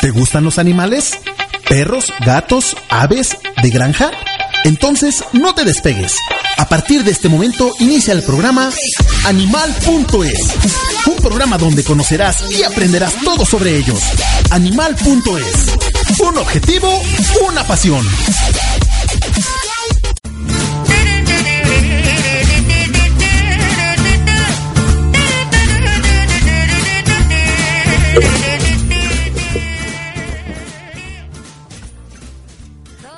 ¿Te 0.00 0.10
gustan 0.10 0.44
los 0.44 0.58
animales? 0.58 1.18
¿Perros, 1.68 2.12
gatos, 2.24 2.76
aves, 2.88 3.36
de 3.62 3.70
granja? 3.70 4.10
Entonces, 4.64 5.24
no 5.32 5.54
te 5.54 5.64
despegues. 5.64 6.14
A 6.56 6.68
partir 6.68 7.02
de 7.02 7.10
este 7.10 7.28
momento 7.28 7.72
inicia 7.80 8.12
el 8.12 8.22
programa 8.22 8.70
Animal.es. 9.24 10.38
Un 11.06 11.16
programa 11.16 11.58
donde 11.58 11.82
conocerás 11.82 12.50
y 12.50 12.62
aprenderás 12.62 13.14
todo 13.24 13.44
sobre 13.44 13.76
ellos. 13.76 14.00
Animal.es. 14.50 16.20
Un 16.20 16.38
objetivo, 16.38 16.90
una 17.48 17.64
pasión. 17.64 18.06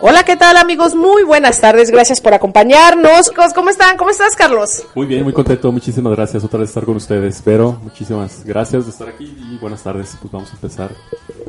Hola, 0.03 0.23
¿qué 0.23 0.35
tal 0.35 0.57
amigos? 0.57 0.95
Muy 0.95 1.25
buenas 1.25 1.61
tardes, 1.61 1.91
gracias 1.91 2.23
por 2.23 2.33
acompañarnos. 2.33 3.31
¿Cómo 3.55 3.69
están? 3.69 3.99
¿Cómo 3.99 4.09
estás, 4.09 4.35
Carlos? 4.35 4.87
Muy 4.95 5.07
bien, 5.07 5.25
muy 5.25 5.35
contento, 5.35 5.71
muchísimas 5.71 6.17
gracias 6.17 6.43
otra 6.43 6.61
vez 6.61 6.71
estar 6.71 6.87
con 6.87 6.97
ustedes. 6.97 7.43
Pero 7.45 7.73
muchísimas 7.83 8.43
gracias 8.47 8.87
de 8.87 8.93
estar 8.93 9.09
aquí 9.11 9.37
y 9.39 9.59
buenas 9.59 9.83
tardes. 9.83 10.17
Pues 10.19 10.33
vamos 10.33 10.51
a 10.51 10.55
empezar. 10.55 10.91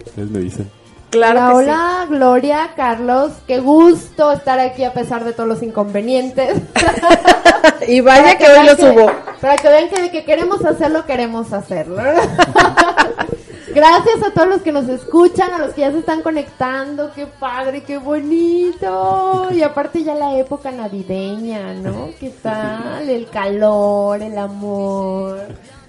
Ustedes 0.05 0.29
me 0.29 0.39
dicen. 0.39 0.69
Claro 1.11 1.39
hola, 1.39 1.49
que 1.49 1.55
hola, 1.55 2.05
Gloria, 2.09 2.69
Carlos, 2.75 3.31
qué 3.47 3.59
gusto 3.59 4.33
estar 4.33 4.59
aquí 4.59 4.83
a 4.83 4.91
pesar 4.91 5.23
de 5.23 5.31
todos 5.31 5.47
los 5.47 5.63
inconvenientes. 5.63 6.61
Y 7.87 8.01
vaya 8.01 8.23
Para 8.23 8.37
que 8.37 8.47
hoy 8.47 8.65
lo 8.67 8.75
que- 8.75 8.81
subo. 8.81 9.11
Para 9.41 9.55
que 9.57 9.67
vean 9.69 9.89
que 9.89 10.01
de 10.01 10.11
que 10.11 10.23
queremos 10.23 10.63
hacerlo, 10.65 11.05
queremos 11.05 11.51
hacerlo. 11.53 12.01
Gracias 13.73 14.21
a 14.27 14.31
todos 14.33 14.49
los 14.49 14.61
que 14.61 14.71
nos 14.73 14.89
escuchan, 14.89 15.53
a 15.53 15.57
los 15.59 15.73
que 15.73 15.81
ya 15.81 15.91
se 15.91 15.99
están 15.99 16.21
conectando, 16.21 17.11
qué 17.15 17.25
padre, 17.25 17.83
qué 17.83 17.97
bonito. 17.97 19.47
Y 19.51 19.63
aparte 19.63 20.03
ya 20.03 20.13
la 20.13 20.35
época 20.37 20.71
navideña, 20.71 21.73
¿no? 21.75 22.09
¿Qué 22.19 22.33
tal? 22.43 23.09
El 23.09 23.27
calor, 23.29 24.21
el 24.21 24.37
amor. 24.37 25.39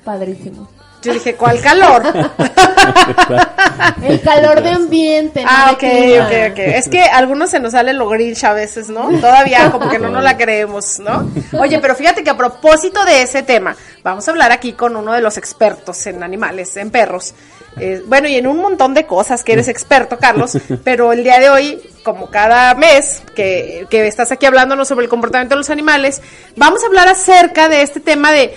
Padrísimo. 0.05 0.69
Yo 1.03 1.13
dije, 1.13 1.35
¿cuál 1.35 1.61
calor? 1.61 2.03
El 4.03 4.21
calor 4.21 4.63
de 4.63 4.71
ambiente. 4.71 5.43
no 5.43 5.51
ah, 5.51 5.71
ok, 5.73 5.79
clima. 5.79 6.27
ok, 6.27 6.33
ok. 6.53 6.59
Es 6.59 6.89
que 6.89 7.03
a 7.03 7.17
algunos 7.17 7.51
se 7.51 7.59
nos 7.59 7.73
sale 7.73 7.93
lo 7.93 8.09
grinch 8.09 8.45
a 8.45 8.53
veces, 8.53 8.89
¿no? 8.89 9.09
Todavía 9.21 9.73
como 9.73 9.91
que 9.91 9.99
no 9.99 10.11
nos 10.11 10.23
la 10.23 10.37
creemos, 10.37 11.01
¿no? 11.01 11.29
Oye, 11.59 11.81
pero 11.81 11.97
fíjate 11.97 12.23
que 12.23 12.31
a 12.31 12.37
propósito 12.37 13.05
de 13.05 13.23
ese 13.23 13.43
tema, 13.43 13.75
vamos 14.05 14.29
a 14.29 14.31
hablar 14.31 14.53
aquí 14.53 14.75
con 14.75 14.95
uno 14.95 15.13
de 15.13 15.21
los 15.21 15.37
expertos 15.39 16.07
en 16.07 16.23
animales, 16.23 16.77
en 16.77 16.91
perros. 16.91 17.35
Eh, 17.81 18.03
bueno, 18.07 18.29
y 18.29 18.37
en 18.37 18.47
un 18.47 18.59
montón 18.59 18.95
de 18.95 19.05
cosas 19.05 19.43
que 19.43 19.55
eres 19.55 19.67
experto, 19.67 20.19
Carlos, 20.19 20.57
pero 20.85 21.13
el 21.13 21.25
día 21.25 21.41
de 21.41 21.51
hoy, 21.51 21.83
como 22.05 22.31
cada 22.31 22.75
mes 22.75 23.23
que, 23.35 23.89
que 23.91 24.07
estás 24.07 24.31
aquí 24.31 24.47
hablándonos 24.47 24.87
sobre 24.87 25.05
el 25.05 25.11
comportamiento 25.11 25.57
de 25.57 25.59
los 25.59 25.71
animales, 25.71 26.23
vamos 26.55 26.85
a 26.85 26.87
hablar 26.87 27.09
acerca 27.09 27.69
de 27.69 27.83
este 27.83 27.99
tema 27.99 28.31
de 28.31 28.55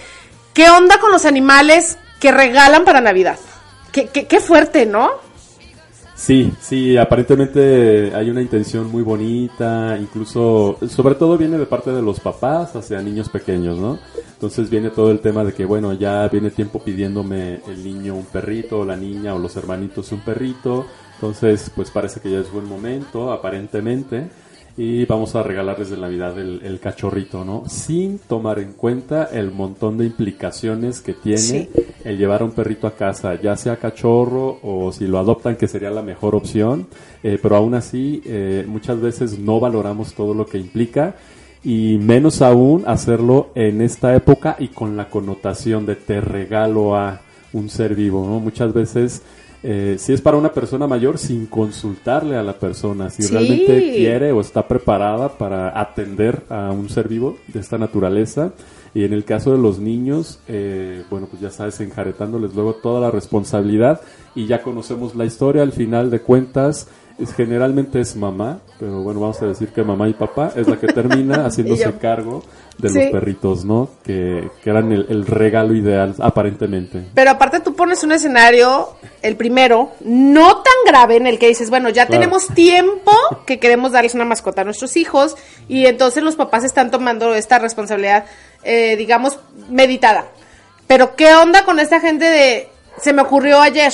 qué 0.54 0.70
onda 0.70 1.00
con 1.00 1.12
los 1.12 1.26
animales 1.26 1.98
que 2.20 2.32
regalan 2.32 2.86
para 2.86 3.02
Navidad. 3.02 3.40
Qué, 3.92 4.08
qué, 4.08 4.28
qué 4.28 4.40
fuerte, 4.40 4.86
¿no? 4.86 5.10
Sí, 6.16 6.54
sí, 6.62 6.96
aparentemente 6.96 8.16
hay 8.16 8.30
una 8.30 8.42
intención 8.42 8.90
muy 8.90 9.04
bonita, 9.04 9.98
incluso, 10.00 10.78
sobre 10.88 11.16
todo 11.16 11.38
viene 11.38 11.58
de 11.58 11.66
parte 11.66 11.92
de 11.92 12.02
los 12.02 12.22
papás 12.22 12.74
hacia 12.74 13.02
niños 13.02 13.28
pequeños, 13.28 13.78
¿no? 13.78 14.00
Entonces 14.32 14.70
viene 14.70 14.92
todo 14.92 15.12
el 15.12 15.20
tema 15.20 15.44
de 15.44 15.54
que, 15.54 15.66
bueno, 15.66 15.92
ya 15.92 16.28
viene 16.30 16.52
tiempo 16.52 16.82
pidiéndome 16.82 17.60
el 17.68 17.84
niño 17.84 18.16
un 18.16 18.26
perrito, 18.26 18.80
o 18.80 18.86
la 18.86 18.96
niña 18.96 19.36
o 19.36 19.40
los 19.40 19.58
hermanitos 19.58 20.14
un 20.14 20.22
perrito, 20.22 20.86
entonces 21.16 21.70
pues 21.76 21.92
parece 21.92 22.22
que 22.22 22.32
ya 22.32 22.40
es 22.40 22.50
buen 22.50 22.66
momento, 22.66 23.34
aparentemente, 23.34 24.30
y 24.78 25.06
vamos 25.06 25.36
a 25.36 25.44
regalarles 25.44 25.90
de 25.90 25.98
Navidad 25.98 26.38
el, 26.38 26.62
el 26.64 26.80
cachorrito, 26.82 27.46
¿no? 27.46 27.64
Sin 27.68 28.20
tomar 28.20 28.60
en 28.60 28.74
cuenta 28.74 29.30
el 29.32 29.52
montón 29.52 29.98
de 29.98 30.06
implicaciones 30.06 31.00
que 31.00 31.14
tiene 31.14 31.38
Sí. 31.38 31.70
el 32.04 32.18
llevar 32.18 32.42
a 32.42 32.46
un 32.46 32.52
perrito 32.52 32.86
a 32.86 32.96
casa, 32.96 33.40
ya 33.42 33.56
sea 33.56 33.78
cachorro 33.78 34.60
o 34.64 34.92
si 34.92 35.08
lo 35.08 35.18
adoptan, 35.18 35.56
que 35.56 35.70
sería 35.70 35.92
la 35.92 36.02
mejor 36.02 36.36
opción, 36.36 36.88
eh, 37.24 37.40
pero 37.42 37.56
aún 37.56 37.74
así 37.74 38.22
eh, 38.26 38.66
muchas 38.68 39.00
veces 39.00 39.40
no 39.40 39.62
valoramos 39.62 40.14
todo 40.14 40.34
lo 40.34 40.46
que 40.46 40.58
implica 40.58 41.16
y 41.64 41.98
menos 41.98 42.42
aún 42.42 42.84
hacerlo 42.86 43.52
en 43.56 43.82
esta 43.82 44.14
época 44.14 44.58
y 44.60 44.68
con 44.68 44.98
la 44.98 45.10
connotación 45.10 45.86
de 45.86 45.96
te 45.96 46.20
regalo 46.20 46.96
a 46.98 47.22
un 47.54 47.70
ser 47.70 47.96
vivo, 47.96 48.28
¿no? 48.28 48.40
Muchas 48.42 48.74
veces 48.74 49.22
eh, 49.68 49.96
si 49.98 50.14
es 50.14 50.22
para 50.22 50.38
una 50.38 50.52
persona 50.52 50.86
mayor 50.86 51.18
sin 51.18 51.48
consultarle 51.48 52.36
a 52.36 52.44
la 52.44 52.54
persona, 52.54 53.10
si 53.10 53.24
Sí. 53.24 53.34
realmente 53.34 53.94
quiere 53.96 54.32
o 54.32 54.40
está 54.40 54.68
preparada 54.68 55.30
para 55.40 55.80
atender 55.82 56.44
a 56.50 56.72
un 56.72 56.88
ser 56.88 57.08
vivo 57.08 57.38
de 57.48 57.62
esta 57.62 57.80
naturaleza. 57.80 58.52
Y 58.94 59.04
en 59.06 59.12
el 59.12 59.26
caso 59.26 59.52
de 59.52 59.58
los 59.58 59.80
niños, 59.80 60.40
eh, 60.48 61.04
bueno, 61.10 61.28
pues 61.30 61.42
ya 61.42 61.50
sabes, 61.50 61.80
enjaretándoles 61.82 62.54
luego 62.54 62.76
toda 62.76 63.02
la 63.02 63.10
responsabilidad 63.12 64.02
y 64.36 64.46
ya 64.46 64.62
conocemos 64.62 65.16
la 65.16 65.26
historia, 65.26 65.64
al 65.64 65.72
final 65.74 66.12
de 66.12 66.22
cuentas, 66.22 66.88
generalmente 67.36 68.00
es 68.02 68.16
mamá, 68.16 68.60
pero 68.80 69.02
bueno, 69.02 69.20
vamos 69.22 69.42
a 69.42 69.46
decir 69.46 69.70
que 69.70 69.84
mamá 69.84 70.08
y 70.10 70.14
papá 70.14 70.52
es 70.56 70.68
la 70.68 70.78
que 70.78 70.88
termina 70.88 71.46
haciéndose 71.46 71.94
cargo 71.94 72.44
de 72.78 72.90
Sí. 72.90 73.02
los 73.04 73.12
perritos, 73.12 73.64
¿no? 73.64 73.90
Que, 74.04 74.50
que 74.62 74.70
eran 74.70 74.92
el, 74.92 75.06
el 75.10 75.26
regalo 75.26 75.74
ideal, 75.74 76.14
aparentemente. 76.20 77.06
Pero 77.14 77.32
aparte 77.32 77.62
tú 77.62 77.74
pones 77.74 78.04
un 78.04 78.12
escenario, 78.12 78.90
el 79.22 79.38
primero, 79.38 79.92
no 80.02 80.58
tan 80.58 80.74
grave 80.86 81.16
en 81.16 81.26
el 81.28 81.40
que 81.40 81.48
dices, 81.48 81.70
bueno, 81.70 81.88
ya 81.90 82.06
Claro. 82.06 82.20
tenemos 82.22 82.48
tiempo 82.50 83.12
que 83.46 83.60
queremos 83.60 83.94
darles 83.94 84.14
una 84.14 84.26
mascota 84.26 84.62
a 84.62 84.66
nuestros 84.66 84.98
hijos 84.98 85.38
y 85.70 85.86
entonces 85.86 86.22
los 86.22 86.36
papás 86.36 86.66
están 86.66 86.92
tomando 86.92 87.34
esta 87.34 87.60
responsabilidad, 87.60 88.26
eh, 88.64 88.96
digamos, 88.98 89.40
meditada. 89.70 90.26
Pero 90.88 91.16
¿qué 91.16 91.34
onda 91.34 91.64
con 91.64 91.80
esta 91.80 92.02
gente 92.02 92.26
de, 92.26 92.68
se 93.00 93.14
me 93.14 93.22
ocurrió 93.22 93.62
ayer? 93.62 93.94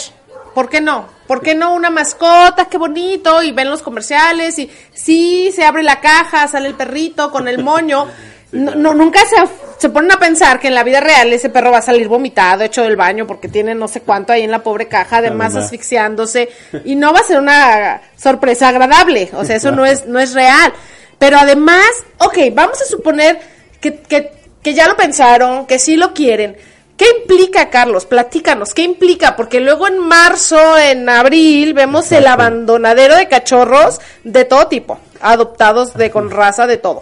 ¿Por 0.56 0.70
qué 0.70 0.82
no? 0.82 1.06
¿Por 1.31 1.42
qué 1.42 1.56
no 1.56 1.74
una 1.74 1.90
mascota? 1.90 2.66
Qué 2.66 2.78
bonito. 2.78 3.41
Y 3.41 3.53
ven 3.53 3.70
los 3.70 3.82
comerciales 3.82 4.59
y 4.59 4.70
sí, 4.94 5.50
se 5.55 5.64
abre 5.64 5.82
la 5.82 6.02
caja, 6.02 6.46
sale 6.50 6.67
el 6.67 6.73
perrito 6.73 7.32
con 7.32 7.47
el 7.47 7.64
moño. 7.64 8.05
No, 8.53 8.76
no, 8.76 8.94
nunca 8.94 9.22
se, 9.22 9.38
se 9.78 9.88
ponen 9.88 10.11
a 10.11 10.20
pensar 10.20 10.59
que 10.59 10.67
en 10.67 10.76
la 10.76 10.84
vida 10.84 11.00
real 11.00 11.32
ese 11.32 11.50
perro 11.50 11.72
va 11.72 11.78
a 11.78 11.82
salir 11.82 12.09
vomitado, 12.09 12.66
hecho 12.66 12.84
del 12.84 12.97
baño, 12.97 13.26
porque 13.26 13.47
tiene 13.47 13.73
no 13.73 13.88
sé 13.88 14.02
cuánto 14.02 14.34
ahí 14.34 14.41
en 14.41 14.52
la 14.52 14.61
pobre 14.61 14.90
caja, 14.90 15.20
además 15.20 15.52
Además. 15.52 15.67
asfixiándose, 15.67 16.50
y 16.84 16.97
no 16.97 17.14
va 17.14 17.20
a 17.22 17.23
ser 17.23 17.40
una 17.40 18.02
sorpresa 18.17 18.67
agradable, 18.67 19.29
o 19.35 19.46
sea, 19.46 19.55
eso 19.55 19.72
no 19.72 19.85
es, 19.85 20.05
no 20.05 20.20
es 20.20 20.34
real. 20.34 20.73
Pero 21.17 21.38
además, 21.38 21.88
ok, 22.17 22.40
vamos 22.52 22.82
a 22.82 22.85
suponer 22.88 23.40
que, 23.79 24.02
que, 24.02 24.34
que 24.61 24.73
ya 24.73 24.85
lo 24.85 24.97
pensaron, 24.97 25.66
que 25.66 25.79
sí 25.79 25.96
lo 25.96 26.14
quieren. 26.14 26.58
¿Qué 27.02 27.08
implica, 27.20 27.72
Carlos? 27.72 28.06
Platícanos, 28.06 28.76
¿qué 28.76 28.84
implica? 28.84 29.36
Porque 29.36 29.59
luego 29.59 29.88
en 29.88 29.98
marzo, 29.98 30.78
en 30.78 31.09
abril, 31.09 31.74
vemos 31.74 32.12
el 32.12 32.28
abandonadero 32.28 33.16
de 33.16 33.28
cachorros 33.28 34.00
de 34.24 34.46
todo 34.46 34.68
tipo, 34.68 35.00
adoptados 35.20 35.96
de 35.96 36.12
con 36.12 36.30
raza 36.30 36.68
de 36.68 36.78
todo. 36.78 37.02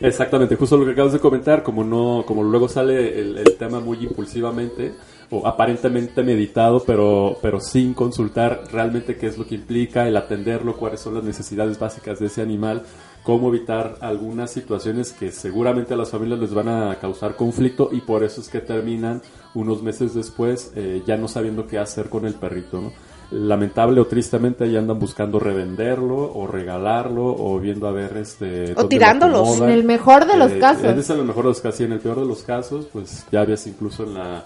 Exactamente, 0.00 0.54
justo 0.54 0.76
lo 0.76 0.86
que 0.86 0.92
acabas 0.92 1.12
de 1.12 1.18
comentar, 1.18 1.64
como 1.64 1.82
no, 1.82 2.22
como 2.24 2.44
luego 2.44 2.68
sale 2.68 3.18
el, 3.18 3.38
el 3.38 3.56
tema 3.56 3.80
muy 3.80 3.98
impulsivamente, 4.04 4.94
o 5.30 5.44
aparentemente 5.44 6.22
meditado, 6.22 6.84
pero, 6.86 7.36
pero 7.42 7.58
sin 7.58 7.94
consultar 7.94 8.62
realmente 8.70 9.16
qué 9.16 9.26
es 9.26 9.36
lo 9.36 9.44
que 9.44 9.56
implica 9.56 10.06
el 10.06 10.16
atenderlo, 10.16 10.76
cuáles 10.76 11.00
son 11.00 11.14
las 11.14 11.24
necesidades 11.24 11.80
básicas 11.80 12.20
de 12.20 12.26
ese 12.26 12.42
animal, 12.42 12.84
cómo 13.26 13.48
evitar 13.48 13.96
algunas 14.02 14.52
situaciones 14.52 15.12
que 15.12 15.32
seguramente 15.32 15.94
a 15.94 15.96
las 15.96 16.10
familias 16.10 16.38
les 16.38 16.54
van 16.54 16.68
a 16.68 16.94
causar 17.00 17.34
conflicto 17.34 17.88
y 17.90 18.00
por 18.00 18.22
eso 18.22 18.40
es 18.40 18.48
que 18.48 18.60
terminan 18.60 19.20
unos 19.52 19.82
meses 19.82 20.14
después 20.14 20.70
eh, 20.76 21.02
ya 21.04 21.16
no 21.16 21.26
sabiendo 21.26 21.66
qué 21.66 21.78
hacer 21.80 22.08
con 22.08 22.24
el 22.24 22.34
perrito, 22.34 22.80
¿no? 22.80 22.92
lamentable 23.32 24.00
o 24.00 24.06
tristemente 24.06 24.70
ya 24.70 24.78
andan 24.78 25.00
buscando 25.00 25.40
revenderlo 25.40 26.32
o 26.32 26.46
regalarlo 26.46 27.24
o 27.26 27.58
viendo 27.58 27.88
a 27.88 27.90
ver 27.90 28.16
este 28.18 28.72
o 28.76 28.86
tirándolos 28.86 29.60
en 29.60 29.70
el 29.70 29.82
mejor 29.82 30.26
de 30.26 30.36
los 30.36 30.52
Eh, 30.52 30.60
casos. 30.60 30.84
en 31.10 31.18
el 31.18 31.24
mejor 31.24 31.42
de 31.42 31.48
los 31.48 31.60
casos 31.60 31.80
y 31.80 31.84
en 31.84 31.92
el 31.92 31.98
peor 31.98 32.20
de 32.20 32.26
los 32.26 32.44
casos 32.44 32.86
pues 32.92 33.26
ya 33.32 33.40
habías 33.40 33.66
incluso 33.66 34.04
en 34.04 34.14
la 34.14 34.44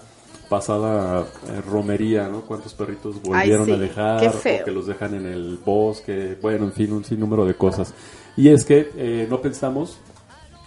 pasada 0.49 1.21
eh, 1.21 1.61
romería 1.69 2.27
no 2.27 2.41
cuántos 2.41 2.73
perritos 2.73 3.21
volvieron 3.21 3.67
sí, 3.67 3.71
a 3.73 3.77
dejar 3.77 4.27
o 4.27 4.65
que 4.65 4.71
los 4.71 4.87
dejan 4.87 5.13
en 5.13 5.27
el 5.27 5.59
bosque 5.63 6.35
bueno 6.41 6.65
en 6.65 6.73
fin 6.73 6.91
un 6.91 7.03
sinnúmero 7.05 7.45
de 7.45 7.53
cosas 7.53 7.93
y 8.37 8.49
es 8.49 8.65
que 8.65 8.91
eh, 8.95 9.27
no 9.29 9.41
pensamos 9.41 9.97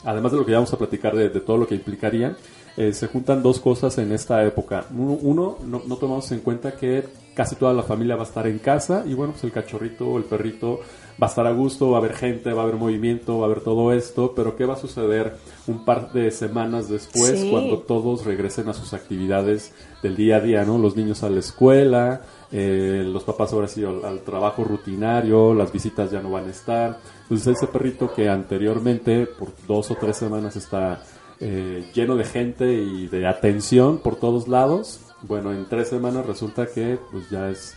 además 0.05 0.33
de 0.33 0.39
lo 0.39 0.45
que 0.45 0.53
ya 0.53 0.59
vamos 0.59 0.73
a 0.73 0.79
platicar 0.79 1.17
de, 1.17 1.29
de 1.31 1.41
todo 1.41 1.57
lo 1.57 1.67
que 1.67 1.75
implicaría, 1.75 2.37
eh, 2.77 2.93
se 2.93 3.07
juntan 3.07 3.43
dos 3.43 3.61
cosas 3.61 3.97
en 3.99 4.13
esta 4.13 4.45
época. 4.45 4.85
Uno, 4.95 5.13
uno, 5.23 5.59
no, 5.65 5.83
no 5.87 5.97
tomamos 5.97 6.31
en 6.33 6.41
cuenta 6.41 6.73
que 6.73 7.05
casi 7.35 7.57
toda 7.57 7.73
la 7.73 7.83
familia 7.83 8.17
va 8.17 8.23
a 8.23 8.27
estar 8.27 8.47
en 8.47 8.59
casa 8.59 9.05
y 9.07 9.15
bueno, 9.15 9.33
pues 9.33 9.45
el 9.45 9.53
cachorrito 9.53 10.07
o 10.07 10.19
el 10.19 10.25
perrito 10.25 10.81
va 11.23 11.29
a 11.29 11.31
estar 11.31 11.47
a 11.47 11.53
gusto, 11.53 11.91
va 11.91 11.99
a 11.99 12.01
haber 12.01 12.15
gente, 12.15 12.53
va 12.53 12.63
a 12.63 12.65
haber 12.65 12.77
movimiento, 12.77 13.39
va 13.39 13.45
a 13.45 13.47
haber 13.47 13.61
todo 13.61 13.93
esto, 13.93 14.35
pero 14.35 14.57
¿qué 14.57 14.67
va 14.67 14.75
a 14.75 14.77
suceder 14.79 15.37
un 15.69 15.85
par 15.85 16.13
de 16.13 16.31
semanas 16.33 16.89
después 16.89 17.41
Sí. 17.41 17.51
cuando 17.51 17.79
todos 17.79 18.25
regresen 18.25 18.69
a 18.69 18.75
sus 18.75 18.93
actividades 18.93 19.73
del 20.03 20.17
día 20.17 20.37
a 20.37 20.41
día, 20.41 20.65
¿no? 20.65 20.77
Los 20.79 20.97
niños 20.97 21.23
a 21.23 21.31
la 21.31 21.39
escuela, 21.41 22.23
eh, 22.53 23.05
los 23.07 23.23
papás 23.23 23.53
ahora 23.53 23.69
sí 23.69 23.85
al, 23.85 24.05
al 24.05 24.21
trabajo 24.21 24.65
rutinario, 24.65 25.55
las 25.55 25.73
visitas 25.73 26.11
ya 26.11 26.21
no 26.21 26.31
van 26.31 26.47
a 26.49 26.51
estar. 26.51 26.99
Entonces 27.25 27.57
ese 27.57 27.67
perrito 27.67 28.13
que 28.13 28.29
anteriormente 28.29 29.27
por 29.27 29.49
dos 29.67 29.91
o 29.91 29.97
tres 29.97 30.17
semanas 30.17 30.57
está 30.57 31.03
eh, 31.41 31.91
lleno 31.95 32.17
de 32.17 32.25
gente 32.25 32.73
y 32.73 33.07
de 33.09 33.27
atención 33.27 33.99
por 33.99 34.17
todos 34.17 34.47
lados, 34.47 35.01
bueno, 35.23 35.53
en 35.53 35.67
tres 35.67 35.89
semanas 35.89 36.27
resulta 36.27 36.67
que 36.67 36.99
pues 37.11 37.31
ya 37.31 37.49
es 37.51 37.77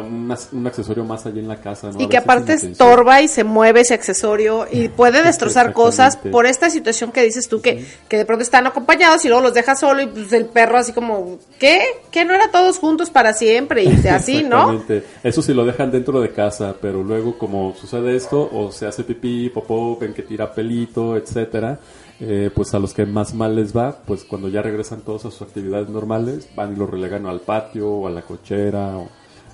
un, 0.00 0.28
ac- 0.28 0.52
un 0.52 0.66
accesorio 0.66 1.04
más 1.04 1.24
allá 1.26 1.40
en 1.40 1.48
la 1.48 1.60
casa. 1.60 1.90
¿no? 1.92 2.00
Y 2.00 2.08
que 2.08 2.16
aparte 2.16 2.54
estorba 2.54 3.20
y 3.22 3.28
se 3.28 3.44
mueve 3.44 3.80
ese 3.80 3.94
accesorio 3.94 4.66
y 4.70 4.88
puede 4.96 5.22
destrozar 5.22 5.72
cosas 5.72 6.16
por 6.16 6.46
esta 6.46 6.70
situación 6.70 7.12
que 7.12 7.22
dices 7.22 7.48
tú, 7.48 7.60
que, 7.60 7.84
que 8.08 8.16
de 8.18 8.24
pronto 8.24 8.42
están 8.42 8.66
acompañados 8.66 9.24
y 9.24 9.28
luego 9.28 9.42
los 9.42 9.54
dejas 9.54 9.80
solo 9.80 10.02
y 10.02 10.06
pues 10.06 10.32
el 10.32 10.46
perro 10.46 10.78
así 10.78 10.92
como, 10.92 11.38
¿qué? 11.58 11.80
¿Que 12.10 12.24
no 12.24 12.34
era 12.34 12.50
todos 12.50 12.78
juntos 12.78 13.10
para 13.10 13.32
siempre? 13.34 13.84
Y 13.84 14.06
así, 14.08 14.42
¿no? 14.42 14.82
Eso 15.22 15.42
sí 15.42 15.54
lo 15.54 15.64
dejan 15.64 15.90
dentro 15.90 16.20
de 16.20 16.30
casa, 16.32 16.74
pero 16.80 17.02
luego 17.02 17.38
como 17.38 17.74
sucede 17.74 18.16
esto, 18.16 18.48
o 18.52 18.70
se 18.72 18.86
hace 18.86 19.04
pipí, 19.04 19.48
popó, 19.50 19.96
ven 19.98 20.14
que 20.14 20.22
tira 20.22 20.52
pelito, 20.52 21.16
etcétera, 21.16 21.78
eh, 22.20 22.50
pues 22.54 22.74
a 22.74 22.78
los 22.78 22.92
que 22.94 23.06
más 23.06 23.32
mal 23.34 23.54
les 23.54 23.76
va, 23.76 23.96
pues 24.04 24.24
cuando 24.24 24.48
ya 24.48 24.60
regresan 24.62 25.02
todos 25.02 25.24
a 25.24 25.30
sus 25.30 25.42
actividades 25.42 25.88
normales, 25.88 26.48
van 26.56 26.72
y 26.72 26.76
lo 26.76 26.86
relegan 26.86 27.26
al 27.26 27.40
patio, 27.40 27.88
o 27.90 28.06
a 28.06 28.10
la 28.10 28.22
cochera, 28.22 28.96
o 28.96 29.08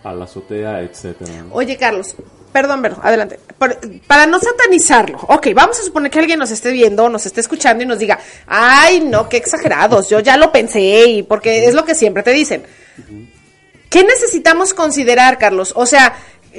a 0.04 0.12
la 0.12 0.24
azotea, 0.24 0.80
etcétera. 0.82 1.44
Oye, 1.50 1.76
Carlos, 1.76 2.14
perdón, 2.52 2.82
Vero, 2.82 2.98
adelante. 3.02 3.40
Por- 3.58 3.78
para 4.06 4.26
no 4.26 4.38
satanizarlo, 4.38 5.18
ok, 5.28 5.48
vamos 5.54 5.80
a 5.80 5.82
suponer 5.82 6.10
que 6.10 6.18
alguien 6.20 6.38
nos 6.38 6.50
esté 6.50 6.70
viendo, 6.70 7.08
nos 7.08 7.24
esté 7.26 7.40
escuchando 7.40 7.82
y 7.82 7.86
nos 7.86 7.98
diga, 7.98 8.18
ay, 8.46 9.00
no, 9.00 9.28
qué 9.28 9.38
exagerados, 9.38 10.08
yo 10.10 10.20
ya 10.20 10.36
lo 10.36 10.52
pensé, 10.52 11.06
y 11.06 11.22
porque 11.22 11.66
es 11.66 11.74
lo 11.74 11.84
que 11.84 11.94
siempre 11.94 12.22
te 12.22 12.32
dicen. 12.32 12.64
¿Qué 13.90 14.04
necesitamos 14.04 14.74
considerar, 14.74 15.38
Carlos? 15.38 15.72
O 15.76 15.86
sea, 15.86 16.14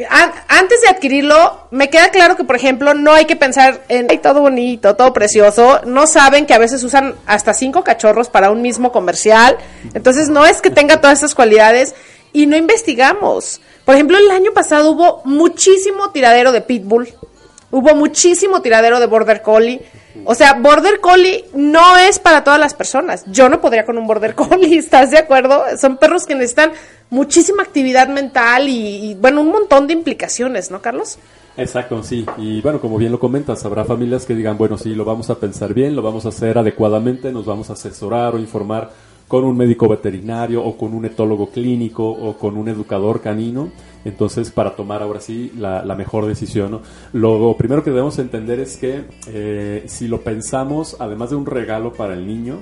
an- 0.09 0.31
antes 0.47 0.81
de 0.81 0.87
adquirirlo, 0.87 1.67
me 1.71 1.89
queda 1.89 2.09
claro 2.09 2.35
que, 2.37 2.45
por 2.45 2.55
ejemplo, 2.55 2.93
no 2.93 3.13
hay 3.13 3.25
que 3.25 3.35
pensar 3.35 3.83
en 3.89 4.07
"Ay, 4.09 4.19
todo 4.19 4.41
bonito, 4.41 4.95
todo 4.95 5.11
precioso. 5.13 5.81
No 5.85 6.07
saben 6.07 6.45
que 6.45 6.53
a 6.53 6.57
veces 6.59 6.81
usan 6.83 7.15
hasta 7.25 7.53
cinco 7.53 7.83
cachorros 7.83 8.29
para 8.29 8.51
un 8.51 8.61
mismo 8.61 8.91
comercial. 8.93 9.57
Entonces, 9.93 10.29
no 10.29 10.45
es 10.45 10.61
que 10.61 10.69
tenga 10.69 11.01
todas 11.01 11.19
esas 11.19 11.35
cualidades 11.35 11.93
y 12.35 12.45
no 12.47 12.57
investigamos. 12.57 13.61
Por 13.85 13.95
ejemplo, 13.95 14.17
el 14.17 14.29
año 14.29 14.51
pasado 14.53 14.91
hubo 14.91 15.21
muchísimo 15.23 16.11
tiradero 16.11 16.51
de 16.51 16.59
Pitbull. 16.59 17.07
Hubo 17.71 17.95
muchísimo 17.95 18.61
tiradero 18.61 18.99
de 18.99 19.05
Border 19.05 19.41
Collie. 19.41 19.81
O 20.25 20.35
sea, 20.35 20.53
Border 20.53 20.99
Collie 20.99 21.45
no 21.53 21.97
es 21.97 22.19
para 22.19 22.43
todas 22.43 22.59
las 22.59 22.73
personas. 22.73 23.23
Yo 23.27 23.47
no 23.47 23.61
podría 23.61 23.85
con 23.85 23.97
un 23.97 24.05
Border 24.05 24.35
Collie, 24.35 24.77
¿estás 24.77 25.11
de 25.11 25.17
acuerdo? 25.17 25.63
Son 25.79 25.95
perros 25.95 26.25
que 26.25 26.35
necesitan 26.35 26.73
muchísima 27.09 27.63
actividad 27.63 28.09
mental 28.09 28.67
y, 28.67 29.11
y, 29.11 29.13
bueno, 29.15 29.39
un 29.39 29.51
montón 29.51 29.87
de 29.87 29.93
implicaciones, 29.93 30.71
¿no, 30.71 30.81
Carlos? 30.81 31.17
Exacto, 31.55 32.03
sí. 32.03 32.25
Y 32.37 32.59
bueno, 32.59 32.81
como 32.81 32.97
bien 32.97 33.13
lo 33.13 33.19
comentas, 33.19 33.63
habrá 33.63 33.85
familias 33.85 34.25
que 34.25 34.35
digan, 34.35 34.57
bueno, 34.57 34.77
sí, 34.77 34.93
lo 34.93 35.05
vamos 35.05 35.29
a 35.29 35.35
pensar 35.35 35.73
bien, 35.73 35.95
lo 35.95 36.01
vamos 36.01 36.25
a 36.25 36.29
hacer 36.29 36.57
adecuadamente, 36.57 37.31
nos 37.31 37.45
vamos 37.45 37.69
a 37.69 37.73
asesorar 37.73 38.35
o 38.35 38.39
informar 38.39 38.91
con 39.27 39.43
un 39.43 39.57
médico 39.57 39.87
veterinario 39.87 40.63
o 40.63 40.77
con 40.77 40.93
un 40.93 41.05
etólogo 41.05 41.49
clínico 41.49 42.07
o 42.07 42.37
con 42.37 42.57
un 42.57 42.69
educador 42.69 43.21
canino. 43.21 43.69
Entonces, 44.03 44.51
para 44.51 44.75
tomar 44.75 45.01
ahora 45.01 45.19
sí 45.19 45.51
la, 45.57 45.83
mejor 45.95 46.27
decisión. 46.27 46.71
¿no? 46.71 46.81
Lo 47.13 47.55
primero 47.57 47.83
que 47.83 47.89
debemos 47.89 48.19
entender 48.19 48.59
es 48.59 48.77
que 48.77 49.05
eh, 49.27 49.83
si 49.87 50.07
lo 50.07 50.21
pensamos, 50.21 50.95
además 50.99 51.31
de 51.31 51.37
un 51.37 51.45
regalo 51.47 51.93
para 51.93 52.13
el 52.13 52.27
niño, 52.27 52.59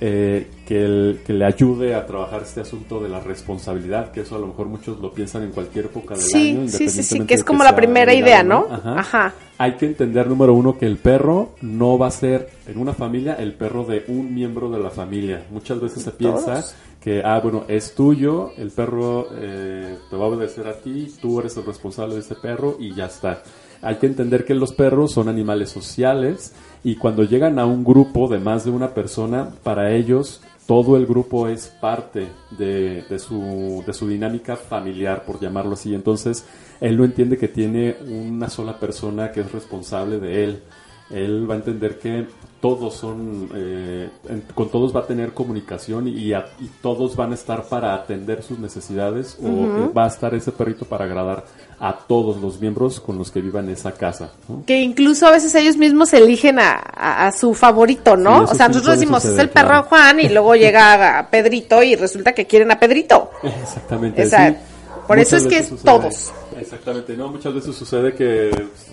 eh, 0.00 0.46
que, 0.66 0.82
el- 0.84 1.20
que 1.26 1.32
le 1.32 1.44
ayude 1.44 1.94
a 1.94 2.06
trabajar 2.06 2.42
este 2.42 2.60
asunto 2.60 3.00
de 3.02 3.08
la 3.08 3.20
responsabilidad, 3.20 4.12
que 4.12 4.20
eso 4.22 4.36
a 4.36 4.38
lo 4.38 4.46
mejor 4.46 4.66
muchos 4.66 4.98
lo 5.00 5.12
piensan 5.12 5.42
en 5.42 5.50
cualquier 5.50 5.86
época 5.86 6.14
del 6.14 6.22
Sí, 6.22 6.50
año. 6.56 6.68
sí, 6.68 6.88
sí, 6.88 7.02
sí, 7.02 7.20
que 7.26 7.34
es 7.34 7.44
como 7.44 7.64
la 7.64 7.76
primera 7.76 8.14
idea, 8.14 8.42
¿no? 8.42 8.66
Ajá. 8.70 8.98
Ajá. 8.98 9.34
Hay 9.58 9.72
que 9.74 9.84
entender, 9.86 10.26
número 10.26 10.54
uno, 10.54 10.78
que 10.78 10.86
el 10.86 10.96
perro 10.96 11.50
no 11.60 11.98
va 11.98 12.06
a 12.06 12.10
ser 12.10 12.48
en 12.66 12.78
una 12.78 12.94
familia 12.94 13.34
el 13.34 13.52
perro 13.52 13.84
de 13.84 14.04
un 14.08 14.34
miembro 14.34 14.70
de 14.70 14.78
la 14.78 14.88
familia. 14.90 15.44
Muchas 15.50 15.78
veces 15.80 16.02
se 16.02 16.12
piensa 16.12 16.54
Todos. 16.54 16.74
que, 17.02 17.22
ah, 17.22 17.38
bueno, 17.42 17.64
es 17.68 17.94
tuyo, 17.94 18.52
el 18.56 18.70
perro 18.70 19.26
eh, 19.34 19.98
te 20.08 20.16
va 20.16 20.24
a 20.24 20.28
obedecer 20.28 20.66
a 20.66 20.72
ti, 20.78 21.12
tú 21.20 21.40
eres 21.40 21.54
el 21.58 21.66
responsable 21.66 22.14
de 22.14 22.20
ese 22.20 22.36
perro 22.36 22.76
y 22.80 22.94
ya 22.94 23.04
está. 23.06 23.42
Hay 23.82 23.96
que 23.96 24.06
entender 24.06 24.44
que 24.44 24.54
los 24.54 24.72
perros 24.72 25.12
son 25.12 25.28
animales 25.28 25.70
sociales 25.70 26.52
y 26.84 26.96
cuando 26.96 27.24
llegan 27.24 27.58
a 27.58 27.66
un 27.66 27.84
grupo 27.84 28.28
de 28.28 28.38
más 28.38 28.64
de 28.64 28.70
una 28.70 28.94
persona, 28.94 29.50
para 29.62 29.92
ellos 29.92 30.42
todo 30.66 30.96
el 30.96 31.04
grupo 31.04 31.48
es 31.48 31.66
parte 31.66 32.28
de, 32.56 33.04
su, 33.18 33.82
de 33.84 33.92
su 33.92 34.06
dinámica 34.06 34.54
familiar, 34.54 35.24
por 35.24 35.40
llamarlo 35.40 35.72
así. 35.72 35.94
Entonces, 35.94 36.44
él 36.80 36.96
no 36.96 37.04
entiende 37.04 37.36
que 37.36 37.48
tiene 37.48 37.96
una 38.06 38.48
sola 38.48 38.78
persona 38.78 39.32
que 39.32 39.40
es 39.40 39.50
responsable 39.50 40.20
de 40.20 40.44
él. 40.44 40.62
Él 41.10 41.48
va 41.50 41.54
a 41.54 41.56
entender 41.58 41.98
que 41.98 42.26
todos 42.60 42.94
son, 42.94 43.48
eh, 43.54 44.10
en- 44.28 44.42
con 44.54 44.68
todos 44.68 44.94
va 44.94 45.00
a 45.00 45.06
tener 45.06 45.32
comunicación 45.32 46.06
y, 46.06 46.34
a- 46.34 46.44
y 46.60 46.66
todos 46.82 47.16
van 47.16 47.32
a 47.32 47.34
estar 47.34 47.64
para 47.64 47.94
atender 47.94 48.42
sus 48.42 48.58
necesidades 48.58 49.38
o 49.42 49.46
eh, 49.46 49.90
va 49.96 50.04
a 50.04 50.08
estar 50.08 50.34
ese 50.34 50.52
perrito 50.52 50.84
para 50.84 51.06
agradar 51.06 51.44
a 51.80 51.96
todos 51.96 52.36
los 52.38 52.60
miembros 52.60 53.00
con 53.00 53.16
los 53.16 53.30
que 53.30 53.40
vivan 53.40 53.64
en 53.68 53.72
esa 53.72 53.92
casa. 53.92 54.32
¿no? 54.46 54.62
Que 54.66 54.78
incluso 54.82 55.26
a 55.26 55.30
veces 55.30 55.54
ellos 55.54 55.78
mismos 55.78 56.12
eligen 56.12 56.58
a, 56.58 56.72
a- 56.72 57.26
a 57.28 57.32
su 57.32 57.54
favorito, 57.54 58.14
¿no? 58.16 58.42
o 58.42 58.54
sea, 58.54 58.68
nosotros 58.68 58.98
decimos, 59.00 59.24
es 59.24 59.38
el 59.38 59.48
perro. 59.48 59.82
Juan 59.84 60.20
y 60.20 60.28
luego 60.28 60.54
llega 60.54 61.18
a 61.18 61.30
Pedrito 61.30 61.82
y 61.82 61.96
resulta 61.96 62.32
que 62.34 62.46
quieren 62.46 62.70
a 62.70 62.78
Pedrito. 62.78 63.30
Exactamente. 63.42 64.22
Exacto. 64.22 64.60
sí. 64.60 64.66
Por 65.10 65.18
eso 65.18 65.36
es 65.36 65.46
que 65.46 65.62
sucede- 65.62 65.84
todos. 65.84 66.32
Exactamente, 66.58 67.16
no, 67.16 67.28
muchas 67.28 67.52
veces 67.54 67.74
sucede 67.74 68.14
que 68.14 68.50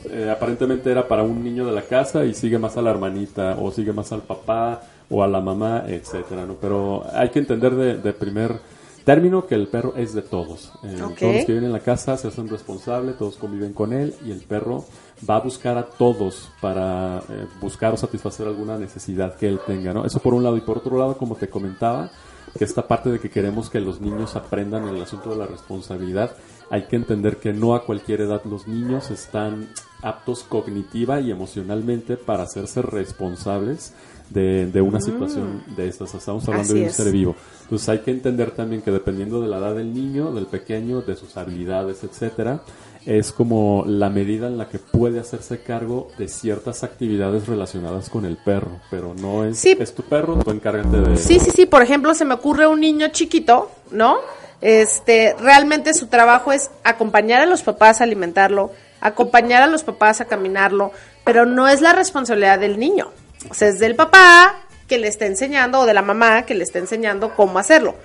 eh, 0.09 0.29
aparentemente 0.31 0.89
era 0.91 1.07
para 1.07 1.23
un 1.23 1.43
niño 1.43 1.65
de 1.65 1.71
la 1.71 1.83
casa 1.83 2.25
y 2.25 2.33
sigue 2.33 2.57
más 2.57 2.75
a 2.77 2.81
la 2.81 2.91
hermanita 2.91 3.57
o 3.61 3.71
sigue 3.71 3.93
más 3.93 4.11
al 4.11 4.21
papá 4.21 4.81
o 5.09 5.21
a 5.23 5.27
la 5.27 5.41
mamá, 5.41 5.83
etcétera, 5.87 6.45
¿no? 6.45 6.55
Pero 6.55 7.03
hay 7.13 7.29
que 7.29 7.39
entender 7.39 7.75
de, 7.75 7.97
de 7.97 8.13
primer 8.13 8.59
término 9.05 9.45
que 9.47 9.55
el 9.55 9.67
perro 9.67 9.93
es 9.95 10.13
de 10.13 10.21
todos. 10.21 10.71
Eh. 10.83 10.95
Todos 10.97 11.01
los 11.21 11.45
que 11.45 11.45
viven 11.53 11.65
en 11.65 11.71
la 11.71 11.79
casa 11.79 12.17
se 12.17 12.27
hacen 12.27 12.49
responsables, 12.49 13.17
todos 13.17 13.37
conviven 13.37 13.71
con 13.73 13.93
él 13.93 14.13
y 14.25 14.31
el 14.31 14.41
perro 14.41 14.83
va 15.29 15.37
a 15.37 15.39
buscar 15.39 15.77
a 15.77 15.83
todos 15.85 16.49
para 16.59 17.19
eh, 17.29 17.45
buscar 17.61 17.93
o 17.93 17.97
satisfacer 17.97 18.47
alguna 18.47 18.77
necesidad 18.77 19.35
que 19.35 19.47
él 19.47 19.59
tenga, 19.65 19.93
¿no? 19.93 20.03
Eso 20.05 20.19
por 20.19 20.33
un 20.33 20.43
lado 20.43 20.57
y 20.57 20.61
por 20.61 20.77
otro 20.79 20.97
lado, 20.97 21.15
como 21.17 21.35
te 21.35 21.47
comentaba, 21.47 22.09
que 22.57 22.65
esta 22.65 22.87
parte 22.87 23.09
de 23.09 23.19
que 23.19 23.29
queremos 23.29 23.69
que 23.69 23.79
los 23.79 24.01
niños 24.01 24.35
aprendan 24.35 24.87
el 24.87 25.01
asunto 25.01 25.29
de 25.29 25.37
la 25.37 25.45
responsabilidad, 25.45 26.35
hay 26.69 26.83
que 26.83 26.95
entender 26.95 27.37
que 27.37 27.53
no 27.53 27.75
a 27.75 27.85
cualquier 27.85 28.21
edad 28.21 28.41
los 28.45 28.67
niños 28.67 29.11
están 29.11 29.69
aptos 30.01 30.43
cognitiva 30.43 31.21
y 31.21 31.31
emocionalmente 31.31 32.17
para 32.17 32.43
hacerse 32.43 32.81
responsables 32.81 33.93
de, 34.29 34.67
de 34.67 34.81
una 34.81 34.99
situación 34.99 35.63
de 35.75 35.87
estas. 35.87 36.13
Estamos 36.13 36.47
hablando 36.47 36.67
Mm. 36.67 36.71
Así 36.71 36.73
de 36.73 36.81
un 36.81 36.87
es. 36.87 36.95
ser 36.95 37.11
vivo. 37.11 37.35
Entonces 37.63 37.89
hay 37.89 37.99
que 37.99 38.11
entender 38.11 38.51
también 38.51 38.81
que 38.81 38.91
dependiendo 38.91 39.41
de 39.41 39.47
la 39.47 39.57
edad 39.57 39.75
del 39.75 39.93
niño, 39.93 40.31
del 40.31 40.45
pequeño, 40.45 41.01
de 41.01 41.15
sus 41.15 41.37
habilidades, 41.37 42.03
etcétera, 42.03 42.61
es 43.07 43.31
como 43.31 43.85
la 43.87 44.09
medida 44.09 44.47
en 44.47 44.57
la 44.57 44.67
que 44.67 44.79
puede 44.79 45.21
hacerse 45.21 45.61
cargo 45.61 46.09
de 46.17 46.27
ciertas 46.27 46.83
actividades 46.83 47.47
relacionadas 47.47 48.09
con 48.09 48.25
el 48.25 48.35
perro, 48.35 48.81
pero 48.91 49.13
no 49.15 49.45
es, 49.45 49.57
Sí. 49.57 49.77
es 49.79 49.95
tu 49.95 50.03
perro, 50.03 50.37
tú 50.43 50.51
encárgate 50.51 50.97
de 50.97 51.15
Sí, 51.17 51.39
sí, 51.39 51.51
sí. 51.51 51.65
Por 51.65 51.81
ejemplo, 51.81 52.13
se 52.13 52.25
me 52.25 52.33
ocurre 52.33 52.67
un 52.67 52.81
niño 52.81 53.07
chiquito, 53.07 53.71
¿no? 53.91 54.17
Este, 54.59 55.35
realmente 55.39 55.93
su 55.93 56.07
trabajo 56.07 56.51
es 56.51 56.69
acompañar 56.83 57.41
a 57.41 57.45
los 57.45 57.61
papás 57.61 58.01
a 58.01 58.03
alimentarlo, 58.03 58.71
acompañar 58.99 59.63
a 59.63 59.67
los 59.67 59.83
papás 59.83 60.19
a 60.19 60.25
caminarlo, 60.25 60.91
pero 61.23 61.45
no 61.45 61.69
es 61.69 61.79
la 61.79 61.93
responsabilidad 61.93 62.59
del 62.59 62.77
niño. 62.77 63.11
O 63.49 63.53
sea, 63.53 63.69
es 63.69 63.79
del 63.79 63.95
papá 63.95 64.63
que 64.87 64.97
le 64.97 65.07
está 65.07 65.25
enseñando 65.25 65.79
o 65.81 65.85
de 65.85 65.93
la 65.93 66.01
mamá 66.01 66.43
que 66.45 66.55
le 66.55 66.63
está 66.63 66.79
enseñando 66.79 67.33
cómo 67.35 67.59
hacerlo, 67.59 67.95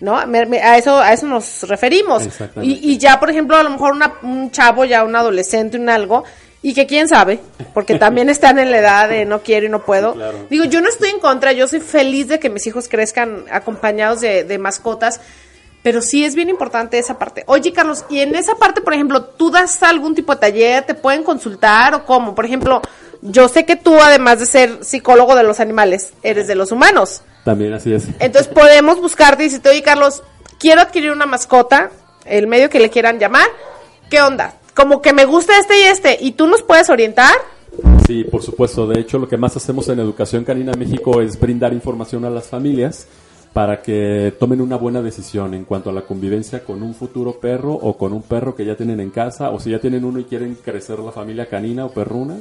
¿no? 0.00 0.26
Me- 0.26 0.46
me- 0.46 0.60
a 0.62 0.76
eso 0.76 0.98
a 0.98 1.12
eso 1.12 1.26
nos 1.26 1.62
referimos. 1.68 2.24
Y, 2.62 2.92
y 2.92 2.98
ya, 2.98 3.20
por 3.20 3.30
ejemplo, 3.30 3.56
a 3.56 3.62
lo 3.62 3.70
mejor 3.70 3.92
una- 3.92 4.14
un 4.22 4.50
chavo, 4.50 4.84
ya 4.84 5.04
un 5.04 5.14
adolescente, 5.14 5.76
un 5.78 5.88
algo, 5.88 6.24
y 6.60 6.72
que 6.74 6.86
quién 6.86 7.08
sabe, 7.08 7.38
porque 7.72 7.94
también 7.98 8.28
están 8.30 8.58
en 8.58 8.70
la 8.70 8.78
edad 8.78 9.08
de 9.08 9.24
no 9.26 9.42
quiero 9.42 9.66
y 9.66 9.68
no 9.68 9.84
puedo. 9.84 10.14
claro. 10.14 10.46
Digo, 10.50 10.64
yo 10.64 10.80
no 10.80 10.88
estoy 10.88 11.10
en 11.10 11.20
contra, 11.20 11.52
yo 11.52 11.68
soy 11.68 11.80
feliz 11.80 12.28
de 12.28 12.38
que 12.40 12.50
mis 12.50 12.66
hijos 12.66 12.88
crezcan 12.88 13.44
acompañados 13.50 14.20
de, 14.20 14.44
de 14.44 14.58
mascotas, 14.58 15.20
pero 15.82 16.00
sí 16.00 16.24
es 16.24 16.34
bien 16.34 16.48
importante 16.48 16.98
esa 16.98 17.18
parte. 17.18 17.44
Oye, 17.46 17.70
Carlos, 17.72 18.06
y 18.08 18.20
en 18.20 18.34
esa 18.34 18.54
parte, 18.54 18.80
por 18.80 18.94
ejemplo, 18.94 19.22
¿tú 19.22 19.50
das 19.50 19.82
algún 19.82 20.14
tipo 20.14 20.32
de 20.34 20.40
taller? 20.40 20.82
¿Te 20.86 20.94
pueden 20.94 21.22
consultar 21.22 21.94
o 21.94 22.06
cómo? 22.06 22.34
Por 22.34 22.46
ejemplo, 22.46 22.80
yo 23.24 23.48
sé 23.48 23.64
que 23.64 23.74
tú, 23.74 23.98
además 24.00 24.38
de 24.38 24.46
ser 24.46 24.84
psicólogo 24.84 25.34
de 25.34 25.42
los 25.42 25.58
animales, 25.58 26.12
eres 26.22 26.46
de 26.46 26.54
los 26.54 26.72
humanos. 26.72 27.22
También 27.42 27.72
así 27.72 27.92
es. 27.92 28.06
Entonces 28.18 28.48
podemos 28.48 29.00
buscarte 29.00 29.42
y 29.42 29.46
decirte, 29.46 29.70
oye, 29.70 29.82
Carlos, 29.82 30.22
quiero 30.58 30.82
adquirir 30.82 31.10
una 31.10 31.24
mascota, 31.24 31.90
el 32.26 32.46
medio 32.46 32.68
que 32.68 32.80
le 32.80 32.90
quieran 32.90 33.18
llamar, 33.18 33.46
¿qué 34.10 34.20
onda? 34.20 34.54
Como 34.74 35.00
que 35.00 35.14
me 35.14 35.24
gusta 35.24 35.58
este 35.58 35.80
y 35.80 35.82
este, 35.84 36.18
y 36.20 36.32
tú 36.32 36.46
nos 36.46 36.62
puedes 36.62 36.90
orientar. 36.90 37.34
Sí, 38.06 38.24
por 38.24 38.42
supuesto. 38.42 38.86
De 38.86 39.00
hecho, 39.00 39.18
lo 39.18 39.26
que 39.26 39.38
más 39.38 39.56
hacemos 39.56 39.88
en 39.88 40.00
Educación 40.00 40.44
Canina 40.44 40.72
México 40.78 41.22
es 41.22 41.40
brindar 41.40 41.72
información 41.72 42.26
a 42.26 42.30
las 42.30 42.48
familias 42.48 43.06
para 43.54 43.80
que 43.80 44.34
tomen 44.38 44.60
una 44.60 44.76
buena 44.76 45.00
decisión 45.00 45.54
en 45.54 45.64
cuanto 45.64 45.88
a 45.88 45.92
la 45.94 46.02
convivencia 46.02 46.62
con 46.62 46.82
un 46.82 46.94
futuro 46.94 47.38
perro 47.40 47.72
o 47.72 47.96
con 47.96 48.12
un 48.12 48.22
perro 48.22 48.54
que 48.54 48.66
ya 48.66 48.76
tienen 48.76 49.00
en 49.00 49.10
casa 49.10 49.50
o 49.50 49.60
si 49.60 49.70
ya 49.70 49.78
tienen 49.78 50.04
uno 50.04 50.18
y 50.18 50.24
quieren 50.24 50.56
crecer 50.56 50.98
la 50.98 51.12
familia 51.12 51.46
canina 51.46 51.86
o 51.86 51.90
perruna 51.90 52.36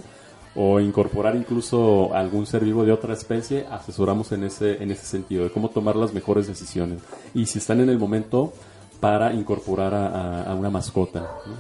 o 0.56 0.80
incorporar 0.80 1.36
incluso 1.36 2.14
algún 2.14 2.46
ser 2.46 2.64
vivo 2.64 2.84
de 2.86 2.92
otra 2.92 3.14
especie, 3.14 3.66
asesoramos 3.72 4.32
en 4.32 4.44
ese 4.44 4.82
en 4.84 4.92
ese 4.92 5.06
sentido 5.06 5.44
de 5.46 5.50
cómo 5.52 5.70
tomar 5.70 5.96
las 5.96 6.14
mejores 6.14 6.48
decisiones 6.48 7.00
y 7.34 7.46
si 7.48 7.58
están 7.60 7.80
en 7.82 7.90
el 7.90 7.98
momento 7.98 8.54
para 9.00 9.34
incorporar 9.34 9.94
a, 9.94 10.08
a- 10.08 10.44
a 10.52 10.56
una 10.56 10.70
mascota. 10.70 11.20
¿no? 11.46 11.56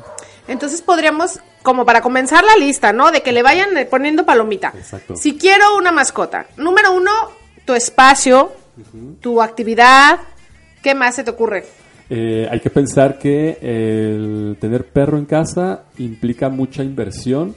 Entonces 0.48 0.82
podríamos, 0.82 1.40
como 1.62 1.86
para 1.86 2.02
comenzar 2.02 2.44
la 2.44 2.56
lista, 2.58 2.94
¿no? 2.94 3.12
De 3.12 3.22
que 3.22 3.32
le 3.32 3.42
vayan 3.44 3.70
poniendo 3.90 4.26
palomita. 4.26 4.74
Exacto. 4.76 5.16
Si 5.16 5.38
quiero 5.38 5.76
una 5.78 5.92
mascota, 5.92 6.48
número 6.58 6.92
uno, 6.94 7.12
tu 7.66 7.74
espacio, 7.74 8.52
tu 9.22 9.42
actividad, 9.42 10.20
¿qué 10.82 10.94
más 10.96 11.16
se 11.16 11.24
te 11.24 11.32
ocurre? 11.32 11.66
Eh, 12.10 12.48
hay 12.52 12.60
que 12.60 12.70
pensar 12.70 13.18
que 13.18 13.58
el 13.62 14.58
tener 14.60 14.86
perro 14.86 15.18
en 15.18 15.26
casa 15.26 15.86
implica 15.98 16.50
mucha 16.50 16.84
inversión 16.84 17.56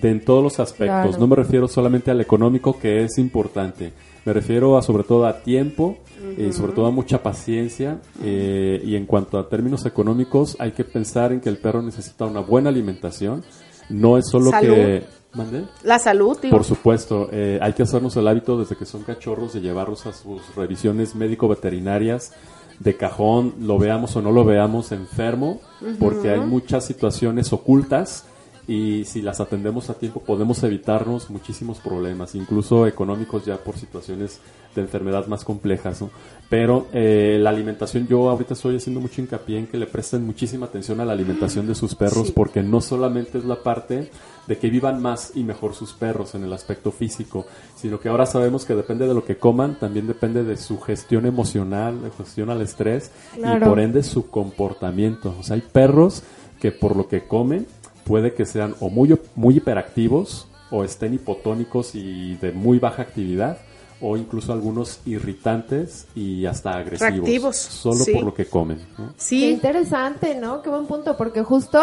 de 0.00 0.10
en 0.10 0.24
todos 0.24 0.42
los 0.42 0.60
aspectos. 0.60 1.02
Claro. 1.02 1.18
No 1.18 1.26
me 1.26 1.36
refiero 1.36 1.68
solamente 1.68 2.10
al 2.10 2.20
económico, 2.20 2.78
que 2.78 3.04
es 3.04 3.18
importante. 3.18 3.92
Me 4.24 4.32
refiero 4.32 4.76
a 4.76 4.82
sobre 4.82 5.04
todo 5.04 5.26
a 5.26 5.40
tiempo 5.42 5.98
y 6.38 6.52
sobre 6.52 6.72
todo 6.72 6.86
a 6.86 6.90
mucha 6.90 7.22
paciencia. 7.22 7.98
eh, 8.22 8.80
y 8.84 8.96
en 8.96 9.06
cuanto 9.06 9.38
a 9.38 9.48
términos 9.48 9.84
económicos, 9.86 10.56
hay 10.58 10.72
que 10.72 10.84
pensar 10.84 11.32
en 11.32 11.40
que 11.40 11.48
el 11.48 11.58
perro 11.58 11.82
necesita 11.82 12.24
una 12.24 12.40
buena 12.40 12.70
alimentación. 12.70 13.44
No 13.88 14.16
es 14.18 14.28
solo 14.28 14.50
Salud. 14.50 14.74
que... 14.74 15.04
¿Mande? 15.34 15.64
La 15.82 15.98
salud, 15.98 16.38
digo. 16.40 16.56
Por 16.56 16.64
supuesto, 16.64 17.28
eh, 17.30 17.58
hay 17.60 17.74
que 17.74 17.82
hacernos 17.82 18.16
el 18.16 18.26
hábito 18.26 18.58
desde 18.58 18.74
que 18.74 18.86
son 18.86 19.02
cachorros 19.02 19.52
de 19.52 19.60
llevarlos 19.60 20.06
a 20.06 20.12
sus 20.14 20.40
revisiones 20.56 21.14
médico-veterinarias 21.14 22.32
de 22.80 22.96
cajón, 22.96 23.54
lo 23.60 23.78
veamos 23.78 24.14
o 24.16 24.22
no 24.22 24.32
lo 24.32 24.44
veamos 24.44 24.92
enfermo, 24.92 25.60
porque 25.98 26.30
hay 26.30 26.40
muchas 26.40 26.84
situaciones 26.84 27.52
ocultas 27.52 28.24
y 28.68 29.04
si 29.04 29.22
las 29.22 29.38
atendemos 29.40 29.90
a 29.90 29.94
tiempo 29.94 30.20
podemos 30.20 30.62
evitarnos 30.64 31.30
muchísimos 31.30 31.78
problemas, 31.78 32.34
incluso 32.34 32.86
económicos 32.86 33.44
ya 33.44 33.56
por 33.58 33.78
situaciones 33.78 34.40
de 34.74 34.82
enfermedad 34.82 35.26
más 35.28 35.44
complejas. 35.44 36.02
¿no? 36.02 36.10
Pero 36.50 36.88
eh, 36.92 37.38
la 37.40 37.50
alimentación, 37.50 38.08
yo 38.08 38.28
ahorita 38.28 38.54
estoy 38.54 38.76
haciendo 38.76 39.00
mucho 39.00 39.20
hincapié 39.20 39.58
en 39.60 39.66
que 39.68 39.78
le 39.78 39.86
presten 39.86 40.26
muchísima 40.26 40.66
atención 40.66 41.00
a 41.00 41.04
la 41.04 41.12
alimentación 41.12 41.66
de 41.66 41.74
sus 41.76 41.94
perros, 41.94 42.26
Sí. 42.26 42.32
porque 42.34 42.62
no 42.62 42.80
solamente 42.80 43.38
es 43.38 43.44
la 43.44 43.62
parte 43.62 44.10
de 44.46 44.58
que 44.58 44.70
vivan 44.70 45.02
más 45.02 45.32
y 45.34 45.42
mejor 45.42 45.74
sus 45.74 45.92
perros 45.92 46.34
en 46.34 46.44
el 46.44 46.52
aspecto 46.52 46.92
físico, 46.92 47.46
sino 47.76 47.98
que 47.98 48.08
ahora 48.08 48.26
sabemos 48.26 48.64
que 48.64 48.74
depende 48.74 49.06
de 49.08 49.14
lo 49.14 49.24
que 49.24 49.38
coman, 49.38 49.78
también 49.78 50.06
depende 50.06 50.44
de 50.44 50.56
su 50.56 50.78
gestión 50.80 51.26
emocional, 51.26 52.00
de 52.02 52.10
gestión 52.12 52.50
al 52.50 52.62
estrés 52.62 53.10
y 53.36 53.38
Claro. 53.40 53.66
por 53.66 53.80
ende 53.80 54.02
su 54.02 54.30
comportamiento. 54.30 55.34
O 55.38 55.42
sea, 55.42 55.54
hay 55.56 55.62
perros 55.62 56.22
que 56.60 56.70
por 56.72 56.96
lo 56.96 57.08
que 57.08 57.26
comen 57.26 57.66
puede 58.04 58.34
que 58.34 58.46
sean 58.46 58.74
o 58.80 58.88
muy, 58.88 59.18
muy 59.34 59.56
hiperactivos 59.56 60.46
o 60.70 60.84
estén 60.84 61.14
hipotónicos 61.14 61.94
y 61.94 62.36
de 62.36 62.52
muy 62.52 62.78
baja 62.78 63.02
actividad 63.02 63.58
o 64.00 64.16
incluso 64.16 64.52
algunos 64.52 65.00
irritantes 65.06 66.06
y 66.14 66.44
hasta 66.46 66.70
agresivos. 66.76 67.12
Reactivos, 67.14 67.56
Solo 67.56 68.04
sí. 68.04 68.12
por 68.12 68.24
lo 68.24 68.34
que 68.34 68.46
comen. 68.46 68.78
¿no? 68.98 69.08
Qué 69.08 69.12
Sí, 69.16 69.48
interesante, 69.50 70.34
¿no? 70.34 70.62
Qué 70.62 70.68
buen 70.70 70.86
punto, 70.86 71.16
porque 71.16 71.42
justo 71.42 71.80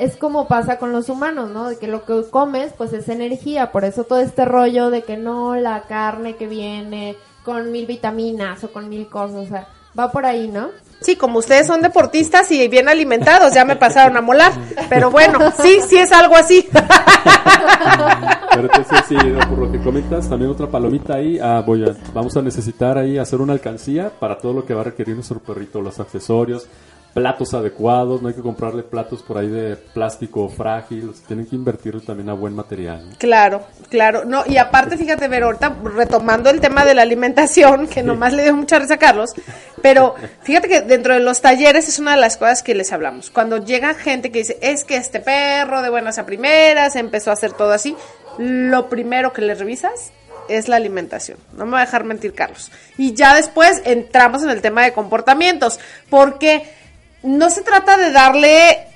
es 0.00 0.16
como 0.16 0.48
pasa 0.48 0.78
con 0.78 0.92
los 0.92 1.08
humanos, 1.08 1.50
¿no? 1.50 1.68
De 1.68 1.78
que 1.78 1.86
lo 1.86 2.04
que 2.04 2.22
comes, 2.30 2.72
pues 2.76 2.92
es 2.92 3.08
energía, 3.08 3.70
por 3.70 3.84
eso 3.84 4.04
todo 4.04 4.18
este 4.18 4.44
rollo 4.44 4.90
de 4.90 5.02
que 5.02 5.16
no, 5.16 5.54
la 5.56 5.82
carne 5.82 6.36
que 6.36 6.46
viene 6.46 7.16
con 7.44 7.70
mil 7.70 7.86
vitaminas 7.86 8.64
o 8.64 8.72
con 8.72 8.88
mil 8.88 9.08
cosas, 9.08 9.36
o 9.36 9.46
sea, 9.46 9.68
va 9.98 10.10
por 10.10 10.26
ahí, 10.26 10.48
¿no? 10.48 10.70
sí, 11.00 11.16
como 11.16 11.38
ustedes 11.38 11.66
son 11.66 11.82
deportistas 11.82 12.50
y 12.52 12.68
bien 12.68 12.88
alimentados, 12.88 13.52
ya 13.54 13.64
me 13.64 13.76
pasaron 13.76 14.16
a 14.16 14.20
molar. 14.20 14.52
Pero 14.88 15.10
bueno, 15.10 15.38
sí, 15.62 15.80
sí 15.86 15.98
es 15.98 16.12
algo 16.12 16.36
así. 16.36 16.68
Pero 18.50 18.62
entonces, 18.62 19.04
sí, 19.08 19.16
por 19.48 19.58
lo 19.58 19.72
que 19.72 19.80
comentas, 19.80 20.28
también 20.28 20.50
otra 20.50 20.66
palomita 20.66 21.14
ahí. 21.14 21.38
Ah, 21.38 21.62
voy 21.64 21.84
a, 21.84 21.94
vamos 22.12 22.36
a 22.36 22.42
necesitar 22.42 22.98
ahí 22.98 23.18
hacer 23.18 23.40
una 23.40 23.52
alcancía 23.52 24.10
para 24.10 24.38
todo 24.38 24.52
lo 24.52 24.64
que 24.64 24.74
va 24.74 24.82
a 24.82 24.84
requerir 24.84 25.14
nuestro 25.14 25.38
perrito, 25.40 25.80
los 25.80 25.98
accesorios, 26.00 26.66
platos 27.14 27.54
adecuados, 27.54 28.22
no 28.22 28.28
hay 28.28 28.34
que 28.34 28.42
comprarle 28.42 28.82
platos 28.82 29.22
por 29.22 29.38
ahí 29.38 29.48
de 29.48 29.76
plástico 29.76 30.48
frágil, 30.48 31.12
tienen 31.26 31.46
que 31.46 31.56
invertirle 31.56 32.00
también 32.00 32.28
a 32.28 32.34
buen 32.34 32.54
material. 32.54 33.10
¿no? 33.10 33.16
Claro, 33.18 33.62
claro. 33.88 34.24
No, 34.24 34.44
y 34.46 34.56
aparte, 34.56 34.96
fíjate, 34.96 35.24
ahorita 35.26 35.76
retomando 35.96 36.50
el 36.50 36.60
tema 36.60 36.84
de 36.84 36.94
la 36.94 37.02
alimentación, 37.02 37.88
que 37.88 38.02
nomás 38.02 38.32
le 38.32 38.44
dio 38.44 38.54
mucha 38.54 38.78
risa 38.78 38.94
a 38.94 38.98
Carlos, 38.98 39.30
pero 39.82 40.14
fíjate 40.42 40.68
que 40.68 40.80
dentro 40.82 41.14
de 41.14 41.20
los 41.20 41.40
talleres 41.40 41.88
es 41.88 41.98
una 41.98 42.12
de 42.12 42.20
las 42.20 42.36
cosas 42.36 42.62
que 42.62 42.74
les 42.74 42.92
hablamos. 42.92 43.30
Cuando 43.30 43.58
llega 43.58 43.94
gente 43.94 44.30
que 44.30 44.40
dice, 44.40 44.58
es 44.62 44.84
que 44.84 44.96
este 44.96 45.20
perro 45.20 45.82
de 45.82 45.90
buenas 45.90 46.18
a 46.18 46.26
primeras 46.26 46.96
empezó 46.96 47.30
a 47.30 47.34
hacer 47.34 47.52
todo 47.52 47.72
así, 47.72 47.96
lo 48.38 48.88
primero 48.88 49.32
que 49.32 49.42
le 49.42 49.54
revisas 49.54 50.12
es 50.48 50.68
la 50.68 50.76
alimentación. 50.76 51.38
No 51.52 51.64
me 51.64 51.72
va 51.72 51.82
a 51.82 51.84
dejar 51.84 52.04
mentir, 52.04 52.34
Carlos. 52.34 52.70
Y 52.98 53.14
ya 53.14 53.34
después 53.34 53.82
entramos 53.84 54.42
en 54.42 54.50
el 54.50 54.60
tema 54.60 54.82
de 54.82 54.92
comportamientos, 54.92 55.78
porque 56.08 56.79
no 57.22 57.50
se 57.50 57.62
trata 57.62 57.96
de 57.96 58.12
darle 58.12 58.86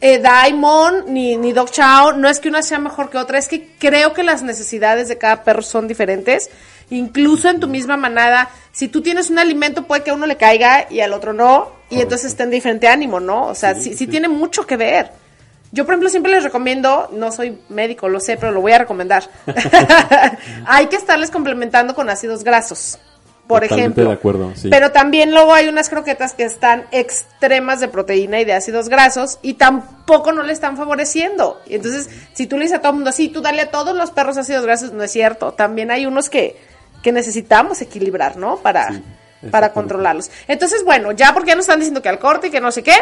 eh, 0.00 0.18
Daimon 0.18 1.04
ni, 1.12 1.36
ni 1.36 1.52
Dog 1.52 1.70
Chow, 1.70 2.12
no 2.16 2.28
es 2.28 2.40
que 2.40 2.48
una 2.48 2.62
sea 2.62 2.78
mejor 2.78 3.10
que 3.10 3.18
otra, 3.18 3.38
es 3.38 3.48
que 3.48 3.74
creo 3.78 4.12
que 4.12 4.22
las 4.22 4.42
necesidades 4.42 5.08
de 5.08 5.18
cada 5.18 5.44
perro 5.44 5.62
son 5.62 5.86
diferentes. 5.88 6.50
Incluso 6.90 7.50
en 7.50 7.60
tu 7.60 7.68
misma 7.68 7.96
manada, 7.96 8.48
si 8.72 8.88
tú 8.88 9.02
tienes 9.02 9.28
un 9.28 9.38
alimento, 9.38 9.82
puede 9.86 10.02
que 10.02 10.10
a 10.10 10.14
uno 10.14 10.26
le 10.26 10.36
caiga 10.36 10.86
y 10.90 11.00
al 11.00 11.12
otro 11.12 11.32
no, 11.32 11.70
y 11.90 12.00
entonces 12.00 12.30
está 12.32 12.44
en 12.44 12.50
diferente 12.50 12.88
ánimo, 12.88 13.20
¿no? 13.20 13.46
O 13.46 13.54
sea, 13.54 13.74
sí, 13.74 13.82
Sí, 13.82 13.90
sí 13.90 13.96
sí. 13.98 14.06
tiene 14.06 14.28
mucho 14.28 14.66
que 14.66 14.76
ver. 14.76 15.12
Yo, 15.70 15.84
por 15.84 15.92
ejemplo, 15.92 16.08
siempre 16.08 16.32
les 16.32 16.44
recomiendo, 16.44 17.10
no 17.12 17.30
soy 17.30 17.58
médico, 17.68 18.08
lo 18.08 18.20
sé, 18.20 18.38
pero 18.38 18.52
lo 18.52 18.62
voy 18.62 18.72
a 18.72 18.78
recomendar. 18.78 19.28
Hay 20.66 20.86
que 20.86 20.96
estarles 20.96 21.30
complementando 21.30 21.94
con 21.94 22.08
ácidos 22.08 22.42
grasos, 22.42 22.98
por 23.48 23.62
Totalmente 23.62 23.84
ejemplo. 24.02 24.04
de 24.10 24.12
acuerdo, 24.12 24.52
sí. 24.54 24.68
Pero 24.68 24.92
también 24.92 25.32
luego 25.32 25.52
hay 25.54 25.68
unas 25.68 25.88
croquetas 25.88 26.34
que 26.34 26.44
están 26.44 26.84
extremas 26.92 27.80
de 27.80 27.88
proteína 27.88 28.38
y 28.40 28.44
de 28.44 28.52
ácidos 28.52 28.88
grasos 28.88 29.38
y 29.42 29.54
tampoco 29.54 30.30
no 30.32 30.42
le 30.44 30.52
están 30.52 30.76
favoreciendo. 30.76 31.60
Entonces, 31.66 32.08
si 32.34 32.46
tú 32.46 32.56
le 32.58 32.64
dices 32.64 32.78
a 32.78 32.80
todo 32.80 32.90
el 32.90 32.96
mundo 32.96 33.10
así, 33.10 33.28
tú 33.28 33.40
dale 33.40 33.62
a 33.62 33.70
todos 33.70 33.96
los 33.96 34.10
perros 34.12 34.36
ácidos 34.36 34.64
grasos, 34.64 34.92
no 34.92 35.02
es 35.02 35.10
cierto. 35.10 35.52
También 35.54 35.90
hay 35.90 36.06
unos 36.06 36.30
que, 36.30 36.56
que 37.02 37.10
necesitamos 37.10 37.80
equilibrar, 37.80 38.36
¿no? 38.36 38.58
Para, 38.58 38.92
Sí, 38.92 39.02
para 39.50 39.72
controlarlos. 39.72 40.30
Entonces, 40.46 40.84
bueno, 40.84 41.12
ya 41.12 41.32
porque 41.32 41.48
ya 41.50 41.54
nos 41.54 41.62
están 41.64 41.78
diciendo 41.78 42.02
que 42.02 42.08
al 42.08 42.18
corte 42.18 42.48
y 42.48 42.50
que 42.50 42.60
no 42.60 42.70
sé 42.72 42.82
qué, 42.82 42.94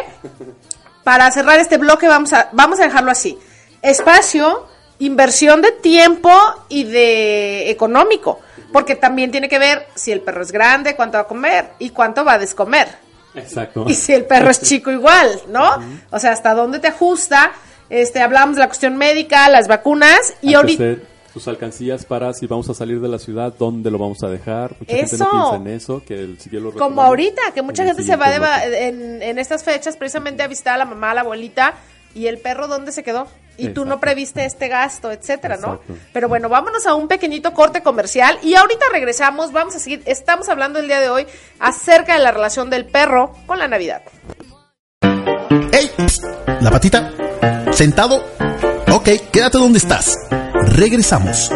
para 1.03 1.31
cerrar 1.31 1.59
este 1.59 1.79
bloque 1.79 2.09
vamos 2.09 2.33
a, 2.33 2.51
vamos 2.53 2.79
a 2.81 2.85
dejarlo 2.85 3.11
así. 3.11 3.39
espacio, 3.83 4.67
inversión 4.99 5.63
de 5.63 5.73
tiempo 5.73 6.31
y 6.69 6.85
de 6.85 7.71
económico, 7.71 8.41
porque 8.73 8.97
también 8.97 9.31
tiene 9.31 9.49
que 9.49 9.59
ver 9.59 9.87
si 9.95 10.13
el 10.13 10.21
perro 10.21 10.43
es 10.43 10.53
grande, 10.53 10.97
cuánto 10.97 11.19
va 11.19 11.23
a 11.23 11.27
comer 11.27 11.71
y 11.79 11.91
cuánto 11.91 12.25
va 12.25 12.35
a 12.35 12.39
descomer. 12.39 12.89
Exacto. 13.35 13.85
Y 13.89 13.95
si 13.95 14.13
el 14.13 14.25
perro 14.25 14.51
es 14.51 14.61
chico 14.63 14.91
igual, 14.91 15.41
¿no? 15.49 15.71
O 16.11 16.19
sea, 16.19 16.33
hasta 16.33 16.55
dónde 16.55 16.79
te 16.79 16.89
ajusta. 16.89 17.53
Este, 17.89 18.21
hablamos 18.21 18.57
de 18.57 18.61
la 18.61 18.67
cuestión 18.67 18.97
médica, 18.97 19.49
las 19.49 19.69
vacunas 19.69 20.35
y 20.43 20.55
ahorita 20.55 20.97
sus 21.37 21.49
alcancías 21.49 22.07
para 22.07 22.33
si 22.33 22.47
vamos 22.47 22.67
a 22.71 22.73
salir 22.73 22.99
de 22.99 23.09
la 23.09 23.19
ciudad, 23.19 23.53
dónde 23.59 23.91
lo 23.91 23.99
vamos 23.99 24.23
a 24.23 24.29
dejar. 24.29 24.75
Mucha 24.81 24.95
gente 24.95 25.17
Eso. 25.17 25.25
no 25.25 25.31
piensa 25.31 25.57
en 25.57 25.67
eso, 25.67 26.03
que 26.03 26.15
el 26.15 26.39
lo 26.51 26.73
como 26.73 27.03
ahorita, 27.03 27.53
que 27.55 27.61
mucha 27.61 27.85
gente 27.85 28.03
se 28.03 28.17
va 28.17 28.31
de 28.31 28.89
en, 28.89 29.23
en 29.23 29.39
estas 29.39 29.63
fechas 29.63 29.99
precisamente 29.99 30.43
a 30.43 30.47
visitar 30.47 30.77
a 30.77 30.79
la 30.79 30.87
mamá, 30.87 31.11
a 31.11 31.15
la 31.15 31.21
abuelita 31.21 31.75
y 32.17 32.29
el 32.29 32.39
perro 32.39 32.67
dónde 32.67 32.93
se 32.93 33.03
quedó. 33.03 33.29
Y 33.59 33.69
tú 33.69 33.87
no 33.87 34.01
previste 34.01 34.45
este 34.45 34.69
gasto, 34.69 35.11
etcétera, 35.13 35.57
¿no? 35.57 35.81
Pero 36.13 36.29
bueno, 36.29 36.51
vámonos 36.51 36.87
a 36.87 36.95
un 36.95 37.09
pequeñito 37.09 37.55
corte 37.55 37.83
comercial 37.83 38.39
y 38.43 38.55
ahorita 38.55 38.85
regresamos, 38.93 39.51
vamos 39.53 39.75
a 39.77 39.79
seguir, 39.79 40.03
estamos 40.05 40.51
hablando 40.51 40.79
el 40.79 40.89
día 40.89 41.01
de 41.01 41.09
hoy 41.09 41.27
acerca 41.59 42.15
de 42.15 42.23
la 42.23 42.33
relación 42.33 42.69
del 42.69 42.85
perro 42.85 43.35
con 43.47 43.59
la 43.59 43.67
Navidad. 43.67 44.03
¡Ey! 45.73 45.91
La 46.61 46.71
patita. 46.71 47.13
¿Sentado? 47.73 48.23
Ok, 48.93 49.09
quédate 49.33 49.59
donde 49.59 49.79
estás. 49.79 50.17
Regresamos. 50.75 51.51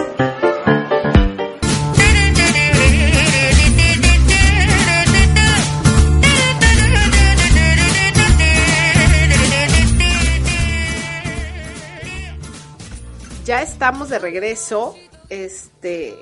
Ya 13.51 13.63
estamos 13.63 14.09
de 14.11 14.21
regreso. 14.21 14.95
Este. 15.29 16.15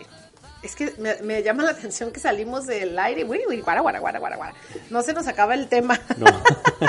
Es 0.62 0.74
que 0.74 0.94
me, 0.96 1.16
me 1.16 1.42
llama 1.42 1.62
la 1.62 1.72
atención 1.72 2.10
que 2.10 2.20
salimos 2.20 2.66
del 2.66 2.98
aire. 2.98 3.22
Uy, 3.24 3.42
uy, 3.46 3.60
guara, 3.60 3.82
guara, 3.82 3.98
guara, 3.98 4.18
guara, 4.18 4.36
guara. 4.36 4.54
No 4.88 5.02
se 5.02 5.12
nos 5.12 5.26
acaba 5.26 5.52
el 5.52 5.68
tema. 5.68 6.00
No. 6.16 6.24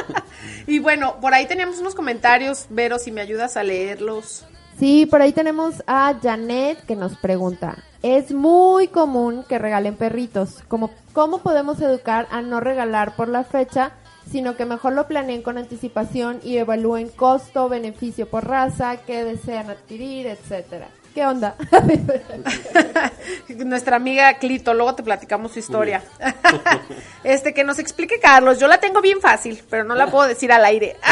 y 0.65 0.79
bueno, 0.79 1.19
por 1.19 1.33
ahí 1.33 1.45
teníamos 1.45 1.79
unos 1.79 1.93
comentarios. 1.93 2.67
Vero, 2.69 2.99
si 2.99 3.11
me 3.11 3.19
ayudas 3.19 3.57
a 3.57 3.63
leerlos. 3.63 4.45
Sí, 4.79 5.05
por 5.05 5.21
ahí 5.21 5.33
tenemos 5.33 5.83
a 5.87 6.15
Janet 6.23 6.85
que 6.85 6.95
nos 6.95 7.17
pregunta, 7.17 7.83
es 8.01 8.31
muy 8.31 8.87
común 8.87 9.43
que 9.43 9.59
regalen 9.59 9.97
perritos, 9.97 10.63
¿Cómo, 10.69 10.89
¿cómo 11.11 11.39
podemos 11.39 11.81
educar 11.81 12.29
a 12.31 12.41
no 12.41 12.61
regalar 12.61 13.17
por 13.17 13.27
la 13.27 13.43
fecha, 13.43 13.91
sino 14.31 14.55
que 14.55 14.65
mejor 14.65 14.93
lo 14.93 15.07
planeen 15.07 15.41
con 15.41 15.57
anticipación 15.57 16.39
y 16.43 16.57
evalúen 16.57 17.09
costo, 17.09 17.69
beneficio 17.69 18.27
por 18.27 18.47
raza, 18.47 18.97
qué 18.97 19.23
desean 19.23 19.69
adquirir, 19.69 20.27
etcétera? 20.27 20.87
¿Qué 21.13 21.25
onda? 21.25 21.55
Nuestra 23.65 23.95
amiga 23.95 24.35
Clito, 24.35 24.73
luego 24.73 24.95
te 24.95 25.03
platicamos 25.03 25.53
su 25.53 25.59
historia. 25.59 26.03
este, 27.23 27.53
que 27.53 27.63
nos 27.63 27.79
explique 27.79 28.19
Carlos. 28.19 28.59
Yo 28.59 28.67
la 28.67 28.79
tengo 28.79 29.01
bien 29.01 29.19
fácil, 29.19 29.61
pero 29.69 29.83
no 29.83 29.95
la 29.95 30.07
puedo 30.07 30.27
decir 30.27 30.51
al 30.51 30.65
aire. 30.65 30.97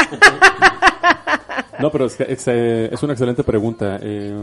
No, 1.78 1.92
pero 1.92 2.06
es, 2.06 2.16
que 2.16 2.24
es, 2.24 2.42
eh, 2.48 2.90
es 2.92 3.00
una 3.04 3.12
excelente 3.12 3.44
pregunta. 3.44 4.00
Eh, 4.02 4.34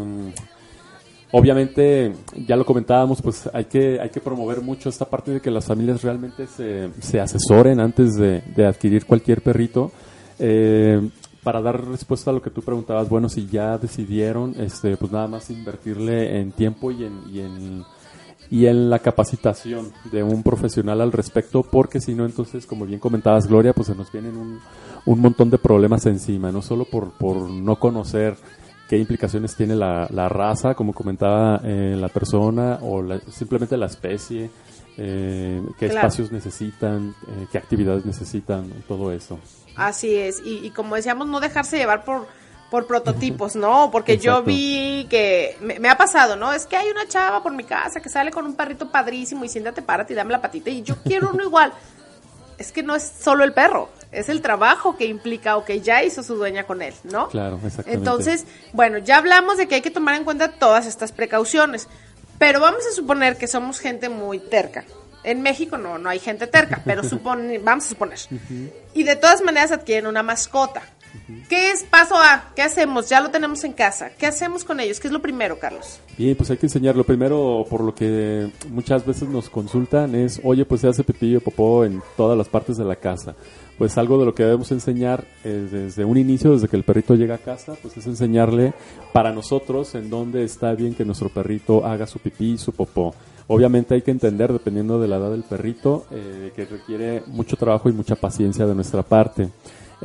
obviamente, 1.35 2.13
ya 2.47 2.55
lo 2.55 2.65
comentábamos, 2.65 3.21
pues 3.21 3.49
hay 3.51 3.65
que, 3.65 3.99
hay 3.99 4.09
que 4.09 4.21
promover 4.21 4.61
mucho 4.61 4.87
esta 4.87 5.03
parte 5.03 5.31
de 5.31 5.41
que 5.41 5.51
las 5.51 5.65
familias 5.65 6.01
realmente 6.01 6.47
se, 6.47 6.89
se 7.01 7.19
asesoren 7.19 7.81
antes 7.81 8.15
de, 8.15 8.65
adquirir 8.65 9.05
cualquier 9.05 9.41
perrito. 9.41 9.91
Eh, 10.39 11.09
para 11.43 11.61
dar 11.61 11.85
respuesta 11.85 12.31
a 12.31 12.33
lo 12.33 12.41
que 12.41 12.49
tú 12.49 12.61
preguntabas, 12.61 13.09
bueno, 13.09 13.27
si 13.27 13.47
ya 13.47 13.77
decidieron, 13.77 14.55
este, 14.57 14.95
pues 14.95 15.11
nada 15.11 15.27
más 15.27 15.49
invertirle 15.49 16.39
en 16.39 16.53
tiempo 16.53 16.89
y 16.89 17.03
en, 17.03 17.21
y 17.31 17.39
en, 17.41 17.83
y 18.49 18.65
en 18.67 18.89
la 18.89 18.99
capacitación 18.99 19.91
de 20.11 20.23
un 20.23 20.41
profesional 20.41 21.01
al 21.01 21.11
respecto, 21.11 21.63
porque 21.63 21.99
si 21.99 22.15
no, 22.15 22.25
entonces, 22.25 22.65
como 22.65 22.85
bien 22.85 22.99
comentabas, 22.99 23.47
Gloria, 23.47 23.73
pues 23.73 23.87
se 23.87 23.95
nos 23.95 24.09
vienen 24.11 24.37
un, 24.37 24.59
un 25.05 25.19
montón 25.19 25.49
de 25.49 25.57
problemas 25.57 26.05
encima, 26.05 26.51
no 26.51 26.61
solo 26.61 26.85
por, 26.85 27.11
por 27.11 27.49
no 27.49 27.75
conocer 27.75 28.37
qué 28.89 28.97
implicaciones 28.97 29.55
tiene 29.55 29.75
la, 29.75 30.07
la 30.11 30.29
raza, 30.29 30.73
como 30.75 30.93
comentaba 30.93 31.59
eh, 31.63 31.95
la 31.99 32.07
persona, 32.09 32.79
o 32.81 33.01
la- 33.01 33.19
simplemente 33.31 33.77
la 33.77 33.87
especie, 33.87 34.49
eh, 34.97 35.61
qué 35.79 35.89
Claro. 35.89 36.07
espacios 36.07 36.31
necesitan, 36.31 37.15
eh, 37.27 37.47
qué 37.51 37.57
actividades 37.57 38.05
necesitan, 38.05 38.71
todo 38.87 39.11
eso. 39.11 39.39
Así 39.75 40.15
es. 40.15 40.41
Y, 40.45 40.65
y 40.65 40.69
como 40.69 40.95
decíamos, 40.95 41.27
no 41.27 41.39
dejarse 41.39 41.77
llevar 41.77 42.05
por, 42.05 42.27
por 42.71 42.87
prototipos, 42.87 43.55
¿no? 43.55 43.89
Porque 43.91 44.17
yo 44.17 44.41
vi 44.43 45.05
que 45.09 45.57
me, 45.61 45.79
me 45.79 45.89
ha 45.89 45.97
pasado, 45.97 46.35
¿no? 46.35 46.53
Es 46.53 46.65
que 46.65 46.77
hay 46.77 46.89
una 46.89 47.05
chava 47.07 47.43
por 47.43 47.53
mi 47.53 47.63
casa 47.65 47.99
que 47.99 48.07
sale 48.09 48.31
con 48.31 48.45
un 48.45 48.55
perrito 48.55 48.89
padrísimo 48.89 49.43
y 49.43 49.49
siéntate, 49.49 49.81
párate 49.81 50.13
y 50.13 50.15
dame 50.15 50.31
la 50.31 50.41
patita 50.41 50.69
y 50.69 50.81
yo 50.83 50.95
quiero 51.03 51.31
uno 51.33 51.43
igual. 51.47 51.73
Es 52.57 52.71
que 52.71 52.83
no 52.83 52.95
es 52.95 53.11
solo 53.19 53.43
el 53.43 53.53
perro, 53.53 53.89
es 54.11 54.29
el 54.29 54.41
trabajo 54.41 54.97
que 54.97 55.05
implica 55.05 55.57
o 55.57 55.65
que 55.65 55.81
ya 55.81 56.03
hizo 56.03 56.23
su 56.23 56.35
dueña 56.35 56.63
con 56.63 56.81
él, 56.81 56.93
¿no? 57.03 57.27
Claro, 57.29 57.55
exactamente. 57.55 57.93
Entonces, 57.93 58.45
bueno, 58.73 58.97
ya 58.97 59.17
hablamos 59.17 59.57
de 59.57 59.67
que 59.67 59.75
hay 59.75 59.81
que 59.81 59.91
tomar 59.91 60.15
en 60.15 60.23
cuenta 60.23 60.53
todas 60.53 60.85
estas 60.85 61.11
precauciones, 61.11 61.87
pero 62.37 62.59
vamos 62.59 62.85
a 62.89 62.93
suponer 62.93 63.37
que 63.37 63.47
somos 63.47 63.79
gente 63.79 64.09
muy 64.09 64.39
terca. 64.39 64.85
En 65.23 65.41
México 65.41 65.77
no, 65.77 65.97
no 65.97 66.09
hay 66.09 66.19
gente 66.19 66.47
terca, 66.47 66.81
pero 66.85 67.03
supone, 67.09 67.57
vamos 67.59 67.85
a 67.85 67.89
suponer. 67.89 68.19
Y 68.93 69.03
de 69.03 69.15
todas 69.15 69.41
maneras 69.41 69.71
adquieren 69.71 70.07
una 70.07 70.23
mascota. 70.23 70.83
¿Qué 71.49 71.71
es 71.71 71.83
paso 71.83 72.15
A? 72.15 72.51
¿Qué 72.55 72.61
hacemos? 72.61 73.09
Ya 73.09 73.19
lo 73.19 73.29
tenemos 73.31 73.63
en 73.63 73.73
casa. 73.73 74.11
¿Qué 74.17 74.27
hacemos 74.27 74.63
con 74.63 74.79
ellos? 74.79 74.99
¿Qué 74.99 75.07
es 75.07 75.13
lo 75.13 75.21
primero, 75.21 75.57
Carlos? 75.57 75.99
Bien, 76.17 76.35
pues 76.35 76.51
hay 76.51 76.57
que 76.57 76.67
enseñarlo. 76.67 77.03
Primero, 77.03 77.65
por 77.67 77.81
lo 77.81 77.95
que 77.95 78.51
muchas 78.69 79.05
veces 79.05 79.27
nos 79.27 79.49
consultan 79.49 80.13
es, 80.13 80.39
oye, 80.43 80.65
pues 80.65 80.81
se 80.81 80.87
hace 80.87 81.03
pipí 81.03 81.35
o 81.35 81.41
popó 81.41 81.83
en 81.83 82.01
todas 82.15 82.37
las 82.37 82.47
partes 82.47 82.77
de 82.77 82.85
la 82.85 82.95
casa. 82.95 83.35
Pues 83.77 83.97
algo 83.97 84.19
de 84.19 84.25
lo 84.25 84.35
que 84.35 84.43
debemos 84.43 84.71
enseñar 84.71 85.25
eh, 85.43 85.67
desde 85.69 86.05
un 86.05 86.17
inicio, 86.17 86.53
desde 86.53 86.67
que 86.67 86.77
el 86.77 86.83
perrito 86.83 87.15
llega 87.15 87.35
a 87.35 87.39
casa, 87.39 87.73
pues 87.81 87.97
es 87.97 88.05
enseñarle 88.05 88.73
para 89.11 89.33
nosotros 89.33 89.95
en 89.95 90.09
dónde 90.09 90.43
está 90.43 90.73
bien 90.73 90.93
que 90.93 91.05
nuestro 91.05 91.29
perrito 91.29 91.85
haga 91.85 92.05
su 92.05 92.19
pipí 92.19 92.51
y 92.51 92.57
su 92.57 92.71
popó. 92.71 93.15
Obviamente 93.47 93.93
hay 93.93 94.01
que 94.01 94.11
entender, 94.11 94.53
dependiendo 94.53 94.99
de 94.99 95.07
la 95.07 95.17
edad 95.17 95.31
del 95.31 95.43
perrito, 95.43 96.05
eh, 96.11 96.51
que 96.55 96.65
requiere 96.65 97.23
mucho 97.27 97.57
trabajo 97.57 97.89
y 97.89 97.93
mucha 97.93 98.15
paciencia 98.15 98.65
de 98.65 98.75
nuestra 98.75 99.03
parte. 99.03 99.49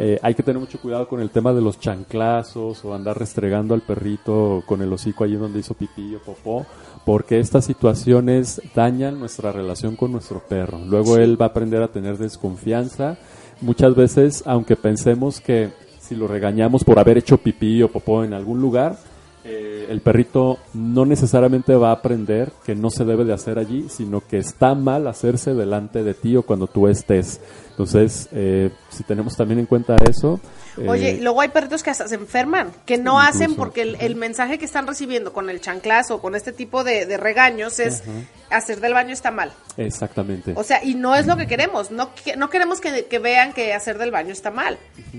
Eh, 0.03 0.19
hay 0.23 0.35
que 0.35 0.43
tener 0.43 0.59
mucho 0.59 0.81
cuidado 0.81 1.07
con 1.07 1.21
el 1.21 1.29
tema 1.29 1.53
de 1.53 1.61
los 1.61 1.79
chanclazos 1.79 2.83
o 2.87 2.95
andar 2.95 3.19
restregando 3.19 3.75
al 3.75 3.83
perrito 3.83 4.63
con 4.65 4.81
el 4.81 4.91
hocico 4.91 5.25
allí 5.25 5.35
donde 5.35 5.59
hizo 5.59 5.75
pipí 5.75 6.15
o 6.15 6.21
popó, 6.21 6.65
porque 7.05 7.39
estas 7.39 7.67
situaciones 7.67 8.63
dañan 8.75 9.21
nuestra 9.21 9.53
relación 9.53 9.97
con 9.97 10.11
nuestro 10.11 10.39
perro. 10.39 10.79
Luego 10.87 11.19
él 11.19 11.39
va 11.39 11.45
a 11.45 11.49
aprender 11.51 11.83
a 11.83 11.89
tener 11.89 12.17
desconfianza. 12.17 13.19
Muchas 13.61 13.95
veces, 13.95 14.43
aunque 14.47 14.75
pensemos 14.75 15.39
que 15.39 15.69
si 15.99 16.17
lo 16.17 16.27
regañamos 16.27 16.83
por 16.83 16.99
haber 16.99 17.19
hecho 17.19 17.37
pipí 17.37 17.83
o 17.83 17.93
popó 17.93 18.25
en 18.25 18.33
algún 18.33 18.59
lugar, 18.59 18.97
eh, 19.45 19.87
el 19.89 20.01
perrito 20.03 20.59
no 20.75 21.07
necesariamente 21.07 21.75
va 21.75 21.89
a 21.91 21.93
aprender 21.95 22.53
que 22.65 22.75
no 22.75 22.91
se 22.91 23.05
debe 23.05 23.25
de 23.25 23.33
hacer 23.33 23.59
allí, 23.59 23.87
sino 23.89 24.21
que 24.27 24.39
está 24.39 24.75
mal 24.75 25.07
hacerse 25.07 25.55
delante 25.55 26.03
de 26.03 26.15
ti 26.15 26.37
o 26.37 26.43
cuando 26.43 26.67
tú 26.67 26.89
estés. 26.89 27.41
Entonces, 27.71 28.29
eh, 28.33 28.71
si 28.91 29.03
tenemos 29.05 29.35
también 29.37 29.59
en 29.61 29.65
cuenta 29.67 29.97
eso. 30.09 30.39
eh, 30.77 30.87
Oye, 30.87 31.19
luego 31.23 31.41
hay 31.41 31.49
perritos 31.49 31.83
que 31.83 31.89
hasta 31.89 32.07
se 32.09 32.17
enferman, 32.17 32.73
que 32.85 32.99
no 32.99 33.19
hacen 33.19 33.55
porque 33.55 33.81
el, 33.81 33.97
el 34.01 34.17
mensaje 34.17 34.59
que 34.59 34.67
están 34.67 34.87
recibiendo 34.87 35.33
con 35.33 35.49
el 35.49 35.63
chanclazo, 35.63 36.21
con 36.21 36.35
este 36.35 36.53
tipo 36.53 36.85
de, 36.85 37.07
de 37.07 37.17
regaños, 37.17 37.79
es 37.81 38.03
hacer 38.51 38.81
del 38.81 38.93
baño 38.93 39.15
está 39.15 39.31
mal. 39.31 39.53
Exactamente. 39.79 40.53
O 40.57 40.63
sea, 40.63 40.85
y 40.85 40.95
no 40.95 41.15
es 41.17 41.27
lo 41.27 41.39
que 41.39 41.47
queremos. 41.47 41.91
No, 41.91 42.11
que- 42.15 42.37
no 42.37 42.51
queremos 42.51 42.81
que, 42.83 43.07
que 43.07 43.19
vean 43.19 43.55
que 43.55 43.73
hacer 43.73 43.97
del 43.97 44.11
baño 44.11 44.33
está 44.33 44.51
mal. 44.51 44.77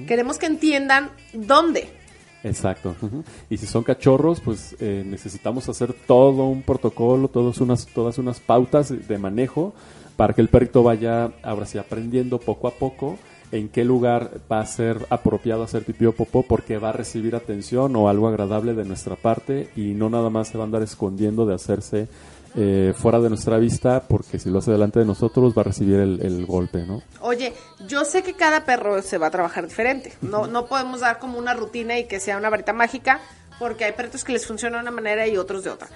Queremos 0.07 0.37
que 0.37 0.45
entiendan 0.45 1.09
dónde. 1.33 1.89
Exacto. 2.43 2.95
Y 3.49 3.57
si 3.57 3.67
son 3.67 3.83
cachorros, 3.83 4.39
pues 4.39 4.75
eh, 4.79 5.03
necesitamos 5.05 5.69
hacer 5.69 5.93
todo 5.93 6.45
un 6.45 6.63
protocolo, 6.63 7.27
todas 7.27 7.59
unas, 7.61 7.85
todas 7.87 8.17
unas 8.17 8.39
pautas 8.39 9.07
de 9.07 9.17
manejo 9.17 9.73
para 10.15 10.33
que 10.33 10.41
el 10.41 10.49
perrito 10.49 10.83
vaya 10.83 11.31
ahora 11.43 11.65
sí 11.65 11.77
aprendiendo 11.77 12.39
poco 12.39 12.67
a 12.67 12.71
poco 12.71 13.17
en 13.51 13.69
qué 13.69 13.83
lugar 13.83 14.31
va 14.51 14.59
a 14.59 14.65
ser 14.65 15.05
apropiado 15.09 15.63
hacer 15.63 15.83
pipí 15.83 16.05
o 16.05 16.13
popó 16.13 16.43
porque 16.43 16.77
va 16.77 16.89
a 16.89 16.93
recibir 16.93 17.35
atención 17.35 17.95
o 17.95 18.07
algo 18.07 18.27
agradable 18.27 18.73
de 18.73 18.85
nuestra 18.85 19.15
parte 19.15 19.69
y 19.75 19.93
no 19.93 20.09
nada 20.09 20.29
más 20.29 20.47
se 20.47 20.57
va 20.57 20.63
a 20.63 20.67
andar 20.67 20.81
escondiendo 20.81 21.45
de 21.45 21.55
hacerse 21.55 22.07
eh, 22.55 22.93
fuera 22.95 23.19
de 23.19 23.29
nuestra 23.29 23.57
vista 23.57 24.03
porque 24.07 24.39
si 24.39 24.49
lo 24.49 24.59
hace 24.59 24.71
delante 24.71 24.99
de 24.99 25.05
nosotros 25.05 25.53
va 25.57 25.61
a 25.61 25.65
recibir 25.65 25.95
el, 25.95 26.21
el 26.21 26.45
golpe, 26.45 26.85
¿no? 26.85 27.01
Oye, 27.21 27.53
yo 27.87 28.05
sé 28.05 28.23
que 28.23 28.33
cada 28.33 28.65
perro 28.65 29.01
se 29.01 29.17
va 29.17 29.27
a 29.27 29.31
trabajar 29.31 29.67
diferente. 29.67 30.13
No, 30.21 30.47
no 30.47 30.67
podemos 30.67 30.99
dar 31.01 31.19
como 31.19 31.37
una 31.37 31.53
rutina 31.53 31.97
y 31.97 32.05
que 32.05 32.19
sea 32.19 32.37
una 32.37 32.49
varita 32.49 32.73
mágica, 32.73 33.19
porque 33.59 33.85
hay 33.85 33.91
perritos 33.93 34.23
que 34.23 34.33
les 34.33 34.45
funciona 34.45 34.77
de 34.77 34.83
una 34.83 34.91
manera 34.91 35.27
y 35.27 35.37
otros 35.37 35.63
de 35.63 35.69
otra. 35.69 35.87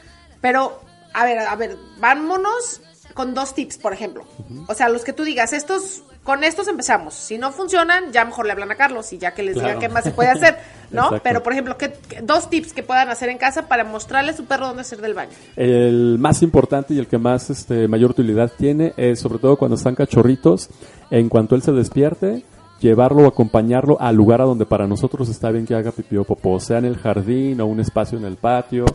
Pero, 0.42 0.82
a 1.14 1.26
ver, 1.26 1.40
a 1.40 1.56
ver, 1.56 1.78
vámonos 1.98 2.82
con 3.16 3.34
dos 3.34 3.56
tips, 3.56 3.78
por 3.80 3.94
ejemplo. 3.94 4.26
O 4.68 4.74
sea, 4.76 4.90
los 4.90 5.04
que 5.04 5.14
tú 5.14 5.24
digas, 5.24 5.52
estos, 5.54 6.04
con 6.24 6.44
estos 6.44 6.68
empezamos. 6.68 7.14
Si 7.16 7.38
no 7.40 7.52
funcionan, 7.52 8.12
ya 8.12 8.26
mejor 8.26 8.46
le 8.46 8.52
hablan 8.52 8.70
a 8.72 8.76
Carlos 8.76 9.12
y 9.14 9.18
ya 9.18 9.34
que 9.34 9.42
les 9.42 9.54
Claro. 9.54 9.70
diga 9.70 9.80
qué 9.80 9.90
más 9.90 10.04
se 10.04 10.12
puede 10.12 10.30
hacer, 10.30 10.58
¿no? 10.92 11.04
Exacto. 11.06 11.22
Pero, 11.24 11.42
por 11.42 11.54
ejemplo, 11.54 11.78
¿qué, 11.78 11.94
qué- 12.10 12.20
dos 12.22 12.50
tips 12.50 12.74
que 12.74 12.84
puedan 12.84 13.10
hacer 13.10 13.30
en 13.30 13.38
casa 13.38 13.68
para 13.70 13.84
mostrarle 13.86 14.32
a 14.32 14.36
su 14.36 14.44
perro 14.46 14.68
dónde 14.68 14.82
hacer 14.82 15.00
del 15.02 15.14
baño. 15.14 15.32
El 15.56 16.18
más 16.20 16.42
importante 16.44 16.94
y 16.94 17.00
el 17.00 17.08
que 17.08 17.18
más 17.18 17.50
este, 17.50 17.88
mayor 17.88 18.12
utilidad 18.12 18.52
tiene 18.58 18.94
es 18.98 19.20
sobre 19.22 19.40
todo 19.40 19.56
cuando 19.56 19.76
están 19.78 19.96
cachorritos, 19.96 20.70
en 21.10 21.30
cuanto 21.30 21.56
él 21.56 21.62
se 21.62 21.72
despierte, 21.72 22.44
llevarlo 22.86 23.24
o 23.24 23.28
acompañarlo 23.28 23.98
al 24.00 24.16
lugar 24.16 24.42
a 24.42 24.46
donde 24.46 24.66
para 24.66 24.88
nosotros 24.88 25.28
está 25.30 25.50
bien 25.50 25.66
que 25.66 25.76
haga 25.76 25.92
pipí 25.92 26.18
o 26.18 26.24
popó, 26.24 26.60
sea 26.60 26.78
en 26.78 26.86
el 26.86 26.98
jardín 26.98 27.60
o 27.60 27.66
un 27.66 27.80
espacio 27.80 28.18
en 28.18 28.26
el 28.26 28.36
patio 28.36 28.86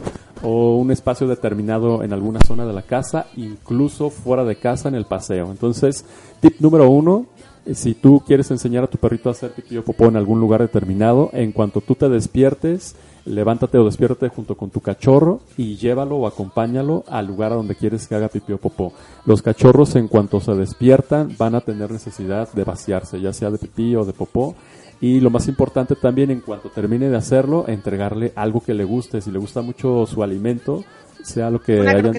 o 0.43 0.77
un 0.77 0.91
espacio 0.91 1.27
determinado 1.27 2.03
en 2.03 2.13
alguna 2.13 2.41
zona 2.47 2.65
de 2.65 2.73
la 2.73 2.83
casa, 2.83 3.27
incluso 3.37 4.09
fuera 4.11 4.45
de 4.45 4.57
casa 4.57 4.89
en 4.89 4.95
el 4.95 5.05
paseo. 5.05 5.51
Entonces, 5.51 6.05
tip 6.41 6.61
número 6.61 6.89
uno, 6.89 7.27
eh, 7.67 7.75
si 7.75 7.95
tú 7.95 8.23
quieres 8.25 8.51
enseñar 8.51 8.85
a 8.85 8.87
tu 8.87 8.97
perrito 8.97 9.29
a 9.29 9.33
hacer 9.33 9.51
pipí 9.51 9.77
o 9.77 9.85
popó 9.85 10.07
en 10.07 10.17
algún 10.17 10.41
lugar 10.41 10.61
determinado, 10.61 11.31
en 11.33 11.53
cuanto 11.53 11.81
tú 11.81 11.95
te 11.95 12.09
despiertes, 12.09 12.95
levántate 13.25 13.79
o 13.79 13.85
despiértate 13.85 14.29
junto 14.29 14.57
con 14.57 14.71
tu 14.71 14.81
cachorro 14.81 15.41
y 15.57 15.77
llévalo 15.77 16.17
o 16.17 16.27
acompáñalo 16.27 17.05
al 17.09 17.27
lugar 17.27 17.53
a 17.53 17.57
donde 17.57 17.75
quieres 17.75 18.07
que 18.07 18.15
haga 18.15 18.29
pipí 18.29 18.53
o 18.53 18.59
popó. 18.59 18.93
Los 19.27 19.43
cachorros 19.43 19.97
en 19.97 20.09
cuanto 20.09 20.41
se 20.41 20.55
despiertan 20.55 21.35
van 21.39 21.55
a 21.55 21.61
tener 21.61 21.91
necesidad 21.91 22.53
de 22.53 22.65
vaciarse, 22.65 23.21
ya 23.21 23.33
sea 23.33 23.51
de 23.51 23.59
pipí 23.59 23.95
o 23.97 24.05
de 24.05 24.13
popó. 24.13 24.55
Y 25.01 25.21
lo 25.21 25.31
más 25.31 25.49
importante 25.49 25.97
también, 25.97 26.31
en 26.31 26.41
cuanto 26.41 26.69
termine 26.69 27.09
de 27.09 27.17
hacerlo, 27.17 27.65
entregarle 27.69 28.33
algo 28.37 28.61
que 28.61 28.75
le 28.75 28.85
guste. 28.85 29.23
Si 29.23 29.31
le 29.31 29.39
gusta 29.39 29.63
mucho 29.63 30.05
su 30.07 30.23
alimento, 30.23 30.85
sea 31.25 31.51
lo 31.51 31.61
que 31.63 31.81
Una 31.81 31.91
hayan- 31.93 32.15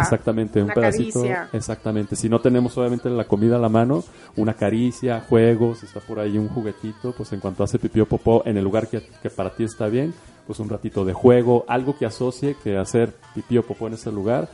Exactamente, 0.00 0.58
un 0.60 0.66
una 0.66 0.74
pedacito. 0.74 1.20
caricia. 1.20 1.48
Exactamente. 1.52 2.16
Si 2.16 2.28
no 2.28 2.40
tenemos 2.40 2.76
obviamente 2.78 3.08
la 3.10 3.24
comida 3.24 3.56
a 3.56 3.58
la 3.58 3.68
mano, 3.68 4.04
una 4.36 4.54
caricia, 4.54 5.24
juegos, 5.28 5.78
si 5.80 5.86
está 5.86 6.00
por 6.00 6.18
ahí 6.20 6.38
un 6.38 6.48
juguetito, 6.48 7.12
pues 7.12 7.32
en 7.32 7.40
cuanto 7.40 7.64
hace 7.64 7.78
pipí 7.78 8.00
o 8.00 8.06
popó 8.06 8.42
en 8.46 8.56
el 8.56 8.64
lugar 8.64 8.88
que, 8.88 9.02
que 9.22 9.30
para 9.30 9.50
ti 9.54 9.64
está 9.64 9.86
bien, 9.86 10.14
pues 10.46 10.58
un 10.60 10.68
ratito 10.68 11.04
de 11.04 11.12
juego, 11.12 11.64
algo 11.68 11.96
que 11.98 12.06
asocie 12.06 12.56
que 12.62 12.76
hacer 12.76 13.14
pipí 13.34 13.58
o 13.58 13.62
popó 13.66 13.86
en 13.88 13.94
ese 13.94 14.12
lugar 14.12 14.48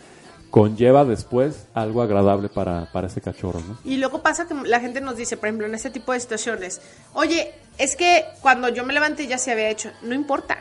conlleva 0.50 1.04
después 1.06 1.66
algo 1.72 2.02
agradable 2.02 2.50
para, 2.50 2.84
para 2.92 3.06
ese 3.06 3.22
cachorro, 3.22 3.60
¿no? 3.66 3.78
Y 3.84 3.96
luego 3.96 4.20
pasa 4.22 4.46
que 4.46 4.52
la 4.54 4.80
gente 4.80 5.00
nos 5.00 5.16
dice, 5.16 5.38
por 5.38 5.48
ejemplo, 5.48 5.66
en 5.66 5.74
este 5.74 5.88
tipo 5.90 6.12
de 6.12 6.20
situaciones, 6.20 6.82
oye, 7.14 7.52
es 7.78 7.96
que 7.96 8.24
cuando 8.42 8.68
yo 8.68 8.84
me 8.84 8.92
levanté 8.92 9.26
ya 9.26 9.38
se 9.38 9.50
había 9.50 9.70
hecho. 9.70 9.90
No 10.02 10.14
importa, 10.14 10.58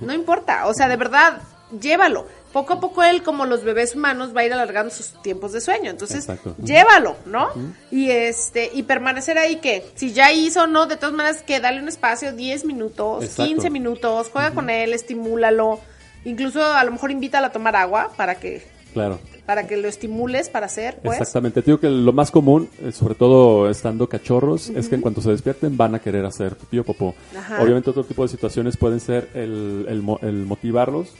no 0.00 0.14
importa. 0.14 0.66
O 0.68 0.72
sea, 0.74 0.88
de 0.88 0.96
verdad, 0.96 1.42
llévalo. 1.78 2.26
Poco 2.52 2.72
a 2.74 2.80
poco 2.80 3.02
él, 3.04 3.22
como 3.22 3.46
los 3.46 3.62
bebés 3.62 3.94
humanos, 3.94 4.34
va 4.36 4.40
a 4.40 4.44
ir 4.44 4.52
alargando 4.52 4.92
sus 4.92 5.12
tiempos 5.22 5.52
de 5.52 5.60
sueño. 5.60 5.90
Entonces, 5.90 6.18
Exacto. 6.28 6.56
llévalo, 6.62 7.16
¿no? 7.26 7.48
Y 7.92 8.10
este 8.10 8.70
y 8.74 8.82
permanecer 8.82 9.38
ahí 9.38 9.56
que 9.56 9.86
si 9.94 10.12
ya 10.12 10.32
hizo, 10.32 10.66
no, 10.66 10.86
de 10.86 10.96
todas 10.96 11.14
maneras 11.14 11.42
que 11.42 11.60
dale 11.60 11.80
un 11.80 11.88
espacio, 11.88 12.32
10 12.32 12.64
minutos, 12.64 13.22
Exacto. 13.24 13.44
15 13.52 13.70
minutos, 13.70 14.30
juega 14.32 14.50
con 14.52 14.68
él, 14.68 14.92
estimúlalo. 14.92 15.78
Incluso 16.24 16.62
a 16.64 16.82
lo 16.84 16.90
mejor 16.90 17.10
invítalo 17.12 17.46
a 17.46 17.52
tomar 17.52 17.76
agua 17.76 18.10
para 18.16 18.34
que 18.34 18.62
Claro. 18.92 19.20
para 19.46 19.68
que 19.68 19.76
lo 19.76 19.86
estimules 19.86 20.48
para 20.48 20.66
hacer, 20.66 20.98
pues. 21.02 21.18
Exactamente, 21.20 21.62
te 21.62 21.66
digo 21.66 21.78
que 21.78 21.88
lo 21.88 22.12
más 22.12 22.32
común, 22.32 22.68
eh, 22.82 22.90
sobre 22.90 23.14
todo 23.14 23.70
estando 23.70 24.08
cachorros, 24.08 24.68
es 24.70 24.88
que 24.88 24.96
en 24.96 25.00
cuanto 25.00 25.20
se 25.20 25.30
despierten 25.30 25.76
van 25.76 25.94
a 25.94 26.00
querer 26.00 26.24
hacer 26.24 26.56
pipí 26.56 26.80
o 26.80 26.84
popó. 26.84 27.14
Ajá. 27.38 27.62
Obviamente 27.62 27.90
otro 27.90 28.02
tipo 28.04 28.22
de 28.24 28.28
situaciones 28.28 28.76
pueden 28.76 28.98
ser 28.98 29.28
el, 29.34 29.86
el 29.88 30.28
el 30.28 30.44
motivarlos 30.46 31.10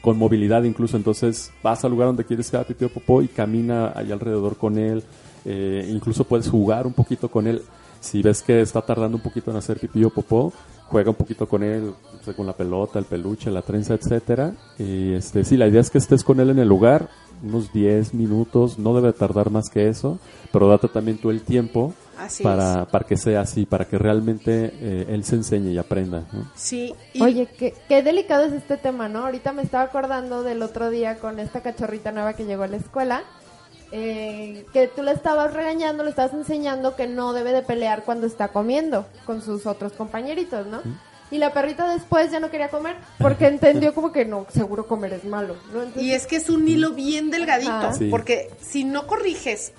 con 0.00 0.18
movilidad 0.18 0.62
incluso, 0.64 0.96
entonces 0.96 1.52
vas 1.62 1.84
al 1.84 1.90
lugar 1.90 2.08
donde 2.08 2.24
quieres 2.24 2.50
que 2.50 2.56
haga 2.56 2.66
pipí 2.66 2.84
o 2.84 2.88
popó 2.88 3.22
y 3.22 3.28
camina 3.28 3.92
allá 3.94 4.14
alrededor 4.14 4.56
con 4.56 4.78
él, 4.78 5.02
eh, 5.44 5.88
incluso 5.90 6.24
puedes 6.24 6.48
jugar 6.48 6.86
un 6.86 6.92
poquito 6.92 7.28
con 7.28 7.46
él. 7.46 7.62
Si 8.00 8.22
ves 8.22 8.42
que 8.42 8.62
está 8.62 8.80
tardando 8.80 9.18
un 9.18 9.22
poquito 9.22 9.50
en 9.50 9.58
hacer 9.58 9.78
pipí 9.78 10.02
o 10.04 10.10
popó, 10.10 10.52
juega 10.88 11.10
un 11.10 11.16
poquito 11.16 11.46
con 11.46 11.62
él, 11.62 11.92
o 12.26 12.32
con 12.32 12.46
la 12.46 12.54
pelota, 12.54 12.98
el 12.98 13.04
peluche, 13.04 13.50
la 13.50 13.62
trenza, 13.62 13.94
etcétera. 13.94 14.54
Y 14.78 15.12
este, 15.12 15.44
sí, 15.44 15.56
la 15.56 15.68
idea 15.68 15.80
es 15.80 15.90
que 15.90 15.98
estés 15.98 16.24
con 16.24 16.40
él 16.40 16.50
en 16.50 16.58
el 16.58 16.68
lugar 16.68 17.08
unos 17.42 17.72
10 17.72 18.14
minutos, 18.14 18.78
no 18.78 18.94
debe 18.94 19.12
tardar 19.12 19.50
más 19.50 19.70
que 19.70 19.88
eso, 19.88 20.18
pero 20.52 20.68
date 20.68 20.88
también 20.88 21.18
tú 21.18 21.30
el 21.30 21.42
tiempo 21.42 21.94
Así 22.20 22.42
para, 22.42 22.86
para 22.86 23.06
que 23.06 23.16
sea 23.16 23.40
así, 23.40 23.64
para 23.66 23.86
que 23.86 23.96
realmente 23.98 24.72
eh, 24.80 25.06
él 25.08 25.24
se 25.24 25.36
enseñe 25.36 25.70
y 25.72 25.78
aprenda. 25.78 26.24
¿no? 26.32 26.50
Sí. 26.54 26.94
y- 27.14 27.22
Oye, 27.22 27.46
qué, 27.58 27.74
qué 27.88 28.02
delicado 28.02 28.44
es 28.44 28.52
este 28.52 28.76
tema, 28.76 29.08
¿no? 29.08 29.24
Ahorita 29.24 29.52
me 29.52 29.62
estaba 29.62 29.84
acordando 29.84 30.42
del 30.42 30.62
otro 30.62 30.90
día 30.90 31.16
con 31.18 31.38
esta 31.40 31.60
cachorrita 31.62 32.12
nueva 32.12 32.34
que 32.34 32.44
llegó 32.44 32.64
a 32.64 32.68
la 32.68 32.76
escuela, 32.76 33.22
eh, 33.92 34.64
que 34.72 34.86
tú 34.88 35.02
le 35.02 35.12
estabas 35.12 35.52
regañando, 35.52 36.04
le 36.04 36.10
estabas 36.10 36.32
enseñando 36.34 36.94
que 36.94 37.06
no 37.08 37.32
debe 37.32 37.52
de 37.52 37.62
pelear 37.62 38.04
cuando 38.04 38.26
está 38.26 38.48
comiendo 38.48 39.06
con 39.24 39.42
sus 39.42 39.66
otros 39.66 39.92
compañeritos, 39.94 40.66
¿no? 40.66 40.80
Y 41.32 41.38
la 41.38 41.52
perrita 41.52 41.88
después 41.92 42.30
ya 42.30 42.38
no 42.40 42.50
quería 42.50 42.68
comer 42.68 42.96
porque 43.18 43.46
entendió 43.48 43.94
como 43.94 44.12
que 44.12 44.24
no, 44.24 44.46
seguro 44.52 44.86
comer 44.86 45.14
es 45.14 45.24
malo, 45.24 45.56
¿no? 45.72 45.82
Entonces, 45.82 46.02
Y 46.02 46.12
es 46.12 46.26
que 46.26 46.36
es 46.36 46.50
un 46.50 46.66
hilo 46.68 46.90
bien 46.92 47.30
delgadito. 47.30 47.92
Sí. 47.96 48.08
porque 48.10 48.50
si 48.60 48.84
no 48.84 49.06
corriges 49.06 49.72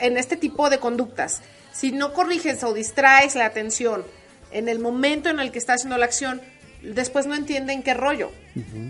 en 0.00 0.16
este 0.16 0.36
tipo 0.36 0.68
de 0.70 0.78
conductas, 0.78 1.42
si 1.72 1.92
no 1.92 2.12
corriges 2.12 2.62
o 2.64 2.74
distraes 2.74 3.34
la 3.34 3.46
atención 3.46 4.04
en 4.50 4.68
el 4.68 4.78
momento 4.78 5.28
en 5.28 5.40
el 5.40 5.50
que 5.50 5.58
está 5.58 5.74
haciendo 5.74 5.96
la 5.98 6.04
acción, 6.04 6.40
después 6.82 7.26
no 7.26 7.34
entienden 7.34 7.82
qué 7.82 7.94
rollo. 7.94 8.30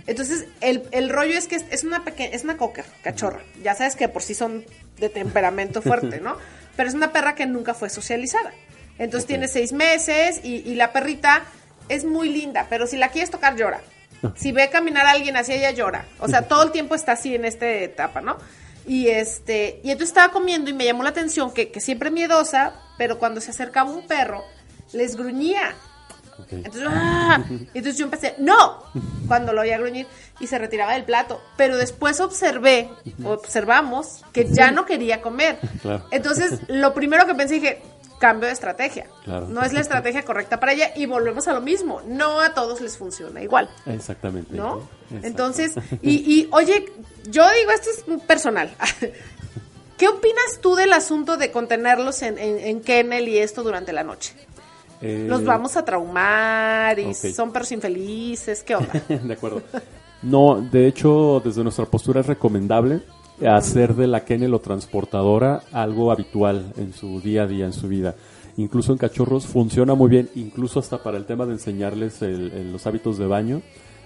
Entonces, 0.07 0.47
el, 0.61 0.83
el 0.90 1.09
rollo 1.09 1.37
es 1.37 1.47
que 1.47 1.57
es, 1.57 1.64
es 1.71 1.85
una 1.85 2.05
pequeña, 2.05 2.31
es 2.35 2.45
una 2.45 2.57
cocker, 2.57 2.85
cachorra. 3.03 3.42
Ya 3.62 3.75
sabes 3.75 3.95
que 3.95 4.09
por 4.09 4.23
sí 4.23 4.35
son 4.35 4.64
de 4.99 5.09
temperamento 5.09 5.83
fuerte, 5.83 6.21
¿no? 6.21 6.37
Pero 6.77 6.88
es 6.88 6.95
una 6.95 7.12
perra 7.12 7.35
que 7.35 7.47
nunca 7.47 7.75
fue 7.75 7.90
socializada. 7.90 8.53
Entonces 8.99 9.27
tiene 9.27 9.49
seis 9.49 9.73
meses 9.73 10.40
y, 10.42 10.57
y 10.57 10.75
la 10.75 10.92
perrita 10.92 11.45
es 11.88 12.05
muy 12.05 12.29
linda, 12.29 12.66
pero 12.71 12.87
si 12.87 12.97
la 12.97 13.09
quieres 13.09 13.31
tocar 13.31 13.57
llora. 13.57 13.81
Si 14.37 14.53
ve 14.53 14.71
caminar 14.71 15.07
a 15.07 15.11
alguien 15.11 15.37
hacia 15.37 15.57
ella 15.57 15.73
llora. 15.73 16.07
O 16.21 16.29
sea, 16.29 16.42
todo 16.49 16.62
el 16.62 16.73
tiempo 16.73 16.95
está 16.95 17.12
así 17.12 17.35
en 17.35 17.45
esta 17.45 17.68
etapa, 17.68 18.21
¿no? 18.21 18.38
Y 18.87 19.09
este, 19.09 19.81
y 19.83 19.90
entonces 19.90 20.09
estaba 20.09 20.33
comiendo 20.33 20.71
y 20.71 20.73
me 20.73 20.85
llamó 20.85 21.03
la 21.03 21.11
atención 21.11 21.53
que, 21.53 21.71
que 21.71 21.81
siempre 21.81 22.11
miedosa, 22.11 22.75
pero 22.99 23.18
cuando 23.18 23.40
se 23.40 23.51
acercaba 23.51 23.90
un 23.90 24.07
perro, 24.07 24.45
les 24.92 25.16
gruñía. 25.16 25.75
Ok. 26.38 26.53
Entonces, 26.53 26.88
¡ah! 26.88 27.45
Y 27.51 27.79
entonces 27.79 27.99
yo 27.99 28.05
empecé, 28.05 28.35
¡no! 28.38 28.83
Cuando 29.29 29.53
lo 29.53 29.61
oía 29.61 29.79
gruñir 29.79 30.07
y 30.40 30.47
se 30.47 30.59
retiraba 30.59 30.95
del 30.95 31.05
plato. 31.05 31.40
Pero 31.57 31.77
después 31.77 32.21
observé, 32.21 32.90
observamos, 33.25 34.25
que 34.33 34.49
ya 34.51 34.71
no 34.71 34.85
quería 34.87 35.21
comer. 35.21 35.59
Claro. 35.83 36.07
Entonces, 36.12 36.61
lo 36.68 36.95
primero 36.95 37.27
que 37.27 37.35
pensé, 37.35 37.55
dije, 37.55 37.83
cambio 38.23 38.47
de 38.47 38.53
estrategia. 38.53 39.07
Claro. 39.25 39.49
No 39.49 39.63
es 39.63 39.73
la 39.73 39.81
estrategia 39.81 40.25
correcta 40.25 40.61
para 40.61 40.75
ella 40.75 40.93
y 40.95 41.07
volvemos 41.07 41.49
a 41.49 41.53
lo 41.53 41.61
mismo. 41.61 42.01
No 42.07 42.41
a 42.41 42.55
todos 42.55 42.81
les 42.81 42.97
funciona 42.97 43.43
igual. 43.43 43.69
Exactamente. 43.85 44.55
¿no? 44.57 44.89
Exacto. 45.07 45.27
Entonces, 45.27 45.75
y, 46.03 46.33
y 46.33 46.49
oye, 46.53 46.87
yo 47.25 47.45
digo, 47.59 47.73
esto 47.73 47.91
es 47.91 48.21
personal. 48.21 48.71
¿Qué 49.99 50.07
opinas 50.07 50.61
tú 50.61 50.77
del 50.77 50.93
asunto 50.93 51.37
de 51.37 51.51
contenerlos 51.51 52.23
en, 52.23 52.39
en, 52.39 52.59
en 52.61 52.81
kennel 52.81 53.27
y 53.29 53.39
esto 53.39 53.65
durante 53.65 53.93
la 53.93 54.05
noche? 54.05 54.35
Eh, 55.01 55.27
Los 55.29 55.45
vamos 55.45 55.77
a 55.77 55.85
traumar 55.85 56.97
y 57.01 57.13
son 57.15 57.53
perros 57.53 57.73
infelices, 57.73 58.63
¿qué 58.63 58.77
onda? 58.77 58.93
de 59.09 59.35
acuerdo. 59.35 59.63
No, 60.23 60.61
de 60.61 60.87
hecho, 60.87 61.43
desde 61.45 61.65
nuestra 61.65 61.87
postura 61.87 62.21
es 62.21 62.27
recomendable 62.27 63.01
hacer 63.47 63.95
de 63.95 64.07
la 64.07 64.25
kennel 64.25 64.55
o 64.55 64.61
transportadora 64.61 65.62
algo 65.73 66.12
habitual 66.12 66.73
en 66.77 66.92
su 66.92 67.21
día 67.21 67.42
a 67.42 67.47
día, 67.47 67.66
en 67.66 67.73
su 67.73 67.88
vida. 67.88 68.14
Incluso 68.57 68.92
en 68.92 68.99
cachorros 68.99 69.47
funciona 69.47 69.95
muy 69.95 70.11
bien, 70.11 70.29
incluso 70.35 70.79
hasta 70.79 71.03
para 71.03 71.16
el 71.16 71.25
tema 71.25 71.47
de 71.47 71.53
enseñarles 71.53 72.21
el- 72.23 72.53
el- 72.53 72.73
los 72.73 72.87
hábitos 72.87 73.16
de 73.18 73.27
baño. 73.27 73.62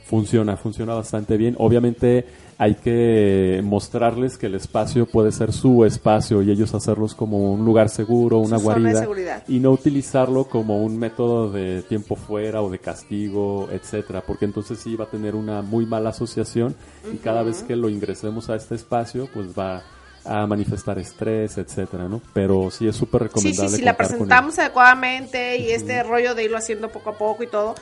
Funciona, 0.09 0.57
funciona 0.57 0.95
bastante 0.95 1.37
bien. 1.37 1.57
Obviamente 1.59 2.25
hay 2.59 2.77
que 2.77 3.61
mostrarles 3.65 4.39
que 4.39 4.47
el 4.47 4.55
espacio 4.55 5.05
puede 5.07 5.33
ser 5.33 5.53
su 5.53 5.85
espacio 5.85 6.43
y 6.43 6.51
ellos 6.51 6.75
hacerlos 6.75 7.15
como 7.15 7.53
un 7.53 7.65
lugar 7.65 7.89
seguro, 7.89 8.39
una 8.39 8.59
Su 8.59 8.65
guarida 8.65 9.01
seguridad. 9.01 9.43
y 9.49 9.59
no 9.59 9.73
utilizarlo 9.73 10.45
como 10.45 10.83
un 10.83 10.97
método 10.99 11.51
de 11.51 11.83
tiempo 11.83 12.17
fuera 12.17 12.63
o 12.63 12.71
de 12.71 12.79
castigo, 12.79 13.69
etcétera, 13.73 14.23
porque 14.27 14.45
entonces 14.47 14.79
sí 14.79 14.95
va 14.97 15.05
a 15.05 15.11
tener 15.11 15.35
una 15.35 15.61
muy 15.61 15.87
mala 15.87 16.11
asociación 16.11 16.75
y 17.13 17.17
cada 17.17 17.43
vez 17.43 17.63
que 17.63 17.77
lo 17.77 17.89
ingresemos 17.89 18.49
a 18.49 18.57
este 18.57 18.75
espacio, 18.77 19.29
pues 19.35 19.49
va 19.59 19.83
a 20.27 20.47
manifestar 20.47 20.99
estrés, 20.99 21.57
etcétera, 21.59 22.09
¿no? 22.09 22.21
Pero 22.33 22.71
sí 22.71 22.87
es 22.89 22.97
súper 22.97 23.23
Sí, 23.23 23.27
recomendable. 23.29 23.69
sí, 23.71 23.77
si 23.77 23.83
la 23.83 23.97
presentamos 23.97 24.59
adecuadamente 24.59 25.57
y 25.59 25.71
este 25.71 26.03
rollo 26.03 26.35
de 26.35 26.45
irlo 26.45 26.57
haciendo 26.59 26.89
poco 26.91 27.11
a 27.11 27.19
poco 27.19 27.43
y 27.43 27.47
todo. 27.47 27.75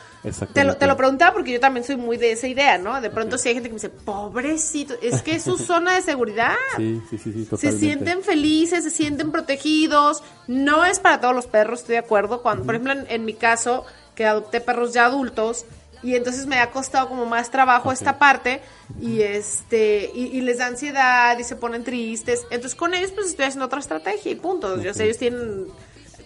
Te 0.53 0.65
lo, 0.65 0.77
te 0.77 0.87
lo 0.87 0.97
preguntaba 0.97 1.33
porque 1.33 1.53
yo 1.53 1.61
también 1.61 1.85
soy 1.85 1.97
muy 1.97 2.17
de 2.17 2.33
esa 2.33 2.47
idea, 2.49 2.79
¿no? 2.79 3.01
De 3.01 3.11
pronto 3.11 3.37
si 3.39 3.49
hay 3.49 3.55
gente 3.55 3.69
que 3.69 3.75
me 3.75 3.81
dice, 3.81 3.91
pobrecito, 3.91 4.95
es 5.03 5.23
que 5.23 5.37
es 5.37 5.43
su 5.45 5.57
zona 5.59 5.95
de 5.95 6.03
seguridad. 6.03 6.55
Sí, 6.77 7.01
sí, 7.11 7.19
sí, 7.19 7.33
sí, 7.33 7.45
Se 7.45 7.51
totalmente. 7.51 7.79
sienten 7.87 8.23
felices, 8.23 8.85
se 8.85 8.91
sienten 8.91 9.31
protegidos. 9.33 10.23
No 10.47 10.85
es 10.85 10.99
para 11.01 11.21
todos 11.21 11.35
los 11.35 11.47
perros, 11.47 11.81
estoy 11.81 11.95
de 11.95 11.99
acuerdo. 12.01 12.43
Cuando, 12.43 12.65
Por 12.65 12.75
ejemplo, 12.75 12.93
en, 12.93 13.07
en 13.09 13.25
mi 13.25 13.35
caso, 13.35 13.85
que 14.15 14.27
adopté 14.27 14.61
perros 14.61 14.93
ya 14.93 15.07
adultos, 15.07 15.65
y 16.05 16.15
entonces 16.17 16.47
me 16.47 16.61
ha 16.61 16.71
costado 16.71 17.09
como 17.09 17.25
más 17.25 17.51
trabajo 17.51 17.91
esta 17.91 18.19
parte 18.19 18.61
y 19.01 19.23
este 19.23 20.11
y, 20.15 20.27
y 20.27 20.43
les 20.43 20.59
da 20.59 20.67
ansiedad 20.67 21.39
y 21.39 21.45
se 21.45 21.57
ponen 21.57 21.83
tristes. 21.83 22.43
Entonces 22.51 22.75
con 22.75 22.93
ellos 22.93 23.11
pues 23.13 23.29
estoy 23.29 23.47
haciendo 23.47 23.65
otra 23.65 23.81
estrategia 23.81 24.31
y 24.31 24.35
punto. 24.35 24.81
Yo 24.83 24.93
sé, 24.93 25.05
ellos 25.05 25.17
tienen 25.17 25.67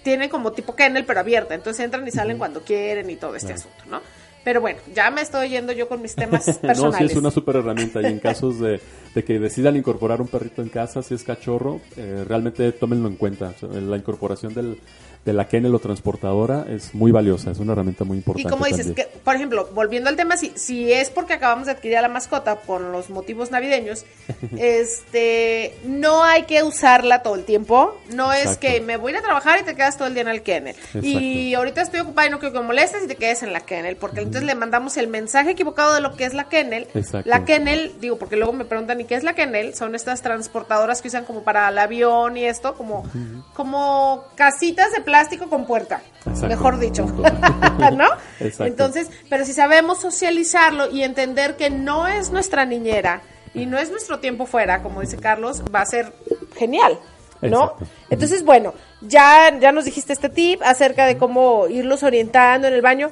tienen 0.03 0.29
como 0.29 0.53
tipo 0.53 0.75
kennel 0.75 1.05
pero 1.05 1.21
abierta, 1.21 1.55
entonces 1.55 1.85
entran 1.85 2.07
y 2.07 2.11
salen 2.11 2.39
cuando 2.39 2.63
quieren 2.63 3.09
y 3.09 3.17
todo 3.17 3.37
este 3.37 3.53
asunto, 3.53 3.85
¿no? 3.89 4.01
Pero 4.45 4.61
bueno, 4.61 4.81
ya 4.95 5.11
me 5.11 5.21
estoy 5.21 5.51
yendo 5.51 5.73
yo 5.73 5.89
con 5.89 6.01
mis 6.01 6.15
temas 6.15 6.45
personales. 6.59 6.83
no, 6.83 6.93
sí 6.93 7.05
es 7.05 7.17
una 7.17 7.31
súper 7.31 7.57
herramienta 7.57 8.01
y 8.01 8.07
en 8.07 8.19
casos 8.21 8.59
de, 8.59 8.81
de, 9.15 9.25
que 9.25 9.39
decidan 9.39 9.77
incorporar 9.77 10.21
un 10.21 10.29
perrito 10.29 10.63
en 10.63 10.71
casa, 10.71 11.03
si 11.03 11.15
es 11.15 11.23
cachorro, 11.23 11.81
eh, 11.97 12.25
realmente 12.27 12.73
tómenlo 12.73 13.09
en 13.09 13.17
cuenta. 13.17 13.51
O 13.51 13.59
sea, 13.59 13.69
la 13.69 13.97
incorporación 13.97 14.55
del, 14.55 14.81
de 15.25 15.33
la 15.35 15.47
kennel 15.47 15.75
o 15.75 15.79
transportadora 15.79 16.65
es 16.69 16.95
muy 16.95 17.13
valiosa, 17.13 17.51
es 17.51 17.59
una 17.59 17.73
herramienta 17.73 18.05
muy 18.05 18.17
importante. 18.17 18.49
Y 18.49 18.51
como 18.51 18.65
dices, 18.65 18.93
que, 18.93 19.07
por 19.23 19.37
ejemplo, 19.37 19.69
volviendo 19.75 20.09
al 20.09 20.17
tema, 20.17 20.39
si, 20.39 20.53
si 20.55 20.91
es 20.91 21.11
porque 21.11 21.35
acabamos 21.35 21.67
de 21.67 21.73
adquirir 21.73 21.99
a 21.99 22.03
la 22.03 22.09
mascota 22.09 22.61
por 22.61 22.81
los 22.81 23.11
motivos 23.11 23.51
navideños, 23.51 24.07
este, 24.57 25.75
no 25.85 26.25
hay 26.25 26.45
que 26.45 26.63
usarla 26.63 27.23
todo 27.23 27.35
el 27.35 27.45
tiempo. 27.45 28.01
No 28.15 28.33
es 28.33 28.41
Exacto. 28.41 28.61
que 28.61 28.81
me 28.81 28.97
voy 28.97 29.13
a 29.13 29.17
ir 29.17 29.19
a 29.19 29.23
trabajar 29.23 29.61
y 29.61 29.65
te 29.65 29.75
quedas 29.75 29.99
todo 29.99 30.09
el 30.09 30.15
día 30.15 30.23
en 30.23 30.29
el 30.29 30.43
kennel. 30.43 30.77
Y 31.03 31.49
Exacto. 31.49 31.59
ahorita 31.59 31.83
estoy 31.83 32.01
ocupada 32.01 32.29
y 32.29 32.31
no 32.31 32.39
quiero 32.39 32.55
que 32.55 32.61
me 32.61 32.67
molestes 32.67 33.05
y 33.05 33.09
te 33.09 33.17
quedes 33.17 33.43
en 33.43 33.53
la 33.53 33.61
kennel, 33.61 33.97
porque 33.97 34.21
entonces 34.21 34.45
le 34.45 34.55
mandamos 34.55 34.97
el 34.97 35.09
mensaje 35.09 35.51
equivocado 35.51 35.95
de 35.95 36.01
lo 36.01 36.17
que 36.17 36.25
es 36.25 36.33
la 36.33 36.49
kennel. 36.49 36.89
Exacto. 36.95 37.29
La 37.29 37.45
kennel, 37.45 37.97
digo, 38.01 38.19
porque 38.19 38.37
luego 38.37 38.55
me 38.55 38.65
preguntan, 38.65 38.99
¿y 39.01 39.05
qué 39.05 39.15
es 39.15 39.25
la 39.25 39.35
kennel? 39.35 39.75
Son 39.75 39.95
estas 39.95 40.23
transportadoras 40.23 41.03
que 41.03 41.09
usan 41.09 41.27
como 41.27 41.43
para 41.43 41.69
el 41.69 41.77
avión 41.77 42.39
y 42.39 42.45
esto, 42.45 42.75
como, 42.75 43.05
como 43.53 44.25
casitas 44.37 44.91
de 44.93 45.03
plástico 45.03 45.18
con 45.49 45.67
puerta. 45.67 46.01
Exacto. 46.21 46.49
Mejor 46.49 46.79
dicho. 46.79 47.07
¿No? 47.97 48.07
Exacto. 48.41 48.65
Entonces, 48.65 49.11
pero 49.29 49.45
si 49.45 49.53
sabemos 49.53 50.01
socializarlo 50.01 50.91
y 50.91 51.03
entender 51.03 51.57
que 51.57 51.71
no 51.71 52.07
es 52.07 52.31
nuestra 52.31 52.65
niñera 52.65 53.23
y 53.55 53.67
no 53.67 53.79
es 53.79 53.91
nuestro 53.91 54.21
tiempo 54.21 54.47
fuera, 54.47 54.83
como 54.83 55.01
dice 55.01 55.17
Carlos, 55.17 55.63
va 55.75 55.81
a 55.81 55.87
ser 55.87 56.13
genial, 56.57 56.99
¿no? 57.41 57.65
Exacto. 57.65 57.87
Entonces, 58.11 58.45
bueno, 58.45 58.75
ya, 59.01 59.59
ya 59.59 59.73
nos 59.73 59.85
dijiste 59.85 60.13
este 60.13 60.29
tip 60.29 60.61
acerca 60.63 61.07
de 61.07 61.19
cómo 61.19 61.67
irlos 61.69 62.03
orientando 62.03 62.69
en 62.69 62.75
el 62.75 62.83
baño. 62.83 63.11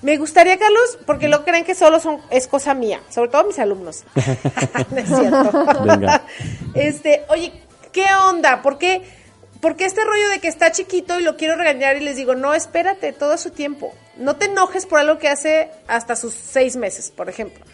Me 0.00 0.16
gustaría, 0.16 0.56
Carlos, 0.58 0.98
porque 1.06 1.28
lo 1.28 1.44
creen 1.44 1.64
que 1.64 1.74
solo 1.74 1.98
son, 1.98 2.20
es 2.30 2.46
cosa 2.46 2.72
mía, 2.72 3.00
sobre 3.10 3.30
todo 3.30 3.44
mis 3.44 3.58
alumnos. 3.58 4.04
no 4.90 4.96
es 4.96 5.08
cierto. 5.08 5.82
Venga. 5.84 6.22
Este, 6.74 7.24
oye, 7.28 7.52
¿qué 7.92 8.06
onda? 8.28 8.62
¿Por 8.62 8.78
qué, 8.78 9.02
por 9.60 9.76
qué 9.76 9.84
este 9.84 10.04
rollo 10.04 10.28
de 10.30 10.40
que 10.40 10.48
está 10.48 10.72
chiquito 10.72 11.18
y 11.18 11.24
lo 11.24 11.36
quiero 11.36 11.56
regañar 11.56 11.96
y 11.96 12.00
les 12.00 12.16
digo, 12.16 12.34
no, 12.34 12.54
espérate, 12.54 13.12
todo 13.12 13.32
a 13.32 13.38
su 13.38 13.50
tiempo. 13.50 13.94
No 14.16 14.36
te 14.36 14.46
enojes 14.46 14.86
por 14.86 15.00
algo 15.00 15.18
que 15.18 15.28
hace 15.28 15.70
hasta 15.86 16.16
sus 16.16 16.34
seis 16.34 16.76
meses, 16.76 17.10
por 17.10 17.28
ejemplo. 17.28 17.64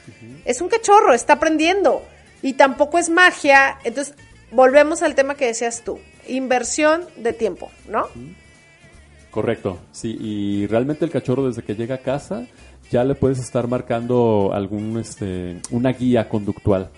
Es 0.45 0.61
un 0.61 0.69
cachorro, 0.69 1.13
está 1.13 1.35
aprendiendo. 1.35 2.03
Y 2.43 2.55
tampoco 2.55 2.99
es 2.99 3.09
magia. 3.09 3.79
Entonces, 3.85 4.15
volvemos 4.51 5.03
al 5.03 5.15
tema 5.15 5.35
que 5.35 5.47
decías 5.47 5.83
tú. 5.85 5.99
Inversión 6.27 7.05
de 7.17 7.33
tiempo, 7.33 7.71
¿no? 7.89 8.09
Correcto, 9.31 9.81
sí, 9.91 10.17
y 10.21 10.67
realmente 10.69 11.05
el 11.05 11.11
cachorro 11.11 11.47
desde 11.47 11.63
que 11.63 11.75
llega 11.75 11.97
a 11.97 11.99
casa 11.99 12.47
ya 12.91 13.03
le 13.03 13.17
puedes 13.17 13.41
estar 13.41 13.67
marcando 13.67 14.53
algún, 14.53 14.99
este, 14.99 15.61
una 15.71 15.91
guía 15.93 16.29
conductual. 16.29 16.91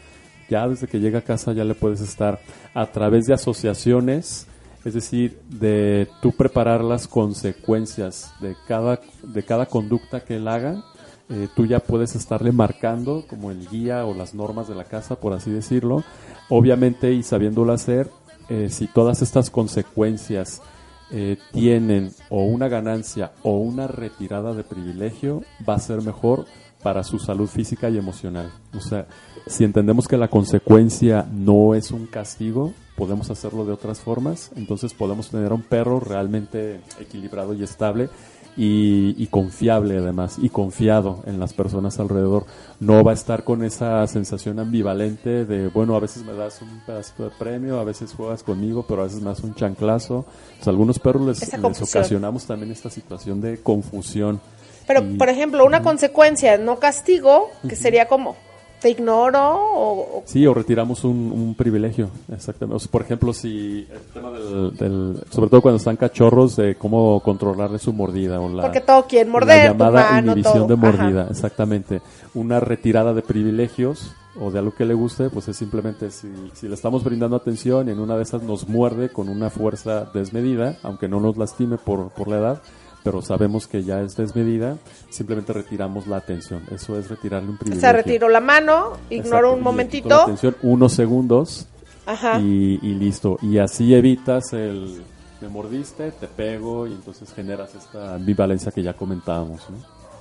Ya 0.51 0.69
desde 0.69 0.87
que 0.87 1.01
llega 1.01 1.21
a 1.21 1.23
casa 1.23 1.53
ya 1.55 1.65
le 1.65 1.75
puedes 1.75 2.01
estar 2.03 2.39
a 2.75 2.87
través 2.87 3.25
de 3.25 3.35
asociaciones, 3.35 4.47
es 4.87 4.95
decir, 4.95 5.41
de 5.51 6.07
tú 6.23 6.31
preparar 6.31 6.85
las 6.85 7.09
consecuencias 7.09 8.33
de 8.41 8.55
cada, 8.69 9.01
de 9.25 9.43
cada 9.43 9.67
conducta 9.67 10.21
que 10.21 10.37
él 10.37 10.47
haga. 10.47 10.85
eh, 11.29 11.49
tú 11.57 11.67
ya 11.67 11.81
puedes 11.81 12.15
estarle 12.15 12.53
marcando 12.53 13.25
como 13.27 13.51
el 13.51 13.69
guía 13.69 14.07
o 14.07 14.15
las 14.15 14.33
normas 14.33 14.69
de 14.69 14.77
la 14.77 14.85
casa, 14.85 15.17
por 15.17 15.33
así 15.33 15.51
decirlo. 15.51 16.05
Obviamente 16.49 17.13
y 17.13 17.25
sabiéndolo 17.25 17.73
hacer, 17.73 18.09
eh, 18.49 18.69
si 18.71 18.87
todas 18.87 19.23
estas 19.23 19.51
consecuencias 19.51 20.63
eh, 21.11 21.37
tienen 21.53 22.13
o 22.31 22.45
una 22.45 22.69
ganancia 22.69 23.33
o 23.43 23.57
una 23.57 23.89
retirada 23.89 24.55
de 24.55 24.63
privilegio, 24.63 25.43
va 25.69 25.75
a 25.75 25.81
ser 25.81 26.01
mejor 26.01 26.47
para 26.85 27.03
su 27.03 27.19
salud 27.19 27.49
física 27.49 27.91
y 27.91 27.99
emocional. 27.99 28.53
O 28.73 28.81
sea, 28.81 29.09
si 29.49 29.65
entendemos 29.65 30.07
que 30.07 30.17
la 30.17 30.29
consecuencia 30.29 31.27
no 31.33 31.75
es 31.75 31.91
un 31.91 32.07
castigo, 32.07 32.73
podemos 32.97 33.31
hacerlo 33.31 33.65
de 33.65 33.73
otras 33.73 34.01
formas, 34.01 34.51
entonces 34.57 34.95
podemos 34.95 35.31
tener 35.31 35.53
un 35.53 35.63
perro 35.63 36.01
realmente 36.01 36.81
equilibrado 37.01 37.55
y 37.55 37.63
estable 37.63 38.09
y, 38.57 39.15
y 39.23 39.27
confiable 39.27 39.99
además, 39.99 40.37
y 40.41 40.49
confiado 40.49 41.23
en 41.27 41.39
las 41.39 41.53
personas 41.53 41.99
alrededor. 42.01 42.47
No 42.81 43.05
va 43.05 43.11
a 43.11 43.15
estar 43.15 43.45
con 43.45 43.63
esa 43.63 44.07
sensación 44.07 44.59
ambivalente 44.59 45.45
de, 45.45 45.69
bueno, 45.69 45.95
a 45.95 46.01
veces 46.01 46.25
me 46.25 46.33
das 46.33 46.63
un 46.63 46.81
pedacito 46.87 47.25
de 47.25 47.31
premio, 47.39 47.79
a 47.79 47.85
veces 47.85 48.15
juegas 48.15 48.43
conmigo, 48.43 48.87
pero 48.89 49.03
a 49.03 49.05
veces 49.05 49.21
me 49.21 49.29
das 49.29 49.41
un 49.41 49.55
chanclazo. 49.55 50.25
A 50.65 50.71
algunos 50.71 50.99
perros 50.99 51.27
les, 51.27 51.83
ocasionamos 51.83 52.47
también 52.47 52.73
esta 52.73 52.89
situación 52.89 53.43
de 53.43 53.59
confusión. 53.63 54.41
Pero, 54.87 55.03
Y- 55.03 55.19
por 55.19 55.29
ejemplo, 55.29 55.65
una 55.67 55.83
consecuencia, 55.83 56.57
no 56.57 56.79
castigo, 56.79 57.51
que 57.69 57.77
sería 57.77 58.09
como, 58.09 58.37
te 58.81 58.91
ignoro 58.91 59.39
o, 59.41 60.19
o- 60.19 60.23
Sí, 60.27 60.47
o 60.47 60.53
retiramos 60.55 61.05
un, 61.05 61.33
un 61.33 61.55
privilegio, 61.55 62.11
exactamente. 62.33 62.77
O 62.77 62.79
sea, 62.79 62.91
por 62.91 63.03
ejemplo, 63.03 63.33
si 63.33 63.87
el 63.91 64.01
tema 64.13 64.31
del, 64.31 64.77
del- 64.77 65.21
sobre 65.31 65.51
todo 65.51 65.63
cuando 65.63 65.77
están 65.79 65.97
cachorros, 65.97 66.57
de 66.57 66.75
cómo 66.77 67.21
controlarle 67.21 67.79
su 67.79 67.93
mordida 67.93 68.41
o 68.41 68.49
la, 68.49 68.63
porque 68.63 68.81
todo 68.81 69.07
morder, 69.29 69.57
la 69.57 69.73
tu 69.73 69.79
llamada 69.79 70.11
mano, 70.13 70.33
inhibición 70.33 70.67
todo. 70.67 70.67
de 70.69 70.75
Ajá. 70.75 70.87
mordida, 71.03 71.27
exactamente. 71.31 72.01
Una 72.35 72.61
retirada 72.61 73.15
de 73.15 73.23
privilegios 73.23 74.13
o 74.39 74.51
de 74.51 74.59
algo 74.59 74.75
que 74.75 74.85
le 74.85 74.93
guste, 74.93 75.31
pues 75.31 75.49
es 75.49 75.57
simplemente 75.57 76.11
si, 76.11 76.29
si 76.53 76.69
le 76.69 76.75
estamos 76.75 77.03
brindando 77.03 77.37
atención 77.37 77.89
y 77.89 77.93
en 77.93 78.01
una 78.01 78.17
de 78.17 78.23
esas 78.23 78.43
nos 78.43 78.69
muerde 78.69 79.09
con 79.09 79.31
una 79.31 79.49
fuerza 79.49 80.11
desmedida, 80.13 80.77
aunque 80.83 81.09
no 81.09 81.21
nos 81.21 81.39
lastime 81.39 81.79
por, 81.79 82.11
por 82.11 82.29
la 82.29 82.37
edad, 82.37 82.63
pero 83.07 83.23
sabemos 83.23 83.67
que 83.67 83.83
ya 83.85 84.01
es 84.03 84.17
desmedida, 84.17 84.77
simplemente 85.11 85.53
retiramos 85.53 86.07
la 86.07 86.17
atención. 86.19 86.63
Eso 86.71 86.99
es 86.99 87.09
retirarle 87.09 87.49
un 87.49 87.55
O 87.55 87.59
privilegio. 87.59 87.81
sea, 87.81 87.93
retiro 87.93 88.29
la 88.29 88.41
mano, 88.41 88.93
ignoro 89.11 89.51
un 89.53 89.59
quito 89.59 89.59
la 89.59 89.65
momentito. 89.71 90.23
atención 90.23 90.57
unos 90.63 90.93
segundos 90.93 91.67
Ajá. 92.05 92.41
y, 92.41 92.79
y 92.83 92.95
listo. 92.95 93.39
Y 93.43 93.59
así 93.59 93.95
evitas 93.95 94.53
el 94.53 95.03
me 95.41 95.49
mordiste, 95.49 96.11
te 96.13 96.27
pego 96.27 96.87
y 96.87 96.93
entonces 96.93 97.33
generas 97.33 97.75
esta 97.75 98.15
ambivalencia 98.15 98.73
que 98.73 98.83
ya 98.83 98.95
comentábamos. 98.95 99.61
¿no? 99.71 99.77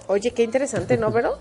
Oye, 0.07 0.31
qué 0.31 0.43
interesante, 0.43 0.97
¿no, 0.97 1.09
Vero? 1.11 1.37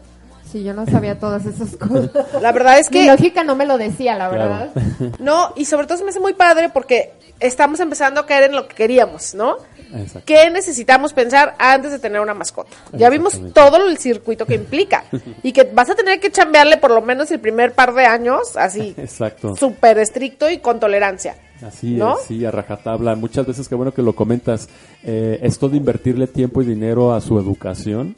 Sí, 0.55 0.63
yo 0.63 0.73
no 0.73 0.87
sabía 0.87 1.19
todas 1.19 1.45
esas 1.47 1.77
cosas. 1.77 2.11
La 2.41 2.53
verdad 2.53 2.79
es 2.79 2.89
Mi 2.89 2.99
que 3.01 3.07
lógica 3.11 3.43
no 3.43 3.57
me 3.57 3.67
lo 3.67 3.77
decía, 3.77 4.15
la 4.17 4.31
Claro. 4.31 4.51
verdad. 4.51 4.71
no, 5.19 5.53
y 5.57 5.65
sobre 5.65 5.89
todo 5.89 5.99
se 5.99 6.05
me 6.05 6.11
hace 6.11 6.21
muy 6.21 6.35
padre 6.35 6.69
porque 6.73 7.11
estamos 7.41 7.81
empezando 7.81 8.21
a 8.21 8.27
caer 8.27 8.45
en 8.45 8.53
lo 8.55 8.69
que 8.69 8.77
queríamos, 8.77 9.35
¿no? 9.35 9.57
Exacto. 9.93 10.23
¿Qué 10.27 10.49
necesitamos 10.51 11.13
pensar 11.13 11.57
antes 11.59 11.91
de 11.91 11.99
tener 11.99 12.21
una 12.21 12.35
mascota? 12.35 12.71
Ya 12.93 13.11
vimos 13.11 13.41
todo 13.53 13.85
el 13.89 13.99
circuito 13.99 14.47
que 14.47 14.55
implica 14.55 15.03
y 15.43 15.51
que 15.51 15.65
vas 15.65 15.91
a 15.91 15.97
tener 15.97 16.21
que 16.21 16.31
chambearle 16.31 16.77
por 16.77 16.93
lo 16.93 17.03
menos 17.03 17.33
el 17.33 17.41
primer 17.41 17.73
par 17.73 17.93
de 17.93 18.07
años, 18.07 18.57
así, 18.57 18.95
Exacto. 18.97 19.57
súper 19.57 19.99
estricto 19.99 20.49
y 20.49 20.59
con 20.59 20.79
tolerancia. 20.79 21.35
Así 21.67 21.95
¿No? 21.95 22.19
es, 22.19 22.27
sí, 22.27 22.45
a 22.45 22.53
rajatabla. 22.53 23.17
Muchas 23.17 23.45
veces, 23.45 23.69
que 23.69 23.75
bueno 23.75 23.93
que 23.93 24.03
lo 24.03 24.15
comentas, 24.15 24.69
eh, 25.03 25.41
esto 25.43 25.69
de 25.69 25.79
invertirle 25.79 26.29
tiempo 26.29 26.63
y 26.63 26.65
dinero 26.67 27.13
a 27.13 27.21
su 27.21 27.41
educación 27.41 28.15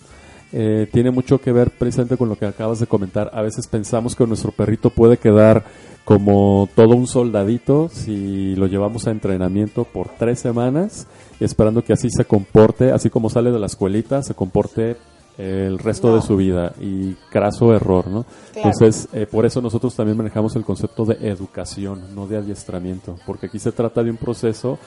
eh, 0.58 0.88
tiene 0.90 1.10
mucho 1.10 1.38
que 1.38 1.52
ver 1.52 1.70
precisamente 1.70 2.16
con 2.16 2.30
lo 2.30 2.36
que 2.38 2.46
acabas 2.46 2.80
de 2.80 2.86
comentar. 2.86 3.30
A 3.34 3.42
veces 3.42 3.66
pensamos 3.66 4.16
que 4.16 4.26
nuestro 4.26 4.52
perrito 4.52 4.88
puede 4.88 5.18
quedar 5.18 5.64
como 6.06 6.66
todo 6.74 6.96
un 6.96 7.06
soldadito 7.06 7.90
si 7.92 8.56
lo 8.56 8.66
llevamos 8.66 9.06
a 9.06 9.10
entrenamiento 9.10 9.84
por 9.84 10.08
tres 10.18 10.38
semanas, 10.40 11.08
esperando 11.40 11.84
que 11.84 11.92
así 11.92 12.08
se 12.08 12.24
comporte, 12.24 12.90
así 12.90 13.10
como 13.10 13.28
sale 13.28 13.50
de 13.50 13.58
la 13.58 13.66
escuelita, 13.66 14.22
se 14.22 14.32
comporte 14.32 14.96
el 15.36 15.78
resto 15.78 16.08
No. 16.08 16.16
de 16.16 16.22
su 16.22 16.36
vida 16.38 16.72
y 16.80 17.12
craso 17.30 17.74
error, 17.74 18.06
¿no? 18.06 18.24
Claro. 18.54 18.70
Entonces, 18.70 19.08
eh, 19.12 19.26
por 19.30 19.44
eso 19.44 19.60
nosotros 19.60 19.94
también 19.94 20.16
manejamos 20.16 20.56
el 20.56 20.64
concepto 20.64 21.04
de 21.04 21.28
educación, 21.28 22.14
no 22.14 22.26
de 22.26 22.38
adiestramiento, 22.38 23.16
porque 23.26 23.44
aquí 23.46 23.58
se 23.58 23.72
trata 23.72 24.02
de 24.02 24.10
un 24.10 24.16
proceso 24.16 24.78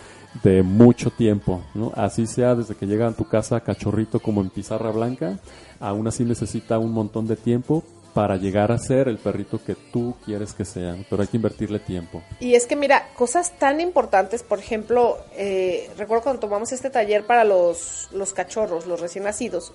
de 0.44 0.62
mucho 0.64 1.10
tiempo, 1.12 1.62
¿no? 1.74 1.92
Así 1.96 2.28
sea 2.28 2.56
desde 2.56 2.76
que 2.76 2.86
llega 2.86 3.08
a 3.08 3.12
tu 3.14 3.28
casa 3.28 3.60
cachorrito 3.62 4.20
como 4.20 4.42
en 4.42 4.50
pizarra 4.50 4.92
blanca, 4.92 5.40
aún 5.80 6.08
así 6.08 6.24
necesita 6.24 6.78
un 6.80 6.92
montón 6.92 7.28
de 7.28 7.36
tiempo 7.36 7.84
para 8.14 8.38
llegar 8.38 8.72
a 8.72 8.78
ser 8.80 9.08
el 9.08 9.18
perrito 9.18 9.64
que 9.64 9.76
tú 9.76 10.16
quieres 10.26 10.54
que 10.54 10.66
sea, 10.66 10.96
pero 11.10 11.22
hay 11.22 11.28
que 11.28 11.38
invertirle 11.38 11.80
tiempo. 11.80 12.22
Y 12.40 12.56
es 12.56 12.66
que 12.66 12.76
mira, 12.76 13.08
cosas 13.16 13.58
tan 13.60 13.80
importantes, 13.82 14.42
por 14.44 14.60
ejemplo, 14.60 15.18
eh, 15.36 15.90
recuerdo 15.98 16.24
cuando 16.24 16.40
tomamos 16.40 16.72
este 16.72 16.90
taller 16.90 17.26
para 17.26 17.44
los, 17.44 18.10
los 18.12 18.34
cachorros, 18.34 18.88
los 18.88 19.00
recién 19.00 19.24
nacidos, 19.26 19.74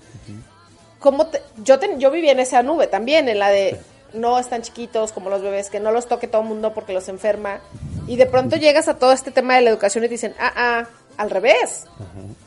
cómo 0.99 1.27
te- 1.27 1.41
yo, 1.63 1.79
ten- 1.79 1.99
yo 1.99 2.11
vivía 2.11 2.31
en 2.33 2.39
esa 2.39 2.61
nube 2.63 2.87
también, 2.87 3.29
en 3.29 3.39
la 3.39 3.49
de 3.49 3.79
no 4.15 4.39
están 4.39 4.61
chiquitos 4.61 5.11
como 5.11 5.29
los 5.29 5.41
bebés, 5.41 5.69
que 5.69 5.79
no 5.79 5.91
los 5.91 6.07
toque 6.07 6.27
todo 6.27 6.41
el 6.41 6.47
mundo 6.47 6.73
porque 6.73 6.93
los 6.93 7.07
enferma, 7.09 7.59
y 8.07 8.15
de 8.17 8.25
pronto 8.25 8.55
llegas 8.55 8.87
a 8.87 8.97
todo 8.97 9.11
este 9.11 9.31
tema 9.31 9.55
de 9.55 9.61
la 9.61 9.69
educación 9.69 10.03
y 10.03 10.07
te 10.07 10.13
dicen, 10.13 10.33
ah, 10.39 10.53
ah, 10.55 10.85
al 11.17 11.29
revés. 11.29 11.85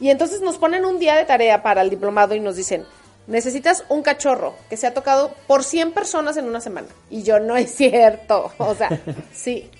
Y 0.00 0.10
entonces 0.10 0.40
nos 0.40 0.58
ponen 0.58 0.84
un 0.84 0.98
día 0.98 1.14
de 1.16 1.24
tarea 1.24 1.62
para 1.62 1.82
el 1.82 1.90
diplomado 1.90 2.34
y 2.34 2.40
nos 2.40 2.56
dicen, 2.56 2.84
necesitas 3.26 3.84
un 3.88 4.02
cachorro 4.02 4.54
que 4.70 4.76
se 4.76 4.86
ha 4.86 4.94
tocado 4.94 5.34
por 5.46 5.64
100 5.64 5.92
personas 5.92 6.36
en 6.36 6.44
una 6.46 6.60
semana. 6.60 6.86
Y 7.10 7.22
yo, 7.22 7.40
no 7.40 7.56
es 7.56 7.74
cierto. 7.74 8.52
O 8.58 8.74
sea, 8.74 8.88
sí. 9.32 9.70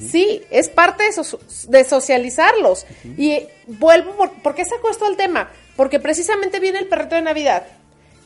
Sí, 0.00 0.42
es 0.50 0.68
parte 0.68 1.04
de, 1.04 1.12
so- 1.12 1.38
de 1.68 1.84
socializarlos. 1.84 2.84
Y 3.16 3.46
vuelvo, 3.66 4.12
por, 4.16 4.32
¿por 4.42 4.54
qué 4.54 4.64
saco 4.64 4.90
esto 4.90 5.06
al 5.06 5.16
tema? 5.16 5.50
Porque 5.76 6.00
precisamente 6.00 6.58
viene 6.60 6.80
el 6.80 6.88
perrito 6.88 7.14
de 7.14 7.22
Navidad. 7.22 7.64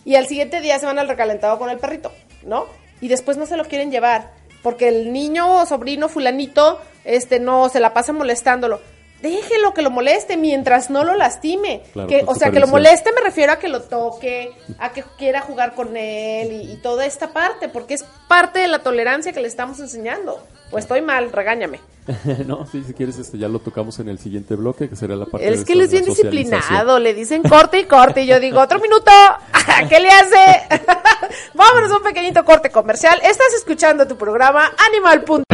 Y 0.05 0.15
al 0.17 0.27
siguiente 0.27 0.61
día 0.63 0.79
se 0.79 0.87
van 0.87 0.99
al 0.99 1.09
recalentado 1.09 1.59
con 1.59 1.69
el 1.69 1.79
perrito, 1.79 2.11
¿no? 2.43 2.67
Y 3.01 3.09
después 3.09 3.37
no 3.37 3.47
se 3.47 3.57
lo 3.57 3.65
quieren 3.65 3.91
llevar. 3.91 4.33
Porque 4.63 4.89
el 4.89 5.13
niño 5.13 5.61
o 5.61 5.67
sobrino 5.67 6.09
fulanito, 6.09 6.81
este, 7.05 7.39
no, 7.41 7.69
se 7.69 7.81
la 7.81 7.95
pasa 7.95 8.13
molestándolo. 8.13 8.81
Déjelo 9.23 9.75
que 9.75 9.83
lo 9.83 9.91
moleste 9.91 10.37
mientras 10.37 10.91
no 10.91 11.03
lo 11.03 11.15
lastime. 11.15 11.83
Claro, 11.93 12.09
que, 12.09 12.25
o 12.27 12.35
sea, 12.35 12.51
que 12.51 12.61
lo 12.61 12.69
moleste 12.69 13.13
me 13.13 13.21
refiero 13.21 13.53
a 13.53 13.59
que 13.59 13.69
lo 13.69 13.83
toque, 13.83 14.53
a 14.79 14.93
que 14.93 15.03
quiera 15.17 15.41
jugar 15.41 15.75
con 15.75 15.97
él 15.97 16.53
y, 16.53 16.73
y 16.73 16.77
toda 16.77 17.05
esta 17.05 17.33
parte, 17.33 17.69
porque 17.69 17.95
es 17.95 18.05
parte 18.29 18.61
de 18.61 18.69
la 18.69 18.81
tolerancia 18.81 19.33
que 19.33 19.41
le 19.41 19.49
estamos 19.49 19.81
enseñando. 19.81 20.41
O 20.71 20.79
estoy 20.79 21.03
mal, 21.03 21.33
regáñame. 21.33 21.81
no, 22.47 22.67
sí, 22.67 22.83
si 22.87 22.95
quieres, 22.95 23.19
este, 23.19 23.39
ya 23.39 23.49
lo 23.49 23.59
tocamos 23.59 23.99
en 23.99 24.09
el 24.09 24.19
siguiente 24.19 24.55
bloque, 24.55 24.89
que 24.89 24.97
sería 24.97 25.17
la 25.17 25.27
parte 25.27 25.49
Es 25.49 25.61
de 25.61 25.65
que 25.65 25.73
él 25.75 25.83
es 25.83 25.91
bien 25.91 26.05
disciplinado, 26.05 26.99
le 26.99 27.15
dicen 27.15 27.43
corte 27.43 27.81
y 27.81 27.85
corte, 27.85 28.23
y 28.23 28.27
yo 28.27 28.41
digo, 28.41 28.61
otro 28.61 28.81
minuto, 28.81 29.11
¿qué 29.89 30.01
le 30.01 30.09
hace? 30.09 30.85
Vámonos 31.55 31.91
a 31.91 31.97
un 31.97 32.03
pequeñito 32.03 32.45
corte 32.45 32.71
comercial. 32.71 33.19
Estás 33.23 33.53
escuchando 33.57 34.07
tu 34.07 34.17
programa 34.17 34.73
Animal. 34.89 35.23
Punto. 35.25 35.45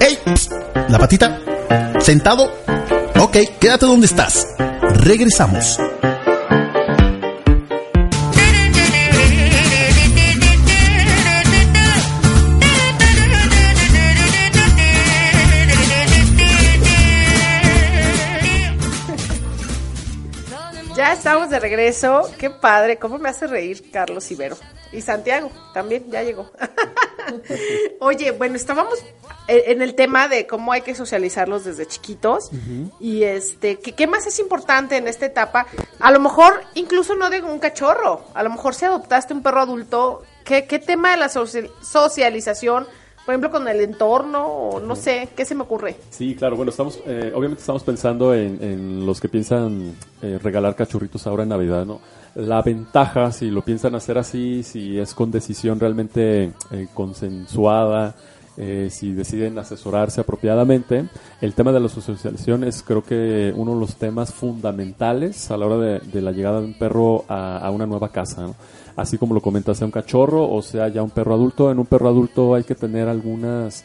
¡Ey! 0.00 0.18
La 0.88 0.98
patita. 0.98 1.40
Sentado. 2.00 2.50
Ok, 3.18 3.36
quédate 3.58 3.86
donde 3.86 4.06
estás. 4.06 4.46
Regresamos. 5.04 5.78
Estamos 21.18 21.50
de 21.50 21.60
regreso. 21.60 22.22
Qué 22.38 22.48
padre, 22.50 22.96
cómo 22.98 23.18
me 23.18 23.28
hace 23.28 23.46
reír 23.46 23.90
Carlos 23.90 24.30
Ibero. 24.30 24.56
Y 24.92 25.02
Santiago 25.02 25.50
también, 25.74 26.10
ya 26.10 26.22
llegó. 26.22 26.50
Oye, 28.00 28.30
bueno, 28.30 28.56
estábamos 28.56 28.98
en 29.48 29.82
el 29.82 29.94
tema 29.94 30.28
de 30.28 30.46
cómo 30.46 30.72
hay 30.72 30.80
que 30.82 30.94
socializarlos 30.94 31.64
desde 31.64 31.86
chiquitos. 31.86 32.50
Y 33.00 33.24
este, 33.24 33.78
¿qué, 33.80 33.92
¿qué 33.92 34.06
más 34.06 34.26
es 34.26 34.38
importante 34.38 34.96
en 34.96 35.08
esta 35.08 35.26
etapa? 35.26 35.66
A 36.00 36.10
lo 36.10 36.20
mejor, 36.20 36.62
incluso 36.74 37.14
no 37.16 37.28
de 37.28 37.42
un 37.42 37.58
cachorro. 37.58 38.24
A 38.34 38.42
lo 38.42 38.50
mejor 38.50 38.74
si 38.74 38.84
adoptaste 38.86 39.34
un 39.34 39.42
perro 39.42 39.60
adulto, 39.60 40.22
¿qué, 40.44 40.66
qué 40.66 40.78
tema 40.78 41.10
de 41.10 41.16
la 41.18 41.28
social- 41.28 41.70
socialización? 41.82 42.86
Por 43.28 43.34
ejemplo, 43.34 43.50
con 43.50 43.68
el 43.68 43.82
entorno, 43.82 44.46
o 44.46 44.80
no 44.80 44.96
sé, 44.96 45.28
¿qué 45.36 45.44
se 45.44 45.54
me 45.54 45.60
ocurre? 45.60 45.96
Sí, 46.08 46.34
claro, 46.34 46.56
bueno, 46.56 46.70
estamos, 46.70 46.98
eh, 47.06 47.30
obviamente 47.34 47.60
estamos 47.60 47.82
pensando 47.82 48.32
en, 48.32 48.56
en 48.62 49.04
los 49.04 49.20
que 49.20 49.28
piensan 49.28 49.94
eh, 50.22 50.38
regalar 50.42 50.74
cachorritos 50.74 51.26
ahora 51.26 51.42
en 51.42 51.50
Navidad, 51.50 51.84
¿no? 51.84 52.00
La 52.34 52.62
ventaja, 52.62 53.30
si 53.30 53.50
lo 53.50 53.60
piensan 53.60 53.94
hacer 53.94 54.16
así, 54.16 54.62
si 54.62 54.98
es 54.98 55.12
con 55.12 55.30
decisión 55.30 55.78
realmente 55.78 56.54
eh, 56.70 56.88
consensuada, 56.94 58.14
eh, 58.60 58.88
si 58.90 59.12
deciden 59.12 59.56
asesorarse 59.56 60.20
apropiadamente, 60.20 61.06
el 61.40 61.54
tema 61.54 61.70
de 61.70 61.78
la 61.78 61.88
socialización 61.88 62.64
es 62.64 62.82
creo 62.82 63.04
que 63.04 63.52
uno 63.56 63.74
de 63.74 63.80
los 63.80 63.94
temas 63.94 64.34
fundamentales 64.34 65.50
a 65.52 65.56
la 65.56 65.66
hora 65.66 66.00
de, 66.00 66.20
la 66.20 66.32
llegada 66.32 66.60
de 66.60 66.66
un 66.66 66.74
perro 66.74 67.24
a, 67.28 67.70
una 67.70 67.86
nueva 67.86 68.10
casa. 68.10 68.48
Así 68.96 69.16
como 69.16 69.32
lo 69.32 69.40
comenta, 69.40 69.76
sea 69.76 69.86
un 69.86 69.92
cachorro 69.92 70.50
o 70.50 70.60
sea 70.60 70.88
ya 70.88 71.04
un 71.04 71.10
perro 71.10 71.34
adulto, 71.34 71.70
en 71.70 71.78
un 71.78 71.86
perro 71.86 72.08
adulto 72.08 72.56
hay 72.56 72.64
que 72.64 72.74
tener 72.74 73.06
algunas 73.06 73.84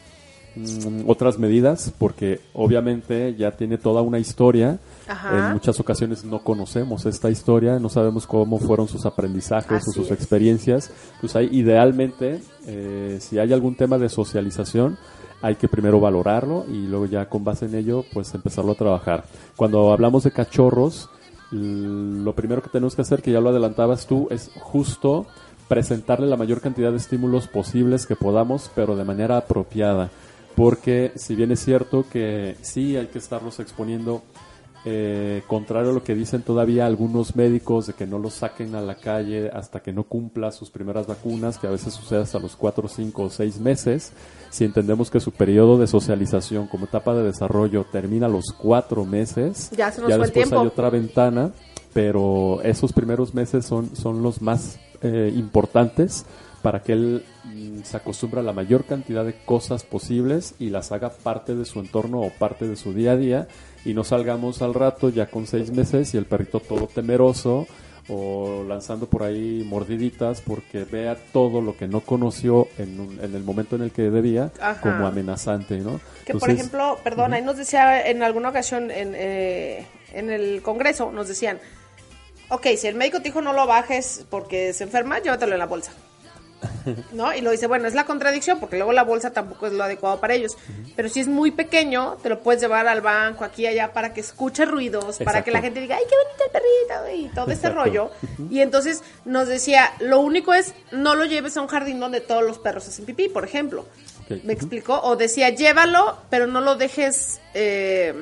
mm, 0.56 1.08
otras 1.08 1.38
medidas 1.38 1.92
porque 1.98 2.40
obviamente 2.52 3.34
ya 3.36 3.52
tiene 3.52 3.78
toda 3.78 4.02
una 4.02 4.18
historia. 4.18 4.78
Ajá. 5.06 5.48
En 5.48 5.52
muchas 5.54 5.78
ocasiones 5.80 6.24
no 6.24 6.42
conocemos 6.42 7.06
esta 7.06 7.30
historia, 7.30 7.78
no 7.78 7.88
sabemos 7.88 8.26
cómo 8.26 8.58
fueron 8.58 8.88
sus 8.88 9.06
aprendizajes 9.06 9.86
o 9.88 9.92
sus 9.92 10.06
es. 10.06 10.12
experiencias. 10.12 10.90
Pues 11.20 11.36
ahí 11.36 11.48
idealmente, 11.52 12.40
eh, 12.66 13.18
si 13.20 13.38
hay 13.38 13.52
algún 13.52 13.76
tema 13.76 13.98
de 13.98 14.08
socialización, 14.08 14.98
hay 15.42 15.56
que 15.56 15.68
primero 15.68 16.00
valorarlo 16.00 16.64
y 16.68 16.86
luego 16.86 17.04
ya 17.04 17.28
con 17.28 17.44
base 17.44 17.66
en 17.66 17.74
ello, 17.74 18.04
pues 18.14 18.34
empezarlo 18.34 18.72
a 18.72 18.76
trabajar. 18.76 19.24
Cuando 19.56 19.92
hablamos 19.92 20.24
de 20.24 20.30
cachorros, 20.30 21.10
lo 21.50 22.34
primero 22.34 22.62
que 22.62 22.70
tenemos 22.70 22.96
que 22.96 23.02
hacer, 23.02 23.20
que 23.20 23.30
ya 23.30 23.40
lo 23.40 23.50
adelantabas 23.50 24.06
tú, 24.06 24.26
es 24.30 24.50
justo 24.54 25.26
presentarle 25.68 26.26
la 26.26 26.36
mayor 26.36 26.60
cantidad 26.60 26.90
de 26.90 26.96
estímulos 26.96 27.46
posibles 27.46 28.06
que 28.06 28.16
podamos, 28.16 28.70
pero 28.74 28.96
de 28.96 29.04
manera 29.04 29.36
apropiada. 29.36 30.10
Porque 30.56 31.12
si 31.16 31.34
bien 31.34 31.50
es 31.52 31.60
cierto 31.60 32.04
que 32.08 32.56
sí 32.62 32.96
hay 32.96 33.06
que 33.06 33.18
estarlos 33.18 33.58
exponiendo, 33.58 34.22
eh, 34.86 35.42
contrario 35.46 35.90
a 35.90 35.94
lo 35.94 36.04
que 36.04 36.14
dicen 36.14 36.42
todavía 36.42 36.84
algunos 36.84 37.36
médicos 37.36 37.86
de 37.86 37.94
que 37.94 38.06
no 38.06 38.18
los 38.18 38.34
saquen 38.34 38.74
a 38.74 38.82
la 38.82 38.96
calle 38.96 39.50
hasta 39.50 39.80
que 39.80 39.94
no 39.94 40.04
cumpla 40.04 40.52
sus 40.52 40.70
primeras 40.70 41.06
vacunas, 41.06 41.58
que 41.58 41.66
a 41.66 41.70
veces 41.70 41.94
sucede 41.94 42.20
hasta 42.20 42.38
los 42.38 42.54
4, 42.54 42.86
5 42.86 43.22
o 43.22 43.30
6 43.30 43.60
meses, 43.60 44.12
si 44.50 44.64
entendemos 44.64 45.10
que 45.10 45.20
su 45.20 45.32
periodo 45.32 45.78
de 45.78 45.86
socialización 45.86 46.66
como 46.66 46.84
etapa 46.84 47.14
de 47.14 47.22
desarrollo 47.22 47.86
termina 47.90 48.26
a 48.26 48.28
los 48.28 48.52
4 48.52 49.04
meses, 49.06 49.70
Ya 49.74 49.90
se 49.90 50.02
nos 50.02 50.08
fue 50.08 50.14
el 50.16 50.20
después 50.20 50.32
tiempo. 50.32 50.60
hay 50.60 50.66
otra 50.66 50.90
ventana, 50.90 51.50
pero 51.94 52.60
esos 52.62 52.92
primeros 52.92 53.32
meses 53.32 53.64
son, 53.64 53.96
son 53.96 54.22
los 54.22 54.42
más 54.42 54.78
eh, 55.00 55.32
importantes 55.34 56.26
para 56.64 56.82
que 56.82 56.92
él 56.94 57.24
mm, 57.44 57.82
se 57.82 57.98
acostumbre 57.98 58.40
a 58.40 58.42
la 58.42 58.54
mayor 58.54 58.84
cantidad 58.86 59.22
de 59.22 59.34
cosas 59.44 59.82
posibles 59.84 60.54
y 60.58 60.70
las 60.70 60.92
haga 60.92 61.10
parte 61.10 61.54
de 61.54 61.66
su 61.66 61.78
entorno 61.78 62.22
o 62.22 62.30
parte 62.30 62.66
de 62.66 62.74
su 62.76 62.94
día 62.94 63.12
a 63.12 63.16
día 63.16 63.48
y 63.84 63.92
no 63.92 64.02
salgamos 64.02 64.62
al 64.62 64.72
rato 64.72 65.10
ya 65.10 65.26
con 65.26 65.46
seis 65.46 65.70
meses 65.70 66.14
y 66.14 66.16
el 66.16 66.24
perrito 66.24 66.60
todo 66.60 66.86
temeroso 66.86 67.66
o 68.08 68.64
lanzando 68.66 69.06
por 69.10 69.24
ahí 69.24 69.62
mordiditas 69.68 70.40
porque 70.40 70.84
vea 70.84 71.16
todo 71.34 71.60
lo 71.60 71.76
que 71.76 71.86
no 71.86 72.00
conoció 72.00 72.68
en, 72.78 72.98
un- 72.98 73.20
en 73.22 73.34
el 73.34 73.44
momento 73.44 73.76
en 73.76 73.82
el 73.82 73.90
que 73.92 74.08
debía 74.10 74.50
Ajá. 74.58 74.80
como 74.80 75.06
amenazante, 75.06 75.76
¿no? 75.78 76.00
Que 76.24 76.32
por 76.32 76.48
ejemplo, 76.50 76.98
perdón, 77.04 77.34
ahí 77.34 77.42
nos 77.42 77.58
decía 77.58 78.08
en 78.08 78.22
alguna 78.22 78.48
ocasión 78.48 78.90
en, 78.90 79.12
eh, 79.14 79.86
en 80.14 80.30
el 80.30 80.62
Congreso, 80.62 81.12
nos 81.12 81.28
decían, 81.28 81.58
ok, 82.48 82.68
si 82.78 82.86
el 82.86 82.94
médico 82.94 83.18
te 83.18 83.24
dijo 83.24 83.42
no 83.42 83.52
lo 83.52 83.66
bajes 83.66 84.24
porque 84.30 84.72
se 84.72 84.84
enferma, 84.84 85.18
llévatelo 85.20 85.52
en 85.52 85.58
la 85.58 85.66
bolsa. 85.66 85.92
¿No? 87.12 87.34
Y 87.34 87.40
lo 87.40 87.50
dice, 87.50 87.66
bueno, 87.66 87.86
es 87.88 87.94
la 87.94 88.04
contradicción 88.04 88.60
porque 88.60 88.76
luego 88.76 88.92
la 88.92 89.04
bolsa 89.04 89.32
tampoco 89.32 89.66
es 89.66 89.72
lo 89.72 89.84
adecuado 89.84 90.20
para 90.20 90.34
ellos. 90.34 90.56
Pero 90.96 91.08
si 91.08 91.20
es 91.20 91.28
muy 91.28 91.50
pequeño, 91.50 92.16
te 92.22 92.28
lo 92.28 92.40
puedes 92.40 92.60
llevar 92.60 92.86
al 92.88 93.00
banco, 93.00 93.44
aquí 93.44 93.62
y 93.62 93.66
allá, 93.66 93.92
para 93.92 94.12
que 94.14 94.20
escuche 94.20 94.64
ruidos, 94.64 95.18
para 95.24 95.42
que 95.44 95.50
la 95.50 95.60
gente 95.60 95.80
diga, 95.80 95.96
ay, 95.96 96.04
qué 96.08 96.14
bonito 96.16 96.44
el 96.44 96.50
perrito, 96.52 97.16
y 97.30 97.34
todo 97.34 97.46
ese 97.50 97.66
Exacto. 97.68 97.84
rollo. 97.84 98.10
Y 98.50 98.60
entonces 98.60 99.02
nos 99.24 99.48
decía, 99.48 99.92
lo 100.00 100.20
único 100.20 100.54
es, 100.54 100.74
no 100.92 101.14
lo 101.14 101.24
lleves 101.24 101.56
a 101.56 101.62
un 101.62 101.68
jardín 101.68 102.00
donde 102.00 102.20
todos 102.20 102.42
los 102.42 102.58
perros 102.58 102.86
hacen 102.88 103.04
pipí, 103.04 103.28
por 103.28 103.44
ejemplo. 103.44 103.86
¿Me 104.28 104.36
Ujú. 104.36 104.50
explicó? 104.50 105.00
O 105.02 105.16
decía, 105.16 105.50
llévalo, 105.50 106.16
pero 106.30 106.46
no 106.46 106.60
lo 106.62 106.76
dejes 106.76 107.40
eh, 107.52 108.14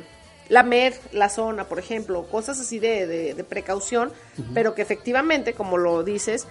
lamer 0.48 0.94
la 1.12 1.28
zona, 1.28 1.64
por 1.64 1.78
ejemplo, 1.78 2.24
cosas 2.26 2.59
así 2.61 2.78
de, 2.81 3.07
de- 3.07 3.35
de 3.35 3.44
precaución, 3.44 4.12
pero 4.52 4.74
que 4.74 4.83
efectivamente, 4.83 5.55
como 5.55 5.78
lo 5.78 6.02
dices, 6.02 6.46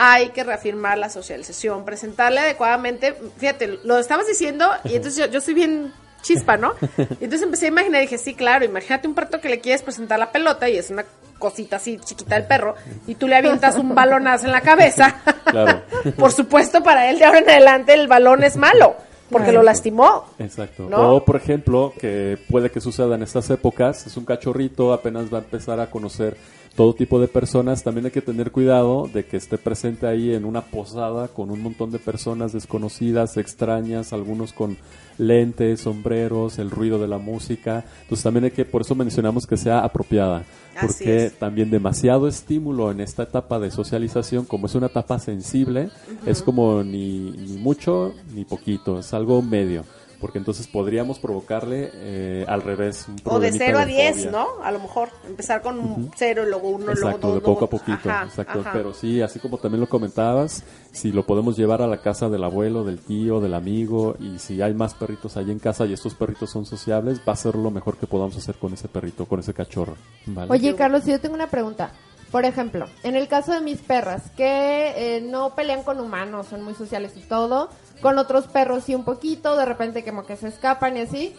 hay 0.00 0.28
que 0.28 0.44
reafirmar 0.44 0.96
la 0.96 1.10
socialización, 1.10 1.84
presentarle 1.84 2.38
adecuadamente. 2.38 3.16
Fíjate, 3.36 3.80
lo 3.82 3.98
estabas 3.98 4.28
diciendo 4.28 4.70
y 4.84 4.94
entonces 4.94 5.16
yo, 5.16 5.26
yo 5.26 5.40
soy 5.40 5.54
bien 5.54 5.92
chispa, 6.22 6.56
¿no? 6.56 6.72
Y 6.96 7.24
entonces 7.24 7.42
empecé 7.42 7.66
a 7.66 7.68
imaginar 7.68 8.00
y 8.00 8.04
dije, 8.06 8.16
sí, 8.16 8.34
claro, 8.34 8.64
imagínate 8.64 9.08
un 9.08 9.14
perro 9.14 9.40
que 9.40 9.48
le 9.48 9.58
quieres 9.58 9.82
presentar 9.82 10.18
la 10.20 10.30
pelota 10.30 10.68
y 10.68 10.78
es 10.78 10.90
una 10.90 11.04
cosita 11.38 11.76
así 11.76 11.98
chiquita 11.98 12.36
del 12.36 12.46
perro 12.46 12.74
y 13.08 13.16
tú 13.16 13.26
le 13.28 13.36
avientas 13.36 13.76
un 13.76 13.92
balonazo 13.94 14.46
en 14.46 14.52
la 14.52 14.60
cabeza. 14.60 15.20
Claro. 15.44 15.82
Por 16.16 16.30
supuesto, 16.30 16.80
para 16.82 17.10
él 17.10 17.18
de 17.18 17.24
ahora 17.24 17.40
en 17.40 17.50
adelante 17.50 17.92
el 17.94 18.06
balón 18.06 18.44
es 18.44 18.56
malo, 18.56 18.94
porque 19.30 19.46
Claro. 19.46 19.58
lo 19.60 19.64
lastimó. 19.64 20.26
Exacto. 20.38 20.86
¿No? 20.88 21.16
O, 21.16 21.24
por 21.24 21.34
ejemplo, 21.36 21.92
que 22.00 22.38
puede 22.48 22.70
que 22.70 22.80
suceda 22.80 23.16
en 23.16 23.22
estas 23.24 23.50
épocas, 23.50 24.06
es 24.06 24.16
un 24.16 24.24
cachorrito, 24.24 24.92
apenas 24.92 25.32
va 25.32 25.38
a 25.38 25.40
empezar 25.42 25.80
a 25.80 25.90
conocer 25.90 26.36
todo 26.78 26.94
tipo 26.94 27.18
de 27.18 27.26
personas, 27.26 27.82
también 27.82 28.04
hay 28.04 28.12
que 28.12 28.22
tener 28.22 28.52
cuidado 28.52 29.10
de 29.12 29.24
que 29.24 29.36
esté 29.36 29.58
presente 29.58 30.06
ahí 30.06 30.32
en 30.32 30.44
una 30.44 30.60
posada 30.60 31.26
con 31.26 31.50
un 31.50 31.60
montón 31.60 31.90
de 31.90 31.98
personas 31.98 32.52
desconocidas, 32.52 33.36
extrañas, 33.36 34.12
algunos 34.12 34.52
con 34.52 34.76
lentes, 35.18 35.80
sombreros, 35.80 36.60
el 36.60 36.70
ruido 36.70 37.00
de 37.00 37.08
la 37.08 37.18
música. 37.18 37.84
Entonces 38.02 38.22
también 38.22 38.44
hay 38.44 38.52
que, 38.52 38.64
por 38.64 38.82
eso 38.82 38.94
mencionamos 38.94 39.44
que 39.44 39.56
sea 39.56 39.80
apropiada, 39.80 40.44
porque 40.80 41.32
también 41.36 41.68
demasiado 41.68 42.28
estímulo 42.28 42.92
en 42.92 43.00
esta 43.00 43.24
etapa 43.24 43.58
de 43.58 43.72
socialización, 43.72 44.44
como 44.44 44.68
es 44.68 44.76
una 44.76 44.86
etapa 44.86 45.18
sensible, 45.18 45.90
es 46.26 46.42
como 46.42 46.84
ni, 46.84 47.32
ni 47.32 47.56
mucho 47.56 48.14
ni 48.36 48.44
poquito, 48.44 49.00
es 49.00 49.12
algo 49.12 49.42
medio. 49.42 49.82
Porque 50.20 50.38
entonces 50.38 50.66
podríamos 50.66 51.18
provocarle 51.18 51.90
eh, 51.94 52.44
al 52.48 52.62
revés 52.62 53.06
un 53.08 53.14
O 53.24 53.38
de 53.38 53.50
problemita 53.50 53.64
0 53.66 53.78
a 53.78 53.86
10, 53.86 54.16
fobia. 54.16 54.30
¿no? 54.30 54.46
A 54.62 54.70
lo 54.70 54.80
mejor 54.80 55.10
empezar 55.26 55.62
con 55.62 55.78
un 55.78 56.10
0 56.16 56.42
y 56.44 56.50
luego 56.50 56.68
1, 56.70 56.78
luego 56.78 56.94
2. 56.94 56.98
Exacto, 56.98 57.34
de 57.34 57.40
poco 57.40 57.64
a 57.64 57.70
poquito, 57.70 58.08
exacto. 58.08 58.64
Pero 58.72 58.94
sí, 58.94 59.22
así 59.22 59.38
como 59.38 59.58
también 59.58 59.80
lo 59.80 59.88
comentabas, 59.88 60.64
si 60.92 61.12
lo 61.12 61.24
podemos 61.24 61.56
llevar 61.56 61.82
a 61.82 61.86
la 61.86 61.98
casa 61.98 62.28
del 62.28 62.44
abuelo, 62.44 62.84
del 62.84 62.98
tío, 62.98 63.40
del 63.40 63.54
amigo, 63.54 64.16
y 64.18 64.38
si 64.38 64.60
hay 64.60 64.74
más 64.74 64.94
perritos 64.94 65.36
ahí 65.36 65.50
en 65.50 65.58
casa 65.58 65.86
y 65.86 65.92
estos 65.92 66.14
perritos 66.14 66.50
son 66.50 66.66
sociables, 66.66 67.20
va 67.26 67.32
a 67.32 67.36
ser 67.36 67.54
lo 67.54 67.70
mejor 67.70 67.96
que 67.96 68.06
podamos 68.06 68.36
hacer 68.36 68.56
con 68.56 68.72
ese 68.72 68.88
perrito, 68.88 69.26
con 69.26 69.40
ese 69.40 69.54
cachorro. 69.54 69.96
¿vale? 70.26 70.50
Oye, 70.50 70.74
Carlos, 70.74 71.04
yo 71.06 71.20
tengo 71.20 71.34
una 71.34 71.48
pregunta. 71.48 71.92
Por 72.30 72.44
ejemplo, 72.44 72.86
en 73.02 73.16
el 73.16 73.26
caso 73.26 73.52
de 73.52 73.60
mis 73.60 73.78
perras, 73.78 74.30
que 74.36 75.16
eh, 75.16 75.20
no 75.22 75.54
pelean 75.54 75.82
con 75.82 75.98
humanos, 75.98 76.46
son 76.48 76.62
muy 76.62 76.74
sociales 76.74 77.12
y 77.16 77.20
todo, 77.20 77.70
con 78.02 78.18
otros 78.18 78.46
perros 78.46 78.84
sí 78.84 78.94
un 78.94 79.04
poquito, 79.04 79.56
de 79.56 79.64
repente 79.64 80.04
como 80.04 80.26
que 80.26 80.36
se 80.36 80.48
escapan 80.48 80.96
y 80.98 81.00
así. 81.00 81.34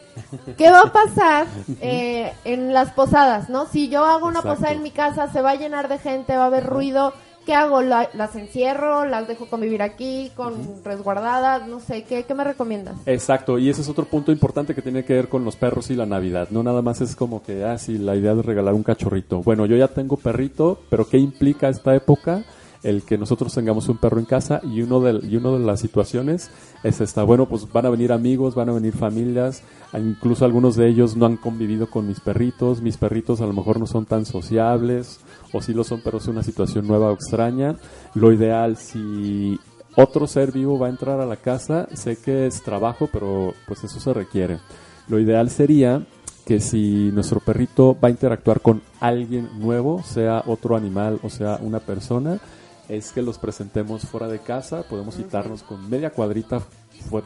¿Qué 0.57 0.71
va 0.71 0.81
a 0.81 0.91
pasar 0.91 1.45
eh, 1.81 2.33
en 2.43 2.73
las 2.73 2.91
posadas, 2.91 3.49
no? 3.49 3.67
Si 3.67 3.87
yo 3.87 4.03
hago 4.03 4.25
una 4.27 4.39
Exacto. 4.39 4.55
posada 4.57 4.73
en 4.73 4.83
mi 4.83 4.91
casa, 4.91 5.31
se 5.31 5.41
va 5.41 5.51
a 5.51 5.55
llenar 5.55 5.89
de 5.89 5.99
gente, 5.99 6.35
va 6.35 6.43
a 6.43 6.47
haber 6.47 6.65
ruido. 6.65 7.13
¿Qué 7.49 7.55
hago? 7.55 7.81
¿La- 7.81 8.11
¿Las 8.13 8.35
encierro? 8.35 9.05
¿Las 9.05 9.27
dejo 9.27 9.47
convivir 9.47 9.81
aquí 9.81 10.29
con 10.35 10.53
resguardadas? 10.85 11.67
No 11.67 11.79
sé, 11.79 12.03
¿qué, 12.03 12.21
qué 12.21 12.35
me 12.35 12.43
recomiendas? 12.43 12.93
Exacto, 13.07 13.57
y 13.57 13.71
ese 13.71 13.81
es 13.81 13.89
otro 13.89 14.05
punto 14.05 14.31
importante 14.31 14.75
que 14.75 14.83
tiene 14.83 15.03
que 15.03 15.15
ver 15.15 15.29
con 15.29 15.43
los 15.43 15.55
perros 15.55 15.89
y 15.89 15.95
la 15.95 16.05
Navidad. 16.05 16.49
No 16.51 16.61
nada 16.61 16.83
más 16.83 17.01
es 17.01 17.15
como 17.15 17.41
que, 17.41 17.63
ah, 17.65 17.79
sí, 17.79 17.97
la 17.97 18.15
idea 18.15 18.35
de 18.35 18.43
regalar 18.43 18.75
un 18.75 18.83
cachorrito. 18.83 19.41
Bueno, 19.41 19.65
yo 19.65 19.75
ya 19.77 19.87
tengo 19.87 20.15
perrito, 20.15 20.77
pero 20.91 21.09
¿qué 21.09 21.17
implica 21.17 21.69
esta 21.69 21.95
época? 21.95 22.43
El 22.83 23.01
que 23.01 23.17
nosotros 23.17 23.51
tengamos 23.51 23.89
un 23.89 23.97
perro 23.97 24.19
en 24.19 24.25
casa 24.25 24.61
y 24.63 24.83
uno 24.83 24.99
de, 25.01 25.19
y 25.27 25.35
uno 25.35 25.57
de 25.57 25.65
las 25.65 25.79
situaciones 25.79 26.51
es 26.83 27.01
esta. 27.01 27.23
Bueno, 27.23 27.47
pues 27.47 27.69
van 27.73 27.87
a 27.87 27.89
venir 27.89 28.11
amigos, 28.11 28.53
van 28.53 28.69
a 28.69 28.73
venir 28.73 28.93
familias, 28.93 29.63
incluso 29.97 30.45
algunos 30.45 30.75
de 30.75 30.87
ellos 30.87 31.17
no 31.17 31.25
han 31.25 31.35
convivido 31.35 31.89
con 31.89 32.07
mis 32.07 32.19
perritos, 32.19 32.83
mis 32.83 32.95
perritos 32.97 33.41
a 33.41 33.47
lo 33.47 33.53
mejor 33.53 33.79
no 33.79 33.87
son 33.87 34.05
tan 34.05 34.25
sociables, 34.25 35.19
o 35.53 35.61
sí 35.61 35.73
lo 35.73 35.83
son, 35.83 36.01
pero 36.03 36.17
es 36.17 36.27
una 36.27 36.43
situación 36.43 36.87
nueva 36.87 37.11
o 37.11 37.13
extraña. 37.13 37.75
Lo 38.15 38.31
ideal, 38.31 38.77
si 38.77 39.59
otro 39.95 40.27
ser 40.27 40.51
vivo 40.51 40.79
va 40.79 40.87
a 40.87 40.91
entrar 40.91 41.19
a 41.19 41.25
la 41.25 41.37
casa, 41.37 41.87
sé 41.93 42.17
que 42.17 42.47
es 42.47 42.61
trabajo, 42.61 43.09
pero 43.11 43.53
pues 43.67 43.83
eso 43.83 43.99
se 43.99 44.13
requiere. 44.13 44.59
Lo 45.07 45.19
ideal 45.19 45.49
sería 45.49 46.05
que 46.45 46.59
si 46.59 47.11
nuestro 47.11 47.39
perrito 47.39 47.97
va 48.01 48.07
a 48.07 48.11
interactuar 48.11 48.61
con 48.61 48.81
alguien 48.99 49.49
nuevo, 49.59 50.01
sea 50.03 50.43
otro 50.47 50.75
animal 50.75 51.19
o 51.21 51.29
sea 51.29 51.59
una 51.61 51.79
persona, 51.79 52.39
es 52.87 53.11
que 53.11 53.21
los 53.21 53.37
presentemos 53.37 54.01
fuera 54.01 54.27
de 54.27 54.39
casa, 54.39 54.83
podemos 54.83 55.15
citarnos 55.15 55.61
con 55.61 55.89
media 55.89 56.09
cuadrita 56.09 56.61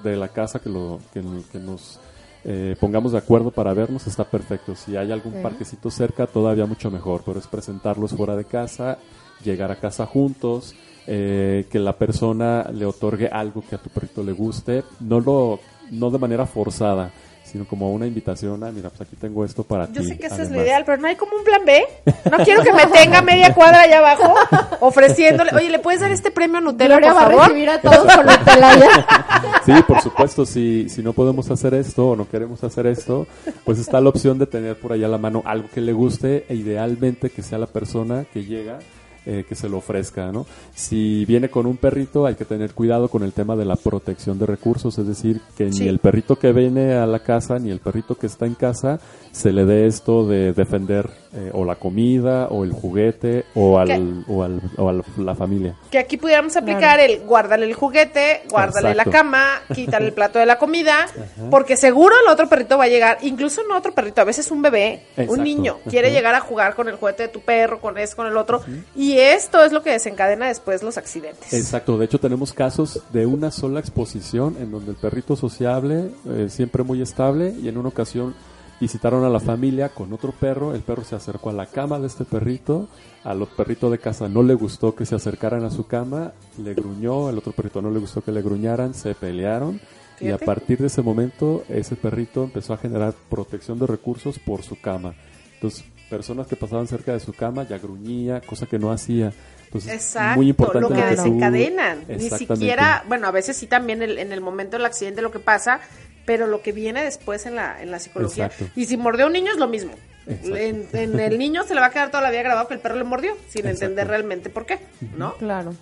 de 0.03 0.15
la 0.17 0.27
casa 0.27 0.59
que, 0.59 0.69
lo, 0.69 0.99
que, 1.13 1.23
que 1.51 1.59
nos 1.59 1.99
eh, 2.45 2.75
pongamos 2.79 3.13
de 3.13 3.17
acuerdo 3.17 3.51
para 3.51 3.73
vernos, 3.73 4.07
está 4.07 4.25
perfecto. 4.25 4.75
Si 4.75 4.95
hay 4.97 5.11
algún 5.11 5.41
parquecito 5.41 5.89
cerca, 5.89 6.27
todavía 6.27 6.65
mucho 6.65 6.91
mejor, 6.91 7.23
pero 7.25 7.39
es 7.39 7.47
presentarlos 7.47 8.11
fuera 8.11 8.35
de 8.35 8.45
casa, 8.45 8.97
llegar 9.43 9.71
a 9.71 9.79
casa 9.79 10.05
juntos, 10.05 10.75
eh, 11.07 11.65
que 11.69 11.79
la 11.79 11.97
persona 11.97 12.69
le 12.73 12.85
otorgue 12.85 13.27
algo 13.27 13.63
que 13.67 13.75
a 13.75 13.77
tu 13.77 13.89
perrito 13.89 14.23
le 14.23 14.33
guste, 14.33 14.83
no 14.99 15.19
lo 15.19 15.59
no 15.91 16.09
de 16.09 16.17
manera 16.17 16.45
forzada, 16.45 17.11
sino 17.53 17.65
como 17.65 17.93
una 17.93 18.05
invitación 18.07 18.61
a, 18.63 18.71
mira, 18.71 18.89
pues 18.89 19.01
aquí 19.01 19.15
tengo 19.15 19.45
esto 19.45 19.63
para 19.63 19.87
ti. 19.87 19.93
Yo 19.93 20.03
sé 20.03 20.17
que 20.17 20.25
eso 20.25 20.35
es 20.35 20.39
lo 20.41 20.45
además". 20.47 20.65
ideal, 20.65 20.83
pero 20.85 20.97
no 21.01 21.07
hay 21.07 21.15
como 21.15 21.37
un 21.37 21.43
plan 21.45 21.61
B. 21.65 21.83
No 22.31 22.37
quiero 22.43 22.63
que 22.63 22.73
me 22.73 22.85
tenga 22.93 23.21
media 23.21 23.53
cuadra 23.53 23.81
allá 23.81 23.99
abajo 23.99 24.33
ofreciéndole, 24.81 25.51
oye, 25.55 25.69
¿le 25.69 25.79
puedes 25.79 26.01
dar 26.01 26.11
este 26.11 26.31
premio 26.31 26.57
a 26.57 26.61
Nutella, 26.61 26.97
Gloria 26.97 27.13
por 27.13 27.21
va 27.21 27.25
a 27.25 27.29
favor? 27.29 27.47
recibir 27.47 27.69
a 27.69 27.79
todos 27.79 28.13
con 28.13 28.25
Nutella 28.25 28.75
ya. 28.79 29.61
Sí, 29.65 29.71
por 29.87 30.01
supuesto, 30.01 30.45
si, 30.45 30.89
si 30.89 31.01
no 31.03 31.13
podemos 31.13 31.49
hacer 31.51 31.73
esto 31.75 32.09
o 32.09 32.15
no 32.15 32.27
queremos 32.27 32.63
hacer 32.63 32.87
esto, 32.87 33.27
pues 33.63 33.77
está 33.79 34.01
la 34.01 34.09
opción 34.09 34.39
de 34.39 34.47
tener 34.47 34.75
por 34.77 34.91
allá 34.91 35.05
a 35.05 35.09
la 35.09 35.17
mano 35.19 35.43
algo 35.45 35.69
que 35.73 35.79
le 35.79 35.93
guste 35.93 36.45
e 36.49 36.55
idealmente 36.55 37.29
que 37.29 37.43
sea 37.43 37.59
la 37.59 37.67
persona 37.67 38.25
que 38.33 38.43
llega 38.43 38.79
eh, 39.25 39.45
que 39.47 39.55
se 39.55 39.69
lo 39.69 39.77
ofrezca, 39.77 40.31
¿no? 40.31 40.45
Si 40.75 41.25
viene 41.25 41.49
con 41.49 41.65
un 41.65 41.77
perrito 41.77 42.25
hay 42.25 42.35
que 42.35 42.45
tener 42.45 42.73
cuidado 42.73 43.07
con 43.09 43.23
el 43.23 43.31
tema 43.33 43.55
de 43.55 43.65
la 43.65 43.75
protección 43.75 44.37
de 44.39 44.45
recursos, 44.45 44.97
es 44.97 45.07
decir, 45.07 45.39
que 45.57 45.71
Sí. 45.71 45.83
ni 45.83 45.87
el 45.89 45.99
perrito 45.99 46.35
que 46.37 46.51
viene 46.53 46.93
a 46.93 47.05
la 47.05 47.19
casa 47.19 47.59
ni 47.59 47.71
el 47.71 47.79
perrito 47.79 48.15
que 48.15 48.27
está 48.27 48.45
en 48.45 48.55
casa 48.55 48.99
se 49.33 49.51
le 49.51 49.65
dé 49.65 49.87
esto 49.87 50.27
de 50.27 50.53
defender 50.53 51.09
eh, 51.33 51.49
o 51.53 51.65
la 51.65 51.73
comida 51.75 52.49
o 52.49 52.63
el 52.63 52.71
juguete 52.71 53.45
o 53.55 53.79
al, 53.79 53.87
¿Qué? 53.87 54.31
o 54.31 54.43
al 54.43 54.61
o 54.77 54.89
a 54.89 54.93
la 55.17 55.33
familia. 55.33 55.75
Que 55.89 55.97
aquí 55.97 56.17
pudiéramos 56.17 56.55
aplicar 56.55 56.99
el 56.99 57.21
guárdale 57.21 57.65
el 57.65 57.73
juguete, 57.73 58.43
guárdale 58.47 58.91
Exacto. 58.91 59.09
la 59.09 59.17
cama, 59.17 59.45
quítale 59.73 60.05
el 60.05 60.13
plato 60.13 60.37
de 60.37 60.45
la 60.45 60.59
comida, 60.59 61.07
porque 61.49 61.75
seguro 61.77 62.13
el 62.23 62.31
otro 62.31 62.47
perrito 62.47 62.77
va 62.77 62.83
a 62.83 62.87
llegar, 62.89 63.17
incluso 63.23 63.63
no 63.67 63.75
otro 63.75 63.91
perrito, 63.91 64.21
a 64.21 64.23
veces 64.23 64.51
un 64.51 64.61
bebé, 64.61 65.01
Exacto. 65.09 65.33
un 65.33 65.43
niño, 65.43 65.79
quiere 65.89 66.09
Ajá. 66.09 66.15
llegar 66.15 66.35
a 66.35 66.39
jugar 66.39 66.75
con 66.75 66.87
el 66.87 66.95
juguete 66.97 67.23
de 67.23 67.29
tu 67.29 67.41
perro, 67.41 67.81
con 67.81 67.97
eso, 67.97 68.15
con 68.15 68.27
el 68.27 68.37
otro, 68.37 68.61
y 68.95 69.17
esto 69.17 69.65
es 69.65 69.71
lo 69.71 69.81
que 69.81 69.89
desencadena 69.89 70.47
después 70.47 70.83
los 70.83 70.99
accidentes. 70.99 71.51
Exacto, 71.51 71.97
de 71.97 72.05
hecho 72.05 72.19
tenemos 72.19 72.53
casos 72.53 73.01
de 73.11 73.25
una 73.25 73.49
sola 73.49 73.79
exposición 73.79 74.57
en 74.59 74.69
donde 74.69 74.91
el 74.91 74.97
perrito 74.97 75.35
sociable, 75.35 76.11
eh, 76.29 76.47
siempre 76.49 76.83
muy 76.83 77.01
estable, 77.01 77.55
y 77.59 77.67
en 77.67 77.79
una 77.79 77.89
ocasión 77.89 78.35
visitaron 78.83 79.23
a 79.23 79.29
la 79.29 79.39
familia 79.39 79.87
con 79.89 80.11
otro 80.11 80.33
perro, 80.33 80.75
el 80.75 80.81
perro 80.81 81.05
se 81.05 81.15
acercó 81.15 81.49
a 81.49 81.53
la 81.53 81.67
cama 81.67 81.99
de 81.99 82.07
este 82.07 82.25
perrito, 82.25 82.89
al 83.23 83.47
perrito 83.47 83.89
de 83.89 83.97
casa 83.97 84.27
no 84.27 84.43
le 84.43 84.53
gustó 84.55 84.93
que 84.93 85.05
se 85.05 85.15
acercaran 85.15 85.63
a 85.63 85.69
su 85.71 85.87
cama, 85.87 86.33
le 86.57 86.73
gruñó, 86.73 87.29
el 87.29 87.37
otro 87.37 87.53
perrito 87.53 87.81
no 87.81 87.89
le 87.91 87.99
gustó 87.99 88.21
que 88.21 88.33
le 88.33 88.41
gruñaran, 88.41 88.93
se 88.93 89.15
pelearon. 89.15 89.79
Y 90.19 90.31
a 90.31 90.37
partir 90.37 90.79
de 90.79 90.87
ese 90.87 91.01
momento, 91.01 91.63
ese 91.69 91.95
perrito 91.95 92.43
empezó 92.43 92.73
a 92.73 92.77
generar 92.77 93.13
protección 93.29 93.79
de 93.79 93.87
recursos 93.87 94.37
por 94.37 94.63
su 94.63 94.79
cama. 94.79 95.15
Entonces, 95.55 95.85
personas 96.09 96.45
que 96.47 96.57
pasaban 96.57 96.85
cerca 96.87 97.13
de 97.13 97.21
su 97.21 97.31
cama 97.33 97.65
ya 97.67 97.77
gruñía, 97.77 98.41
cosa 98.41 98.65
que 98.65 98.77
no 98.79 98.91
hacía. 98.91 99.31
Entonces, 99.65 99.93
Exacto, 99.93 100.35
muy 100.37 100.49
importante 100.49 100.81
lo 100.89 100.95
que 100.95 101.01
desencadenan. 101.15 101.99
Ni 102.09 102.29
siquiera, 102.29 103.03
bueno, 103.07 103.27
a 103.27 103.31
veces 103.31 103.55
sí 103.57 103.65
también 103.65 104.01
el- 104.03 104.19
en 104.19 104.31
el 104.33 104.41
momento 104.41 104.75
del 104.77 104.85
accidente 104.85 105.21
lo 105.21 105.31
que 105.31 105.39
pasa, 105.39 105.79
pero 106.25 106.47
lo 106.47 106.61
que 106.61 106.71
viene 106.71 107.03
después 107.03 107.45
en 107.45 107.55
la, 107.55 107.81
en 107.81 107.91
la 107.91 107.99
psicología. 107.99 108.45
Exacto. 108.47 108.71
Y 108.79 108.85
si 108.85 108.97
mordió 108.97 109.25
a 109.25 109.27
un 109.27 109.33
niño 109.33 109.51
es 109.51 109.57
lo 109.57 109.67
mismo. 109.67 109.93
En, 110.25 110.87
en 110.93 111.19
el 111.19 111.37
niño 111.37 111.63
se 111.63 111.73
le 111.75 111.81
va 111.81 111.87
a 111.87 111.89
quedar 111.91 112.09
toda 112.09 112.23
la 112.23 112.29
vida 112.31 112.43
grabado 112.43 112.67
que 112.69 112.75
el 112.75 112.79
perro 112.79 112.95
le 112.95 113.03
mordió, 113.03 113.33
sin 113.49 113.65
Exacto. 113.65 113.67
entender 113.85 114.07
realmente 114.07 114.49
por 114.49 114.65
qué, 114.65 114.79
¿no? 115.17 115.33
Claro. 115.35 115.73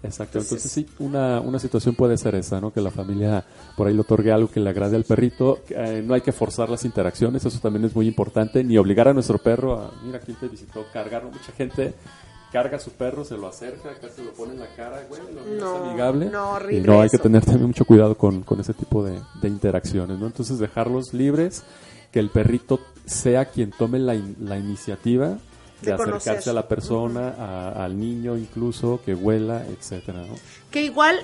Exacto, 0.00 0.38
Entonces- 0.38 0.64
entonces, 0.64 0.72
sí, 0.72 0.86
una, 1.00 1.40
una 1.40 1.58
situación 1.58 1.96
puede 1.96 2.16
ser 2.16 2.36
esa, 2.36 2.60
¿no? 2.60 2.72
Que 2.72 2.80
la 2.80 2.92
familia 2.92 3.44
por 3.76 3.88
ahí 3.88 3.94
le 3.94 4.00
otorgue 4.02 4.30
algo 4.30 4.48
que 4.48 4.60
le 4.60 4.70
agrade 4.70 4.94
al 4.94 5.02
perrito. 5.02 5.64
Eh, 5.70 6.04
no 6.06 6.14
hay 6.14 6.20
que 6.20 6.30
forzar 6.30 6.70
las 6.70 6.84
interacciones, 6.84 7.44
eso 7.44 7.58
también 7.58 7.84
es 7.86 7.96
muy 7.96 8.06
importante, 8.06 8.62
ni 8.62 8.78
obligar 8.78 9.08
a 9.08 9.12
nuestro 9.12 9.38
perro 9.38 9.74
a, 9.74 9.92
mira, 10.04 10.20
quién 10.20 10.36
te 10.36 10.46
visitó, 10.46 10.86
cargarlo. 10.92 11.30
Mucha 11.32 11.50
gente 11.50 11.94
carga 12.52 12.76
a 12.78 12.80
su 12.80 12.92
perro, 12.92 13.24
se 13.24 13.36
lo 13.36 13.46
acerca, 13.48 13.90
acá 13.90 14.08
se 14.14 14.22
lo 14.22 14.32
pone 14.32 14.54
en 14.54 14.60
la 14.60 14.74
cara, 14.74 15.02
güey, 15.08 15.20
lo 15.34 15.44
No, 15.60 15.76
es 15.76 15.82
amigable. 15.88 16.26
no, 16.26 16.52
y 16.52 16.56
horrible 16.56 16.86
no, 16.86 17.00
hay 17.02 17.10
que 17.10 17.18
tener 17.18 17.44
también 17.44 17.66
mucho 17.68 17.84
cuidado 17.84 18.16
con, 18.16 18.42
con 18.42 18.58
ese 18.60 18.72
tipo 18.74 19.04
de, 19.04 19.20
de 19.42 19.48
interacciones, 19.48 20.18
¿no? 20.18 20.26
Entonces 20.26 20.58
dejarlos 20.58 21.12
libres, 21.12 21.62
que 22.10 22.20
el 22.20 22.30
perrito 22.30 22.80
sea 23.04 23.44
quien 23.46 23.70
tome 23.70 23.98
la, 23.98 24.14
in- 24.14 24.36
la 24.40 24.56
iniciativa 24.58 25.36
de 25.82 25.90
De 25.92 25.96
conocer. 25.96 26.14
acercarse 26.16 26.50
a 26.50 26.54
la 26.54 26.66
persona, 26.66 27.34
a- 27.38 27.84
al 27.84 27.98
niño 27.98 28.36
incluso, 28.36 29.00
que 29.04 29.14
huela, 29.14 29.64
etcétera, 29.66 30.22
¿no? 30.26 30.34
Que 30.70 30.82
igual, 30.82 31.20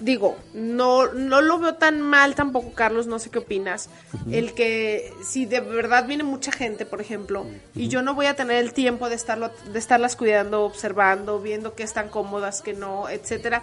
digo, 0.00 0.36
no, 0.54 1.12
no 1.12 1.40
lo 1.40 1.58
veo 1.58 1.74
tan 1.74 2.00
mal 2.00 2.34
tampoco, 2.34 2.72
Carlos, 2.72 3.06
no 3.06 3.18
sé 3.18 3.30
qué 3.30 3.38
opinas. 3.38 3.88
El 4.30 4.54
que 4.54 5.12
si 5.24 5.46
de 5.46 5.60
verdad 5.60 6.06
viene 6.06 6.24
mucha 6.24 6.50
gente, 6.52 6.86
por 6.86 7.00
ejemplo, 7.00 7.46
y 7.74 7.88
yo 7.88 8.02
no 8.02 8.14
voy 8.14 8.26
a 8.26 8.34
tener 8.34 8.56
el 8.56 8.72
tiempo 8.72 9.08
de 9.08 9.14
estarlo, 9.14 9.50
de 9.72 9.78
estarlas 9.78 10.16
cuidando, 10.16 10.62
observando, 10.64 11.40
viendo 11.40 11.74
que 11.74 11.82
están 11.82 12.08
cómodas, 12.08 12.62
que 12.62 12.72
no, 12.72 13.08
etcétera. 13.08 13.62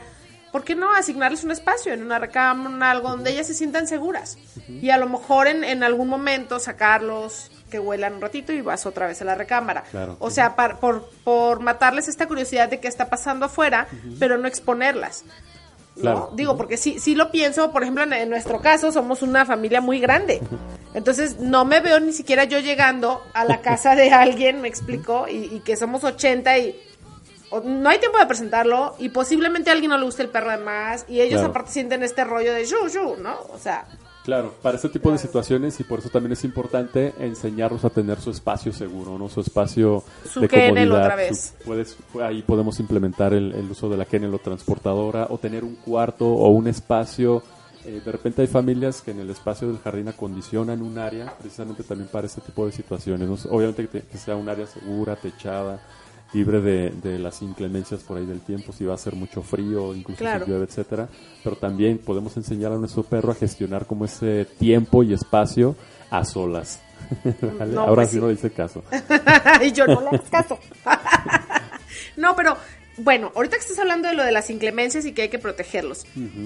¿Por 0.51 0.63
qué 0.63 0.75
no 0.75 0.93
asignarles 0.93 1.43
un 1.43 1.51
espacio 1.51 1.91
en 1.93 2.01
una 2.03 2.19
recámara, 2.19 2.73
en 2.73 2.81
algo 2.81 3.09
donde 3.09 3.31
ellas 3.31 3.47
se 3.47 3.53
sientan 3.53 3.85
seguras? 3.85 4.37
Y 4.69 4.89
a 4.91 4.97
lo 4.97 5.07
mejor 5.09 5.47
en, 5.47 5.63
en 5.65 5.83
algún 5.83 6.07
momento 6.07 6.57
sacarlos, 6.59 7.51
que 7.69 7.79
huelan 7.79 8.13
un 8.15 8.21
ratito 8.21 8.53
y 8.53 8.61
vas 8.61 8.85
otra 8.85 9.07
vez 9.07 9.21
a 9.21 9.25
la 9.25 9.35
recámara. 9.35 9.83
Claro. 9.91 10.15
O 10.19 10.29
sea, 10.31 10.55
par- 10.55 10.79
por, 10.79 11.09
por 11.25 11.59
matarles 11.59 12.07
esta 12.07 12.25
curiosidad 12.25 12.69
de 12.69 12.79
qué 12.79 12.87
está 12.87 13.09
pasando 13.09 13.45
afuera, 13.47 13.87
pero 14.19 14.37
no 14.37 14.47
exponerlas. 14.47 15.25
¿No? 15.97 16.01
Claro. 16.01 16.29
Digo, 16.33 16.55
porque 16.57 16.77
sí, 16.77 16.99
sí 16.99 17.15
lo 17.15 17.31
pienso, 17.31 17.71
por 17.71 17.83
ejemplo, 17.83 18.03
en, 18.03 18.13
en 18.13 18.29
nuestro 18.29 18.61
caso 18.61 18.91
somos 18.91 19.21
una 19.21 19.45
familia 19.45 19.81
muy 19.81 19.99
grande. 19.99 20.41
Entonces, 20.93 21.39
no 21.39 21.65
me 21.65 21.79
veo 21.79 21.99
ni 21.99 22.13
siquiera 22.13 22.45
yo 22.45 22.59
llegando 22.59 23.21
a 23.33 23.45
la 23.45 23.61
casa 23.61 23.95
de 23.95 24.11
alguien, 24.13 24.61
me 24.61 24.67
explico, 24.67 25.27
y, 25.27 25.55
y 25.55 25.59
que 25.59 25.75
somos 25.75 26.03
80 26.03 26.57
y 26.57 26.79
o- 27.49 27.61
no 27.61 27.89
hay 27.89 27.99
tiempo 27.99 28.17
de 28.17 28.25
presentarlo 28.25 28.95
y 28.99 29.09
posiblemente 29.09 29.69
a 29.69 29.73
alguien 29.73 29.91
no 29.91 29.97
le 29.97 30.05
guste 30.05 30.21
el 30.23 30.29
perro 30.29 30.51
de 30.51 30.57
más 30.57 31.05
y 31.07 31.21
ellos 31.21 31.39
Claro. 31.39 31.49
aparte 31.51 31.71
sienten 31.71 32.03
este 32.03 32.23
rollo 32.23 32.53
de 32.53 32.65
shu, 32.65 32.87
shu, 32.89 33.15
¿no? 33.17 33.37
O 33.53 33.57
sea, 33.57 33.85
Claro, 34.27 34.53
para 34.61 34.75
este 34.75 34.89
tipo 34.89 35.09
de 35.09 35.17
situaciones 35.17 35.79
y 35.79 35.85
por 35.85 35.99
eso 35.99 36.09
también 36.09 36.33
es 36.33 36.43
importante 36.43 37.13
enseñarlos 37.17 37.85
a 37.85 37.89
tener 37.89 38.19
su 38.19 38.29
espacio 38.31 38.73
seguro, 38.73 39.17
¿no? 39.17 39.29
Su 39.29 39.39
espacio 39.39 40.03
Su 40.29 40.41
de 40.41 40.49
kennel 40.49 40.89
comodidad. 40.89 41.05
otra 41.05 41.15
vez. 41.15 41.53
Su- 41.57 41.63
puedes, 41.63 41.97
ahí 42.21 42.41
podemos 42.41 42.77
implementar 42.81 43.33
el, 43.33 43.53
el 43.53 43.71
uso 43.71 43.87
de 43.87 43.95
la 43.95 44.03
kennel 44.03 44.33
o 44.33 44.39
transportadora 44.39 45.27
o 45.29 45.37
tener 45.37 45.63
un 45.63 45.75
cuarto 45.75 46.27
o 46.27 46.49
un 46.49 46.67
espacio 46.67 47.41
Eh, 47.85 48.01
de 48.03 48.11
repente 48.11 48.41
hay 48.41 48.49
familias 48.49 49.01
que 49.01 49.11
en 49.11 49.21
el 49.21 49.29
espacio 49.29 49.65
del 49.69 49.77
jardín 49.79 50.09
acondicionan 50.09 50.81
un 50.81 50.97
área 50.97 51.33
precisamente 51.39 51.83
también 51.83 52.09
para 52.11 52.27
este 52.27 52.41
tipo 52.41 52.65
de 52.65 52.73
situaciones. 52.73 53.29
¿no? 53.29 53.37
Obviamente 53.55 53.83
que, 53.87 54.01
te- 54.01 54.07
que 54.07 54.17
sea 54.17 54.35
un 54.35 54.49
área 54.49 54.67
segura, 54.67 55.15
techada, 55.15 55.79
libre 56.33 56.59
de, 56.61 56.89
de 56.91 57.19
las 57.19 57.41
inclemencias 57.41 58.01
por 58.01 58.17
ahí 58.17 58.25
del 58.25 58.41
tiempo, 58.41 58.73
si 58.73 58.83
va 58.85 58.93
a 58.93 58.95
hacer 58.95 59.15
mucho 59.15 59.41
frío, 59.41 59.95
incluso 59.95 60.19
Claro. 60.19 60.45
si 60.45 60.51
llueve, 60.51 60.65
etcétera. 60.65 61.07
Pero 61.43 61.55
también 61.55 61.97
podemos 61.99 62.35
enseñar 62.37 62.71
a 62.71 62.75
nuestro 62.77 63.03
perro 63.03 63.31
a 63.31 63.35
gestionar 63.35 63.85
como 63.85 64.05
ese 64.05 64.45
tiempo 64.59 65.03
y 65.03 65.13
espacio 65.13 65.75
a 66.09 66.23
solas. 66.25 66.81
¿Vale? 67.59 67.73
No, 67.73 67.81
Ahora 67.81 67.95
pues 67.95 68.09
sí 68.09 68.15
sí. 68.15 68.21
no 68.21 68.27
dice 68.29 68.51
caso. 68.51 68.83
y 69.63 69.71
yo 69.71 69.87
no 69.87 70.01
le 70.01 70.07
hagas 70.09 70.29
caso. 70.29 70.59
no, 72.17 72.35
pero 72.35 72.57
bueno, 72.97 73.31
ahorita 73.35 73.55
que 73.57 73.61
estás 73.61 73.79
hablando 73.79 74.07
de 74.07 74.15
lo 74.15 74.23
de 74.23 74.31
las 74.31 74.49
inclemencias 74.49 75.05
y 75.05 75.13
que 75.13 75.23
hay 75.23 75.29
que 75.29 75.39
protegerlos, 75.39 76.05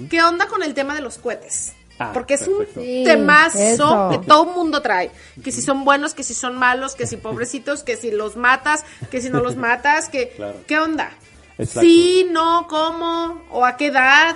¿qué 0.10 0.22
onda 0.22 0.48
con 0.48 0.64
el 0.64 0.74
tema 0.74 0.94
de 0.96 1.02
los 1.02 1.18
cohetes? 1.18 1.74
Ah, 2.02 2.12
Porque 2.14 2.36
es 2.36 2.48
un. 2.48 2.66
Sí, 2.74 3.04
temazo 3.06 3.58
eso. 3.58 4.10
que 4.12 4.20
todo 4.20 4.50
el 4.50 4.56
mundo 4.56 4.82
trae. 4.82 5.12
Que 5.44 5.52
si 5.52 5.62
son 5.62 5.84
buenos, 5.86 6.14
que 6.14 6.24
si 6.24 6.34
son 6.34 6.58
malos, 6.58 6.96
que 6.96 7.08
si 7.08 7.18
pobrecitos, 7.18 7.84
que 7.84 7.96
si 7.96 8.12
los 8.12 8.36
matas, 8.36 8.84
que 9.10 9.22
si 9.22 9.30
no 9.30 9.40
los 9.42 9.56
matas, 9.56 10.10
que... 10.10 10.30
Claro. 10.30 10.58
¿Qué 10.68 10.80
onda? 10.80 11.12
Exacto. 11.58 11.82
Sí, 11.82 12.28
no, 12.32 12.66
cómo, 12.68 13.44
o 13.52 13.66
a 13.66 13.78
qué 13.78 13.88
edad. 13.88 14.36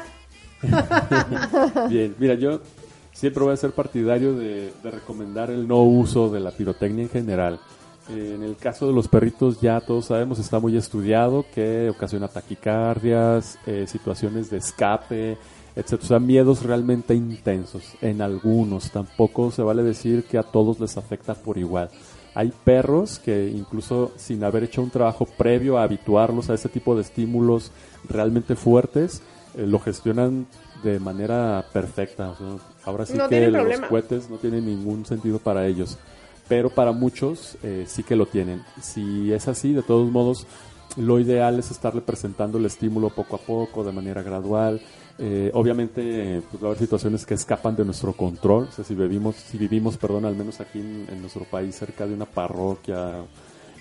Bien, 1.90 2.16
mira, 2.20 2.36
yo 2.36 2.62
siempre 3.14 3.44
voy 3.44 3.54
a 3.54 3.58
ser 3.58 3.72
partidario 3.72 4.34
de, 4.34 4.72
de 4.84 4.92
recomendar 4.92 5.50
el 5.50 5.68
no 5.68 5.82
uso 5.82 6.30
de 6.30 6.40
la 6.40 6.52
pirotecnia 6.52 7.04
en 7.04 7.10
general. 7.10 7.60
Eh, 8.10 8.34
en 8.36 8.44
el 8.44 8.56
caso 8.56 8.86
de 8.86 8.94
los 8.94 9.08
perritos 9.08 9.60
ya 9.60 9.82
todos 9.82 10.06
sabemos, 10.06 10.38
está 10.38 10.60
muy 10.60 10.78
estudiado 10.78 11.44
que 11.56 11.90
ocasiona 11.90 12.28
taquicardias, 12.28 13.58
eh, 13.66 13.86
situaciones 13.88 14.52
de 14.52 14.58
escape, 14.58 15.38
etc. 15.76 15.94
O 16.02 16.06
sea, 16.06 16.20
miedos 16.20 16.64
realmente 16.64 17.14
intensos 17.16 17.84
en 18.02 18.22
algunos. 18.22 18.92
Tampoco 18.92 19.52
se 19.52 19.62
vale 19.62 19.84
decir 19.84 20.24
que 20.24 20.38
a 20.38 20.44
todos 20.44 20.80
les 20.80 20.98
afecta 20.98 21.34
por 21.36 21.58
igual. 21.58 21.90
Hay 22.34 22.52
perros 22.64 23.20
que 23.20 23.48
incluso 23.50 24.12
sin 24.18 24.44
haber 24.44 24.64
hecho 24.66 24.82
un 24.82 24.90
trabajo 24.90 25.26
previo 25.26 25.78
a 25.78 25.84
habituarlos 25.84 26.50
a 26.50 26.54
ese 26.54 26.68
tipo 26.70 26.96
de 26.96 27.02
estímulos 27.02 27.72
realmente 28.10 28.56
fuertes, 28.56 29.22
eh, 29.56 29.66
lo 29.66 29.80
gestionan 29.80 30.46
de 30.84 31.00
manera 31.00 31.66
perfecta. 31.72 32.32
O 32.32 32.36
sea, 32.36 32.48
ahora 32.84 33.06
sí 33.06 33.14
No 33.18 33.30
que 33.30 33.48
los 33.48 33.62
problema. 33.62 33.88
cohetes 33.88 34.30
no 34.30 34.38
tienen 34.38 34.66
ningún 34.66 35.06
sentido 35.06 35.40
para 35.40 35.66
ellos. 35.66 35.98
Pero 36.50 36.70
para 36.70 36.92
muchos 36.92 37.58
eh, 37.64 37.86
sí 37.88 38.04
que 38.04 38.16
lo 38.16 38.26
tienen. 38.26 38.62
Si 38.82 39.32
es 39.32 39.48
así, 39.48 39.74
de 39.74 39.82
todos 39.82 40.12
modos, 40.12 40.46
lo 40.98 41.20
ideal 41.20 41.58
es 41.58 41.72
estarle 41.72 42.02
presentando 42.02 42.58
el 42.58 42.66
estímulo 42.66 43.10
poco 43.10 43.38
a 43.38 43.40
poco, 43.40 43.84
de 43.84 43.92
manera 43.94 44.22
gradual. 44.22 44.82
Eh, 45.18 45.50
obviamente, 45.54 46.42
pues 46.50 46.62
va 46.62 46.68
a 46.68 46.70
haber 46.72 46.80
situaciones 46.80 47.26
que 47.26 47.36
escapan 47.36 47.76
de 47.76 47.86
nuestro 47.86 48.14
control. 48.14 48.66
O 48.66 48.72
sea, 48.72 48.84
si 48.84 48.96
vivimos, 48.96 49.36
si 49.36 49.58
vivimos, 49.58 49.98
perdón, 49.98 50.26
al 50.26 50.36
menos 50.36 50.60
aquí 50.60 50.80
en, 50.80 51.22
nuestro 51.22 51.46
país, 51.46 51.76
cerca 51.76 52.06
de 52.06 52.14
una 52.14 52.26
parroquia, 52.26 53.24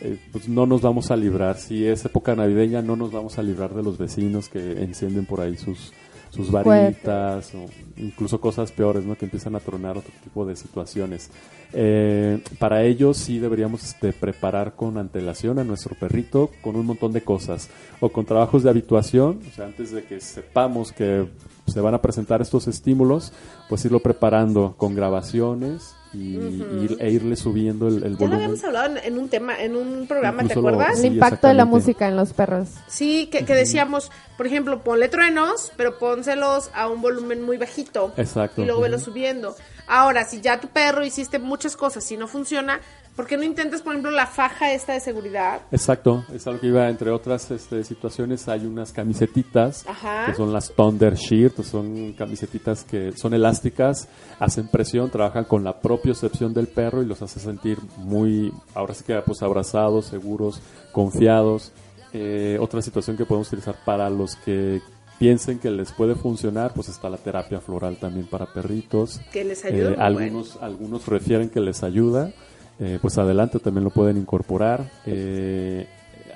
eh, 0.00 0.18
pues 0.30 0.48
no 0.48 0.66
nos 0.66 0.80
vamos 0.82 1.10
a 1.10 1.16
librar. 1.16 1.56
Si 1.56 1.86
es 1.86 2.04
época 2.04 2.36
navideña, 2.36 2.82
no 2.82 2.94
nos 2.94 3.10
vamos 3.10 3.38
a 3.38 3.42
librar 3.42 3.74
de 3.74 3.82
los 3.82 3.98
vecinos 3.98 4.48
que 4.48 4.82
encienden 4.82 5.26
por 5.26 5.40
ahí 5.40 5.56
sus, 5.56 5.92
sus 6.34 6.50
varitas 6.50 7.54
o 7.54 7.66
incluso 7.96 8.40
cosas 8.40 8.72
peores, 8.72 9.04
¿no? 9.04 9.16
Que 9.16 9.24
empiezan 9.24 9.54
a 9.56 9.60
tronar 9.60 9.96
otro 9.96 10.12
tipo 10.22 10.44
de 10.44 10.56
situaciones. 10.56 11.30
Eh, 11.72 12.40
para 12.58 12.82
ello 12.82 13.14
sí 13.14 13.38
deberíamos 13.38 13.84
este, 13.84 14.12
preparar 14.12 14.74
con 14.74 14.98
antelación 14.98 15.58
a 15.58 15.64
nuestro 15.64 15.96
perrito 15.96 16.50
con 16.62 16.76
un 16.76 16.86
montón 16.86 17.12
de 17.12 17.22
cosas 17.22 17.68
o 18.00 18.10
con 18.10 18.24
trabajos 18.24 18.62
de 18.62 18.70
habituación, 18.70 19.40
o 19.50 19.54
sea, 19.54 19.66
antes 19.66 19.90
de 19.90 20.04
que 20.04 20.20
sepamos 20.20 20.92
que 20.92 21.26
se 21.66 21.80
van 21.80 21.94
a 21.94 22.02
presentar 22.02 22.42
estos 22.42 22.68
estímulos, 22.68 23.32
pues 23.68 23.84
irlo 23.84 24.00
preparando 24.00 24.74
con 24.76 24.94
grabaciones 24.94 25.94
y, 26.14 26.36
ir- 26.36 26.96
e 27.00 27.10
irle 27.10 27.36
subiendo 27.36 27.88
el, 27.88 27.96
el 27.96 28.02
Ya 28.02 28.08
lo 28.10 28.16
volumen. 28.16 28.34
habíamos 28.36 28.64
hablado 28.64 28.86
en, 28.86 28.98
en 28.98 29.18
un 29.18 29.28
tema, 29.28 29.60
en 29.60 29.76
un 29.76 30.06
programa, 30.06 30.38
¿te 30.38 30.44
Incluso 30.44 30.60
lo- 30.62 30.68
acuerdas? 30.68 30.96
El 30.96 31.02
Sí, 31.02 31.06
impacto 31.08 31.48
de 31.48 31.54
la 31.54 31.64
música 31.64 32.08
en 32.08 32.16
los 32.16 32.32
perros. 32.32 32.68
Sí, 32.86 33.26
que, 33.30 33.44
que 33.44 33.54
decíamos, 33.54 34.10
por 34.36 34.46
ejemplo, 34.46 34.82
ponle 34.82 35.08
truenos, 35.08 35.72
pero 35.76 35.98
pónselos 35.98 36.70
a 36.74 36.88
un 36.88 37.00
volumen 37.02 37.42
muy 37.42 37.56
bajito. 37.56 38.12
Exacto. 38.16 38.62
Y 38.62 38.66
luego 38.66 38.80
velo 38.82 38.96
Ujú. 38.96 39.06
subiendo. 39.06 39.56
Ahora, 39.86 40.24
si 40.24 40.40
ya 40.40 40.60
tu 40.60 40.68
perro 40.68 41.04
hiciste 41.04 41.38
muchas 41.38 41.76
cosas 41.76 42.10
y 42.10 42.16
no 42.16 42.26
funciona, 42.28 42.80
¿por 43.16 43.26
qué 43.26 43.36
no 43.36 43.44
intentas, 43.44 43.82
por 43.82 43.92
ejemplo, 43.92 44.10
la 44.10 44.26
faja 44.26 44.72
esta 44.72 44.92
de 44.92 45.00
seguridad? 45.00 45.60
Exacto, 45.70 46.24
es 46.32 46.46
algo 46.46 46.60
que 46.60 46.66
iba, 46.68 46.88
entre 46.88 47.10
otras 47.10 47.50
este, 47.50 47.84
situaciones, 47.84 48.48
hay 48.48 48.66
unas 48.66 48.92
camisetitas 48.92 49.84
Ajá. 49.86 50.26
que 50.26 50.34
son 50.34 50.52
las 50.52 50.72
Thunder 50.72 51.14
Shirt, 51.14 51.62
son 51.62 52.12
camisetitas 52.14 52.84
que 52.84 53.12
son 53.12 53.34
elásticas, 53.34 54.08
hacen 54.38 54.68
presión, 54.68 55.10
trabajan 55.10 55.44
con 55.44 55.64
la 55.64 55.80
propiocepción 55.80 56.52
del 56.54 56.68
perro 56.68 57.02
y 57.02 57.06
los 57.06 57.22
hace 57.22 57.40
sentir 57.40 57.78
muy, 57.96 58.52
ahora 58.74 58.94
sí 58.94 59.04
que 59.04 59.14
pues 59.22 59.42
abrazados, 59.42 60.06
seguros, 60.06 60.60
confiados. 60.92 61.72
Eh, 62.12 62.58
otra 62.60 62.80
situación 62.80 63.16
que 63.16 63.24
podemos 63.24 63.48
utilizar 63.48 63.76
para 63.84 64.08
los 64.08 64.36
que 64.36 64.80
piensen 65.18 65.58
que 65.58 65.70
les 65.70 65.92
puede 65.92 66.14
funcionar, 66.14 66.72
pues 66.74 66.88
está 66.88 67.08
la 67.08 67.16
terapia 67.16 67.60
floral 67.60 67.96
también 67.96 68.26
para 68.26 68.46
perritos. 68.52 69.20
Que 69.32 69.44
les 69.44 69.64
ayuda 69.64 69.90
Eh, 69.90 69.96
algunos, 69.98 70.58
algunos 70.60 71.06
refieren 71.06 71.50
que 71.50 71.60
les 71.60 71.82
ayuda, 71.82 72.32
eh, 72.80 72.98
pues 73.00 73.18
adelante 73.18 73.58
también 73.58 73.84
lo 73.84 73.90
pueden 73.90 74.16
incorporar. 74.16 74.90
Eh, 75.06 75.86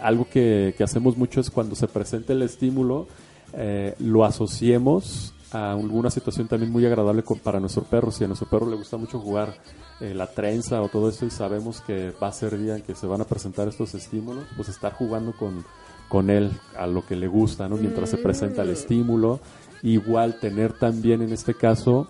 algo 0.01 0.26
que, 0.30 0.74
hacemos 0.82 1.16
mucho 1.16 1.41
es 1.41 1.51
cuando 1.51 1.74
se 1.74 1.89
presenta 1.89 2.32
el 2.32 2.43
estímulo, 2.43 3.09
eh, 3.55 3.95
lo 3.99 4.24
asociemos 4.24 5.34
a 5.51 5.72
alguna 5.72 6.11
situación 6.11 6.47
también 6.47 6.70
muy 6.70 6.84
agradable 6.86 7.24
para 7.43 7.59
nuestro 7.59 7.82
perro. 7.82 8.11
Si 8.11 8.22
a 8.22 8.26
nuestro 8.26 8.49
perro 8.49 8.68
le 8.68 8.76
gusta 8.76 8.97
mucho 8.97 9.18
jugar 9.18 9.55
eh, 10.01 10.14
la 10.14 10.26
trenza 10.26 10.80
o 10.82 10.89
todo 10.89 11.09
esto 11.09 11.26
y 11.26 11.30
sabemos 11.30 11.80
que 11.80 12.12
va 12.22 12.28
a 12.28 12.32
ser 12.32 12.57
día 12.59 12.76
en 12.76 12.82
que 12.82 12.95
se 12.95 13.07
van 13.07 13.22
a 13.22 13.24
presentar 13.24 13.66
estos 13.66 13.95
estímulos, 13.95 14.45
pues 14.57 14.68
estar 14.68 14.93
jugando 14.93 15.32
con, 15.32 15.64
con 16.09 16.30
él 16.30 16.53
a 16.78 16.86
lo 16.86 17.05
que 17.05 17.16
le 17.16 17.26
gusta, 17.26 17.68
¿no? 17.68 17.76
Mientras 17.76 18.11
se 18.11 18.18
presenta 18.18 18.62
el 18.62 18.70
estímulo. 18.70 19.41
Igual 19.82 20.39
tener 20.41 20.72
también 20.72 21.22
en 21.22 21.32
este 21.32 21.55
caso 21.55 22.09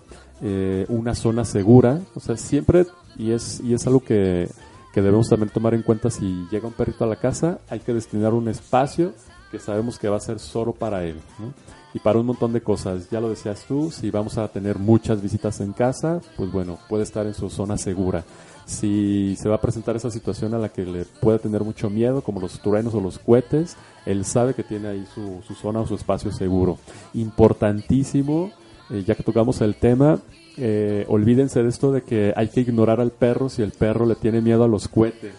una 0.87 1.15
zona 1.15 1.43
segura, 1.43 1.99
o 2.15 2.21
sea, 2.21 2.37
siempre, 2.37 2.85
y 3.19 3.31
es, 3.31 3.61
y 3.63 3.73
es 3.73 3.85
algo 3.85 3.99
que, 3.99 4.49
que 4.93 5.01
debemos 5.01 5.29
también 5.29 5.49
tomar 5.49 5.73
en 5.73 5.83
cuenta 5.83 6.09
si 6.09 6.47
llega 6.49 6.67
un 6.67 6.73
perrito 6.73 7.03
a 7.03 7.07
la 7.07 7.17
casa, 7.17 7.59
hay 7.69 7.79
que 7.81 7.93
destinar 7.93 8.33
un 8.33 8.47
espacio 8.47 9.13
que 9.51 9.59
sabemos 9.59 9.99
que 9.99 10.09
va 10.09 10.17
a 10.17 10.21
ser 10.21 10.39
solo 10.39 10.73
para 10.73 11.03
él, 11.03 11.19
¿no? 11.37 11.53
Y 11.93 11.99
para 11.99 12.19
un 12.19 12.27
montón 12.27 12.53
de 12.53 12.61
cosas, 12.61 13.09
ya 13.09 13.19
lo 13.19 13.29
decías 13.29 13.65
tú, 13.67 13.89
si 13.89 14.11
vamos 14.11 14.37
a 14.37 14.47
tener 14.47 14.77
muchas 14.77 15.21
visitas 15.21 15.59
en 15.59 15.73
casa, 15.73 16.21
pues 16.37 16.51
bueno, 16.51 16.77
puede 16.87 17.03
estar 17.03 17.25
en 17.25 17.33
su 17.33 17.49
zona 17.49 17.77
segura. 17.77 18.23
Si 18.65 19.35
se 19.37 19.49
va 19.49 19.55
a 19.55 19.61
presentar 19.61 19.95
esa 19.95 20.11
situación 20.11 20.53
a 20.53 20.59
la 20.59 20.69
que 20.69 20.85
le 20.85 21.05
puede 21.05 21.39
tener 21.39 21.63
mucho 21.63 21.89
miedo, 21.89 22.21
como 22.21 22.39
los 22.39 22.61
truenos 22.61 22.93
o 22.93 23.01
los 23.01 23.17
cohetes, 23.17 23.75
él 24.05 24.23
sabe 24.23 24.53
que 24.53 24.63
tiene 24.63 24.87
ahí 24.87 25.07
su, 25.15 25.41
su 25.47 25.55
zona 25.55 25.81
o 25.81 25.87
su 25.87 25.95
espacio 25.95 26.31
seguro. 26.31 26.77
Importantísimo, 27.15 28.51
eh, 28.91 29.03
ya 29.05 29.15
que 29.15 29.23
tocamos 29.23 29.59
el 29.61 29.73
tema, 29.73 30.19
eh, 30.59 31.05
olvídense 31.07 31.63
de 31.63 31.69
esto 31.69 31.91
de 31.91 32.01
que 32.03 32.33
hay 32.35 32.49
que 32.49 32.61
ignorar 32.61 32.99
al 32.99 33.11
perro 33.11 33.49
si 33.49 33.61
el 33.61 33.71
perro 33.71 34.05
le 34.05 34.15
tiene 34.15 34.41
miedo 34.41 34.63
a 34.63 34.67
los 34.67 34.87
cohetes, 34.87 35.33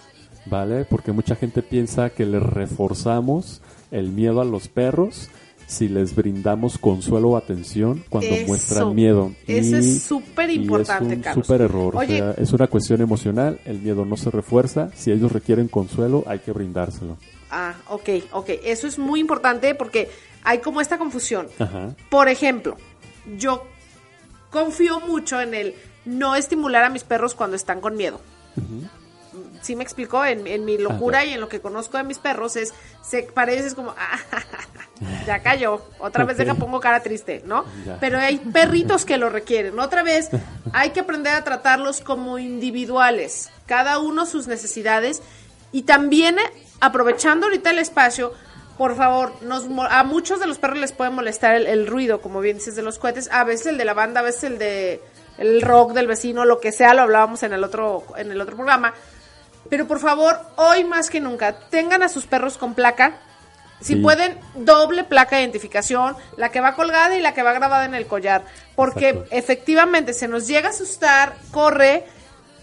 ¿vale? 0.47 0.85
Porque 0.85 1.12
mucha 1.12 1.37
gente 1.37 1.62
piensa 1.62 2.11
que 2.11 2.25
le 2.27 2.41
reforzamos 2.41 3.61
el 3.91 4.11
miedo 4.11 4.41
a 4.41 4.45
los 4.45 4.68
perros 4.68 5.29
si 5.66 5.89
les 5.89 6.16
brindamos 6.16 6.79
consuelo 6.79 7.31
o 7.31 7.37
atención 7.37 8.03
cuando 8.09 8.31
Eso. 8.31 8.47
muestran 8.49 8.95
miedo. 8.95 9.33
Eso 9.47 9.77
Y- 9.77 9.79
es 9.79 10.03
súper 10.03 10.51
importante, 10.51 11.14
es 11.31 11.37
un 11.37 11.45
súper 11.45 11.61
error. 11.61 11.95
Oye, 11.97 12.21
o 12.23 12.33
sea, 12.35 12.43
es 12.43 12.53
una 12.53 12.66
cuestión 12.66 13.01
emocional, 13.01 13.61
el 13.64 13.79
miedo 13.79 14.05
no 14.05 14.16
se 14.16 14.31
refuerza. 14.31 14.91
Si 14.97 15.12
ellos 15.12 15.31
requieren 15.31 15.68
consuelo, 15.68 16.25
hay 16.27 16.41
que 16.41 16.51
brindárselo. 16.51 17.16
Ah, 17.53 17.75
ok, 17.89 18.09
ok. 18.33 18.51
Eso 18.64 18.89
es 18.89 18.99
muy 18.99 19.21
importante 19.21 19.75
porque 19.77 20.09
hay 20.43 20.59
como 20.59 20.81
esta 20.81 20.99
confusión. 20.99 21.47
Ajá. 21.61 21.95
Por 22.09 22.29
ejemplo, 22.29 22.77
yo 23.39 23.64
confío 24.51 25.01
mucho 25.01 25.40
en 25.40 25.55
el 25.55 25.74
no 26.05 26.34
estimular 26.34 26.84
a 26.84 26.90
mis 26.90 27.05
perros 27.05 27.34
cuando 27.34 27.57
están 27.57 27.80
con 27.80 27.96
miedo. 27.96 28.20
Sí 29.62 29.76
me 29.76 29.84
explicó, 29.84 30.24
en, 30.24 30.46
en 30.46 30.64
mi 30.64 30.78
locura 30.78 31.18
Ajá. 31.18 31.26
y 31.26 31.32
en 31.34 31.40
lo 31.40 31.48
que 31.48 31.61
conozco 31.61 31.98
de 31.98 32.05
mis 32.05 32.18
perros 32.18 32.57
es, 32.57 32.72
se 33.03 33.22
parece 33.22 33.66
es 33.66 33.74
como, 33.74 33.90
ah, 33.98 34.18
ya 35.26 35.42
cayó, 35.42 35.82
otra 35.98 36.24
vez 36.24 36.36
deja 36.36 36.55
pongo 36.55 36.80
cara 36.80 37.01
triste, 37.01 37.42
¿no? 37.44 37.64
Ya. 37.84 37.98
Pero 38.01 38.18
hay 38.18 38.38
perritos 38.38 39.05
que 39.05 39.18
lo 39.18 39.28
requieren. 39.28 39.78
Otra 39.78 40.03
vez 40.03 40.30
hay 40.72 40.90
que 40.90 41.01
aprender 41.01 41.34
a 41.34 41.44
tratarlos 41.44 42.01
como 42.01 42.38
individuales, 42.38 43.51
cada 43.66 43.98
uno 43.98 44.26
sus 44.26 44.46
necesidades 44.46 45.22
y 45.72 45.82
también 45.82 46.38
eh, 46.38 46.42
aprovechando 46.80 47.46
ahorita 47.46 47.70
el 47.70 47.78
espacio, 47.78 48.32
por 48.81 48.97
favor, 48.97 49.35
nos, 49.43 49.66
a 49.91 50.05
muchos 50.05 50.41
de 50.41 50.47
los 50.47 50.57
perros 50.57 50.78
les 50.78 50.93
puede 50.93 51.11
molestar 51.11 51.55
el, 51.55 51.66
el 51.66 51.87
ruido, 51.87 52.22
como 52.22 52.41
bien 52.41 52.57
dices, 52.57 52.74
de 52.76 52.81
los 52.81 52.99
cohetes, 52.99 53.28
a 53.31 53.45
veces 53.45 53.66
el 53.66 53.76
de 53.76 53.85
la 53.85 53.93
banda, 53.93 54.20
a 54.20 54.22
veces 54.22 54.45
el 54.45 54.59
de 54.59 55.03
el 55.37 55.61
rock 55.61 55.93
del 55.93 56.07
vecino, 56.07 56.47
lo 56.47 56.61
que 56.61 56.72
sea, 56.72 56.95
lo 56.95 57.03
hablábamos 57.03 57.43
en 57.43 57.53
el 57.53 57.62
otro, 57.62 58.05
en 58.16 58.33
el 58.33 58.41
otro 58.41 58.57
programa. 58.57 58.95
Pero 59.68 59.87
por 59.87 59.99
favor, 60.01 60.41
hoy 60.57 60.85
más 60.85 61.11
que 61.11 61.20
nunca, 61.20 61.59
tengan 61.68 62.03
a 62.03 62.09
sus 62.09 62.24
perros 62.26 62.57
con 62.57 62.72
placa, 62.72 63.18
Si 63.81 63.97
Sí. 63.97 64.01
pueden, 64.01 64.39
doble 64.55 65.05
placa 65.05 65.37
de 65.37 65.43
identificación, 65.43 66.16
la 66.39 66.49
que 66.51 66.62
va 66.62 66.74
colgada 66.74 67.14
y 67.16 67.20
la 67.20 67.35
que 67.35 67.43
va 67.43 67.53
grabada 67.53 67.85
en 67.85 67.95
el 67.95 68.07
collar. 68.07 68.45
Porque 68.76 69.11
Exacto. 69.11 69.28
efectivamente 69.37 70.14
se 70.14 70.26
nos 70.26 70.47
llega 70.47 70.68
a 70.68 70.70
asustar, 70.70 71.35
corre. 71.51 72.07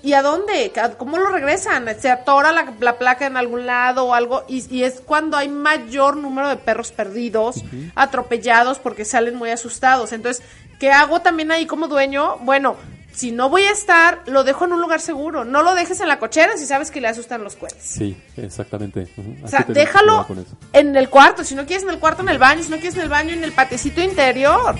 ¿Y 0.03 0.13
a 0.13 0.21
dónde? 0.21 0.71
¿A- 0.81 0.91
¿Cómo 0.91 1.17
lo 1.17 1.29
regresan? 1.29 1.87
Se 1.99 2.09
atora 2.09 2.51
la, 2.51 2.73
la 2.79 2.97
placa 2.97 3.25
en 3.25 3.35
algún 3.37 3.65
lado 3.65 4.05
o 4.05 4.13
algo. 4.13 4.43
Y, 4.47 4.63
y 4.73 4.83
es 4.83 5.01
cuando 5.01 5.37
hay 5.37 5.49
mayor 5.49 6.17
número 6.17 6.47
de 6.49 6.55
perros 6.57 6.91
perdidos, 6.91 7.63
atropellados, 7.95 8.79
porque 8.79 9.05
salen 9.05 9.35
muy 9.35 9.49
asustados. 9.49 10.11
Entonces, 10.13 10.43
¿qué 10.79 10.91
hago 10.91 11.21
también 11.21 11.51
ahí 11.51 11.65
como 11.65 11.87
dueño? 11.87 12.37
Bueno, 12.41 12.75
si 13.17 13.31
no 13.31 13.49
voy 13.49 13.63
a 13.63 13.71
estar, 13.71 14.21
lo 14.27 14.43
dejo 14.43 14.65
en 14.65 14.73
un 14.73 14.79
lugar 14.79 15.01
seguro. 15.01 15.43
No 15.43 15.63
lo 15.63 15.73
dejes 15.73 15.99
en 16.01 16.07
la 16.07 16.19
cochera 16.19 16.55
si 16.55 16.67
sabes 16.67 16.91
que 16.91 17.01
le 17.01 17.07
asustan 17.07 17.43
los 17.43 17.55
cohetes. 17.55 17.81
Sí, 17.83 18.15
exactamente. 18.35 19.07
O 19.43 19.47
sea, 19.47 19.65
déjalo 19.67 20.27
en 20.71 20.95
el 20.95 21.09
cuarto. 21.09 21.43
Si 21.43 21.55
no 21.55 21.65
quieres 21.65 21.81
en 21.81 21.89
el 21.89 21.97
cuarto, 21.97 22.21
en 22.21 22.29
el 22.29 22.37
baño. 22.37 22.61
Si 22.61 22.69
no 22.69 22.75
quieres 22.75 22.93
en 22.93 23.01
el 23.01 23.09
baño, 23.09 23.33
en 23.33 23.43
el 23.43 23.53
patecito 23.53 24.01
interior. 24.01 24.75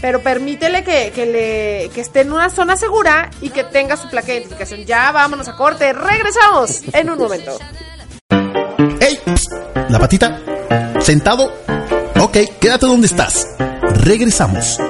Pero 0.00 0.20
permítele 0.20 0.82
que, 0.82 1.12
que, 1.14 1.26
le, 1.26 1.90
que 1.94 2.00
esté 2.00 2.22
en 2.22 2.32
una 2.32 2.50
zona 2.50 2.76
segura 2.76 3.30
y 3.40 3.50
que 3.50 3.62
tenga 3.62 3.96
su 3.96 4.10
placa 4.10 4.26
de 4.26 4.38
identificación. 4.38 4.84
Ya 4.84 5.12
vámonos 5.12 5.46
a 5.46 5.54
corte. 5.54 5.92
Regresamos 5.92 6.82
en 6.92 7.10
un 7.10 7.16
momento. 7.16 7.58
¡Ey! 8.98 9.20
La 9.88 10.00
patita. 10.00 10.40
Sentado. 10.98 11.52
Ok, 12.18 12.38
quédate 12.60 12.86
donde 12.86 13.06
estás. 13.06 13.46
Regresamos. 14.02 14.80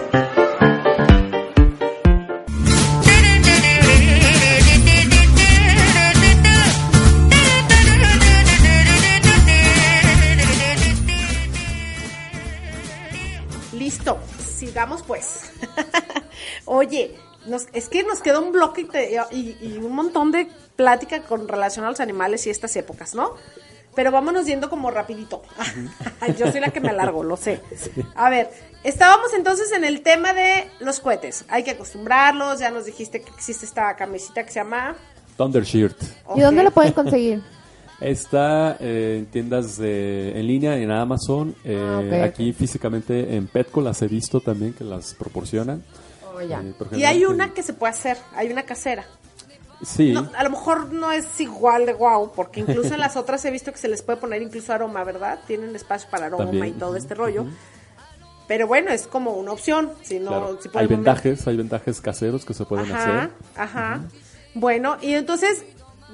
Sigamos 14.78 15.02
pues. 15.02 15.50
Oye, 16.64 17.16
nos, 17.46 17.66
es 17.72 17.88
que 17.88 18.04
nos 18.04 18.20
queda 18.20 18.38
un 18.38 18.52
bloque 18.52 18.82
y, 18.82 18.84
te- 18.84 19.16
y- 19.32 19.56
y 19.60 19.78
un 19.78 19.92
montón 19.92 20.30
de 20.30 20.48
plática 20.76 21.22
con 21.22 21.48
relación 21.48 21.84
a 21.84 21.90
los 21.90 21.98
animales 21.98 22.46
y 22.46 22.50
estas 22.50 22.76
épocas, 22.76 23.12
¿no? 23.16 23.34
Pero 23.96 24.12
vámonos 24.12 24.46
yendo 24.46 24.70
como 24.70 24.92
rapidito. 24.92 25.42
Yo 26.38 26.52
soy 26.52 26.60
la 26.60 26.68
que 26.70 26.78
me 26.80 26.90
alargo, 26.90 27.24
lo 27.24 27.36
sé. 27.36 27.60
A 28.14 28.30
ver, 28.30 28.50
estábamos 28.84 29.34
entonces 29.34 29.72
en 29.72 29.82
el 29.82 30.02
tema 30.02 30.32
de 30.32 30.70
los 30.78 31.00
cohetes. 31.00 31.44
Hay 31.48 31.64
que 31.64 31.72
acostumbrarlos, 31.72 32.60
ya 32.60 32.70
nos 32.70 32.84
dijiste 32.84 33.20
que 33.22 33.30
existe 33.30 33.66
esta 33.66 33.96
camisita 33.96 34.44
que 34.44 34.50
se 34.52 34.60
llama... 34.60 34.94
Thunder 35.36 35.64
Shirt. 35.64 36.00
¿Y 36.36 36.40
dónde 36.40 36.62
lo 36.62 36.70
pueden 36.70 36.92
conseguir? 36.92 37.42
Está 38.00 38.76
eh, 38.78 39.16
en 39.18 39.26
tiendas 39.26 39.76
de, 39.76 40.38
en 40.38 40.46
línea, 40.46 40.76
en 40.76 40.90
Amazon. 40.90 41.54
eh, 41.64 41.76
Ah, 41.84 42.00
ok, 42.04 42.12
aquí 42.24 42.52
físicamente 42.52 43.34
en 43.34 43.46
Petco 43.48 43.80
las 43.80 44.00
he 44.02 44.06
visto 44.08 44.40
también 44.40 44.72
que 44.72 44.84
las 44.84 45.14
proporcionan. 45.14 45.82
Oh, 46.34 46.40
ya. 46.40 46.60
Eh, 46.62 46.74
Y 46.96 47.04
hay 47.04 47.24
una 47.24 47.52
que 47.52 47.62
se 47.64 47.72
puede 47.72 47.90
hacer, 47.92 48.16
hay 48.36 48.52
una 48.52 48.62
casera. 48.62 49.04
Sí, 49.82 50.12
No, 50.12 50.28
a 50.36 50.42
lo 50.42 50.50
mejor 50.50 50.92
no 50.92 51.12
es 51.12 51.40
igual 51.40 51.86
de 51.86 51.92
guau, 51.92 52.32
porque 52.34 52.60
incluso 52.60 52.94
en 52.94 53.00
las 53.00 53.16
otras 53.16 53.44
he 53.44 53.50
visto 53.50 53.70
que 53.72 53.78
se 53.78 53.88
les 53.88 54.02
puede 54.02 54.18
poner 54.18 54.42
incluso 54.42 54.72
aroma, 54.72 55.02
¿verdad? 55.04 55.38
Tienen 55.46 55.74
espacio 55.76 56.08
para 56.10 56.26
aroma 56.26 56.44
También, 56.46 56.66
y 56.68 56.72
todo 56.72 56.96
este 56.96 57.14
rollo. 57.14 57.46
Pero 58.48 58.66
bueno, 58.66 58.90
es 58.90 59.06
como 59.06 59.32
una 59.32 59.52
opción. 59.52 59.90
Si 60.02 60.18
no, 60.18 60.28
claro. 60.30 60.58
si 60.60 60.68
por 60.68 60.80
hay 60.80 60.86
ventajes, 60.88 61.46
hay 61.46 61.56
ventajes 61.56 62.00
caseros 62.00 62.44
que 62.44 62.54
se 62.54 62.64
pueden 62.64 62.90
Ajá, 62.90 63.02
hacer. 63.24 63.30
ajá. 63.56 64.00
Bueno, 64.54 64.96
y 65.02 65.12
entonces 65.12 65.62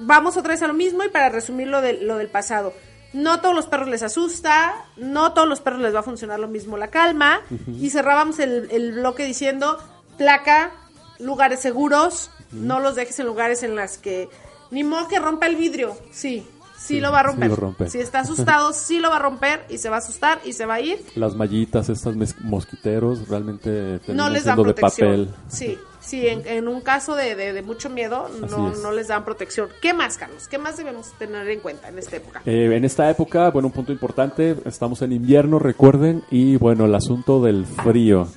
vamos 0.01 0.37
otra 0.37 0.53
vez 0.53 0.63
a 0.63 0.67
lo 0.69 0.75
mismo 0.75 1.05
y 1.05 1.09
para 1.09 1.29
resumir 1.29 1.69
lo, 1.69 1.81
de, 1.81 1.95
lo 1.95 2.17
del 2.17 2.29
pasado. 2.29 2.73
No 3.13 3.41
todos 3.41 3.55
los 3.55 3.67
perros 3.67 3.89
les 3.89 4.03
asusta, 4.03 4.75
no 4.97 5.33
todos 5.35 5.49
los 5.49 5.61
perros 5.61 5.81
les 5.81 5.95
va 5.95 6.01
a 6.01 6.03
funcionar 6.03 6.41
lo 6.41 6.49
mismo 6.49 6.77
la 6.77 6.89
calma. 6.89 7.41
Y 7.69 7.91
cerrábamos 7.91 8.39
el, 8.41 8.69
el 8.73 8.93
bloque 8.93 9.25
diciendo, 9.25 9.79
placa, 10.19 10.73
lugares 11.21 11.61
seguros, 11.61 12.31
no 12.51 12.81
los 12.81 12.97
dejes 12.97 13.19
en 13.21 13.27
lugares 13.27 13.63
en 13.63 13.77
las 13.77 13.99
que... 13.99 14.29
Ni 14.71 14.83
modo 14.83 15.07
que 15.07 15.21
rompa 15.21 15.47
el 15.47 15.55
vidrio, 15.55 15.97
sí, 16.11 16.41
sí, 16.41 16.97
Sí, 16.97 17.01
lo 17.01 17.13
va 17.13 17.21
a 17.21 17.23
romper. 17.23 17.51
rompe. 17.55 17.89
Si 17.89 17.99
está 18.01 18.21
asustado, 18.21 18.73
sí 18.75 18.99
lo 18.99 19.11
va 19.11 19.17
a 19.17 19.21
romper 19.21 19.65
y 19.69 19.79
se 19.79 19.89
va 19.89 19.97
a 19.97 19.99
asustar 20.01 20.41
y 20.45 20.53
se 20.53 20.67
va 20.67 20.75
a 20.75 20.81
ir. 20.81 21.01
Las 21.15 21.37
mallitas, 21.37 21.89
estas 21.89 22.17
mosquiteros, 22.41 23.29
realmente 23.29 24.01
no 24.09 24.29
les 24.29 24.45
dan 24.45 24.57
siendo 24.57 24.65
de 24.65 24.75
protección. 24.75 25.27
papel. 25.27 25.35
Sí, 25.49 25.79
sí, 26.05 26.27
en, 26.27 26.47
en 26.47 26.69
un 26.69 26.81
caso 26.81 27.15
de, 27.17 27.35
de- 27.35 27.53
de 27.53 27.63
mucho 27.63 27.89
miedo 27.91 28.29
no, 28.51 28.71
no 28.75 28.93
les 28.93 29.09
dan 29.09 29.25
protección. 29.25 29.69
¿Qué 29.81 29.95
más, 29.95 30.17
Carlos? 30.19 30.47
¿Qué 30.49 30.59
más 30.59 30.77
debemos 30.77 31.13
tener 31.19 31.49
en 31.49 31.61
cuenta 31.61 31.89
en 31.89 31.99
esta 31.99 32.17
época? 32.17 32.43
Eh, 32.47 32.71
en 32.75 32.85
esta 32.85 33.09
época, 33.11 33.51
bueno, 33.51 33.69
un 33.69 33.73
punto 33.73 33.93
importante, 33.93 34.57
estamos 34.67 35.03
en 35.03 35.13
invierno, 35.13 35.59
recuerden, 35.59 36.23
y 36.31 36.57
bueno, 36.57 36.85
el 36.85 36.95
asunto 36.95 37.43
del 37.43 37.65
frío. 37.67 38.29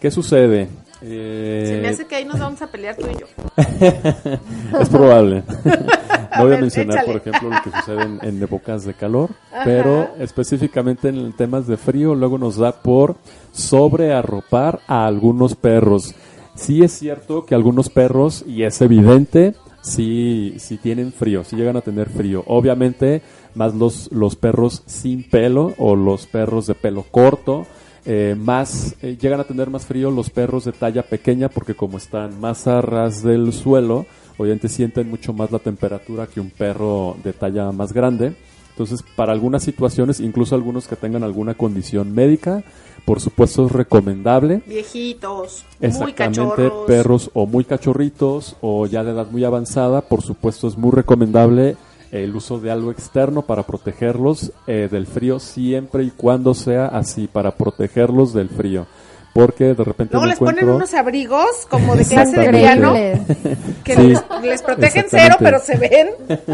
¿Qué 0.00 0.10
sucede? 0.10 0.68
Eh, 1.02 1.64
Se 1.66 1.80
me 1.80 1.88
hace 1.88 2.06
que 2.06 2.14
ahí 2.16 2.24
nos 2.26 2.38
vamos 2.38 2.60
a 2.62 2.66
pelear 2.66 2.94
tú 2.96 3.06
y 3.06 3.18
yo. 3.18 3.26
Es 4.80 4.88
probable. 4.88 5.42
no 5.64 6.42
voy 6.44 6.46
a 6.46 6.50
ver, 6.50 6.60
mencionar, 6.60 6.98
échale. 6.98 7.12
por 7.20 7.28
ejemplo, 7.28 7.50
lo 7.50 7.62
que 7.62 7.70
sucede 7.78 8.02
en, 8.02 8.18
en 8.22 8.42
épocas 8.42 8.84
de 8.84 8.94
calor, 8.94 9.30
pero 9.64 10.10
específicamente 10.18 11.08
en 11.08 11.32
temas 11.32 11.66
de 11.66 11.76
frío, 11.76 12.14
luego 12.14 12.38
nos 12.38 12.56
da 12.56 12.72
por 12.82 13.16
sobrearropar 13.52 14.80
a 14.86 15.06
algunos 15.06 15.54
perros. 15.54 16.14
Sí 16.60 16.82
es 16.82 16.92
cierto 16.92 17.46
que 17.46 17.54
algunos 17.54 17.88
perros, 17.88 18.44
y 18.46 18.64
es 18.64 18.82
evidente, 18.82 19.54
sí, 19.80 20.56
sí 20.58 20.76
tienen 20.76 21.10
frío, 21.10 21.42
sí 21.42 21.56
llegan 21.56 21.78
a 21.78 21.80
tener 21.80 22.10
frío. 22.10 22.44
Obviamente, 22.46 23.22
más 23.54 23.74
los, 23.74 24.12
los 24.12 24.36
perros 24.36 24.82
sin 24.84 25.22
pelo 25.22 25.72
o 25.78 25.96
los 25.96 26.26
perros 26.26 26.66
de 26.66 26.74
pelo 26.74 27.06
corto, 27.10 27.66
eh, 28.04 28.36
más 28.38 28.94
eh, 29.00 29.16
llegan 29.18 29.40
a 29.40 29.44
tener 29.44 29.70
más 29.70 29.86
frío 29.86 30.10
los 30.10 30.28
perros 30.28 30.66
de 30.66 30.72
talla 30.72 31.02
pequeña 31.02 31.48
porque 31.48 31.74
como 31.74 31.96
están 31.96 32.38
más 32.40 32.66
a 32.66 32.82
ras 32.82 33.22
del 33.22 33.54
suelo, 33.54 34.04
obviamente 34.36 34.68
sienten 34.68 35.08
mucho 35.08 35.32
más 35.32 35.50
la 35.50 35.60
temperatura 35.60 36.26
que 36.26 36.40
un 36.40 36.50
perro 36.50 37.16
de 37.24 37.32
talla 37.32 37.72
más 37.72 37.94
grande. 37.94 38.34
Entonces, 38.68 39.02
para 39.16 39.32
algunas 39.32 39.62
situaciones, 39.62 40.20
incluso 40.20 40.54
algunos 40.54 40.86
que 40.86 40.96
tengan 40.96 41.24
alguna 41.24 41.54
condición 41.54 42.14
médica, 42.14 42.64
por 43.04 43.20
supuesto 43.20 43.66
es 43.66 43.72
recomendable 43.72 44.62
Viejitos, 44.66 45.64
muy 45.80 45.88
Exactamente, 45.88 46.16
cachorros. 46.42 46.86
perros 46.86 47.30
o 47.34 47.46
muy 47.46 47.64
cachorritos 47.64 48.56
o 48.60 48.86
ya 48.86 49.02
de 49.04 49.12
edad 49.12 49.26
muy 49.30 49.44
avanzada, 49.44 50.00
por 50.02 50.22
supuesto 50.22 50.68
es 50.68 50.76
muy 50.76 50.90
recomendable 50.92 51.76
el 52.12 52.34
uso 52.34 52.58
de 52.58 52.70
algo 52.70 52.90
externo 52.90 53.42
para 53.42 53.62
protegerlos 53.62 54.52
eh, 54.66 54.88
del 54.90 55.06
frío 55.06 55.38
siempre 55.38 56.02
y 56.04 56.10
cuando 56.10 56.54
sea 56.54 56.86
así, 56.86 57.28
para 57.28 57.52
protegerlos 57.52 58.32
del 58.32 58.48
frío. 58.48 58.86
Porque 59.32 59.74
de 59.74 59.84
repente 59.84 60.14
Luego 60.14 60.26
les 60.26 60.38
ponen 60.40 60.68
unos 60.68 60.92
abrigos 60.92 61.46
como 61.70 61.94
de 61.94 62.04
clase 62.04 62.36
de 62.36 62.46
Increíbles. 62.46 63.20
que 63.84 63.94
Sí, 63.94 64.02
les, 64.08 64.24
les 64.42 64.60
protegen 64.62 65.04
cero, 65.08 65.36
pero 65.38 65.60
se 65.60 65.76
ven. 65.76 66.08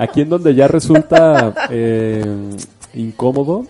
Aquí 0.00 0.22
en 0.22 0.30
donde 0.30 0.54
ya 0.54 0.66
resulta 0.66 1.52
eh, 1.70 2.24
incómodo 2.94 3.66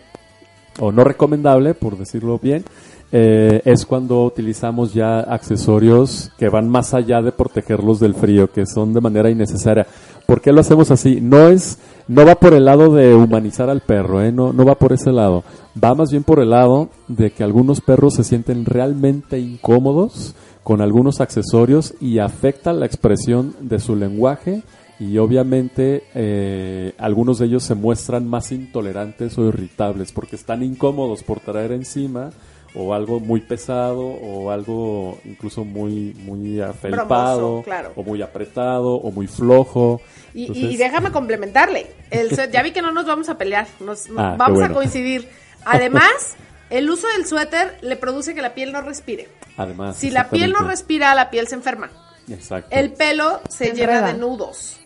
o 0.79 0.93
no 0.93 1.05
recomendable, 1.05 1.75
por 1.75 1.97
decirlo 1.97 2.39
bien, 2.39 2.65
eh, 3.13 3.63
es 3.65 3.87
cuando 3.87 4.25
utilizamos 4.25 4.93
ya 4.93 5.21
accesorios 5.21 6.33
que 6.39 6.49
van 6.49 6.69
más 6.69 6.93
allá 6.93 7.23
de 7.23 7.33
protegerlos 7.33 8.01
del 8.01 8.15
frío, 8.15 8.51
que 8.51 8.67
son 8.67 8.93
de 8.93 9.01
manera 9.01 9.31
innecesaria. 9.31 9.87
¿Por 10.27 10.41
qué 10.41 10.53
lo 10.53 10.61
hacemos 10.61 10.91
así? 10.91 11.21
No 11.21 11.49
es, 11.49 11.79
no 12.09 12.27
va 12.27 12.35
por 12.35 12.53
el 12.53 12.65
lado 12.65 12.93
de 12.93 13.15
humanizar 13.15 13.71
al 13.71 13.81
perro, 13.81 14.23
¿eh? 14.23 14.33
no, 14.33 14.53
no 14.53 14.65
va 14.65 14.75
por 14.75 14.93
ese 14.93 15.13
lado. 15.13 15.45
Va 15.83 15.95
más 15.95 16.11
bien 16.11 16.25
por 16.25 16.41
el 16.41 16.51
lado 16.51 16.89
de 17.07 17.31
que 17.31 17.45
algunos 17.45 17.81
perros 17.81 18.15
se 18.15 18.25
sienten 18.25 18.65
realmente 18.65 19.39
incómodos 19.39 20.35
con 20.65 20.81
algunos 20.81 21.21
accesorios 21.21 21.95
y 22.01 22.19
afecta 22.19 22.73
la 22.73 22.87
expresión 22.87 23.55
de 23.61 23.79
su 23.79 23.95
lenguaje 23.95 24.65
y 24.99 25.19
obviamente 25.19 26.05
eh, 26.15 26.93
algunos 26.99 27.39
de 27.39 27.47
ellos 27.47 27.63
se 27.65 27.75
muestran 27.75 28.27
más 28.27 28.51
intolerantes 28.53 29.37
o 29.39 29.47
irritables 29.49 30.13
porque 30.13 30.37
están 30.37 30.63
incómodos 30.63 31.23
por 31.23 31.41
traer 31.41 31.73
encima 31.73 32.31
o 32.75 32.93
algo 32.95 33.21
muy 33.21 33.41
pesado 33.41 34.01
o 34.07 34.51
algo 34.51 35.19
incluso 35.25 35.65
muy 35.65 36.15
muy 36.25 36.61
afelpado 36.61 37.39
Bromoso, 37.39 37.63
claro. 37.65 37.93
o 37.97 38.03
muy 38.03 38.21
apretado 38.23 38.95
o 38.97 39.11
muy 39.11 39.27
flojo 39.27 40.01
Y, 40.35 40.43
Entonces, 40.49 40.73
y 40.73 40.77
déjame 40.77 41.11
complementarle. 41.13 41.87
El 42.11 42.31
ya 42.53 42.63
vi 42.63 42.73
que 42.73 42.83
no 42.83 42.93
nos 42.93 43.07
vamos 43.07 43.29
a 43.31 43.39
pelear, 43.39 43.67
nos, 43.81 44.09
nos- 44.11 44.19
Ah, 44.25 44.35
vamos 44.39 44.63
a 44.63 44.71
coincidir. 44.73 45.29
Además, 45.65 46.37
el 46.71 46.91
uso 46.91 47.07
del 47.17 47.25
suéter 47.27 47.79
le 47.81 47.97
produce 47.97 48.35
que 48.35 48.43
la 48.43 48.53
piel 48.55 48.73
no 48.73 48.83
respire. 48.83 49.29
además 49.57 49.97
Si 49.97 50.11
la 50.11 50.29
piel 50.29 50.53
no 50.53 50.61
respira, 50.61 51.15
la 51.15 51.31
piel 51.31 51.49
se 51.49 51.55
enferma. 51.55 51.91
Exacto. 52.29 52.75
El 52.75 52.93
pelo 52.93 53.41
se 53.49 53.67
Se 53.67 53.75
llena 53.75 54.03
de 54.03 54.15
nudos. 54.15 54.79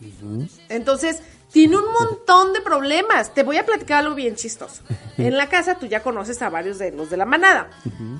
Entonces, 0.69 1.21
tiene 1.53 1.77
un 1.77 1.93
montón 1.93 2.53
de 2.53 2.61
problemas. 2.61 3.35
Te 3.35 3.43
voy 3.43 3.57
a 3.57 3.67
platicar 3.67 4.01
algo 4.01 4.15
bien 4.15 4.37
chistoso. 4.37 4.83
En 5.19 5.37
la 5.37 5.51
casa 5.51 5.75
tú 5.75 5.85
ya 5.85 6.03
conoces 6.03 6.41
a 6.41 6.49
varios 6.49 6.79
de 6.79 6.93
los 6.93 7.11
de 7.11 7.19
la 7.19 7.27
manada. 7.27 7.69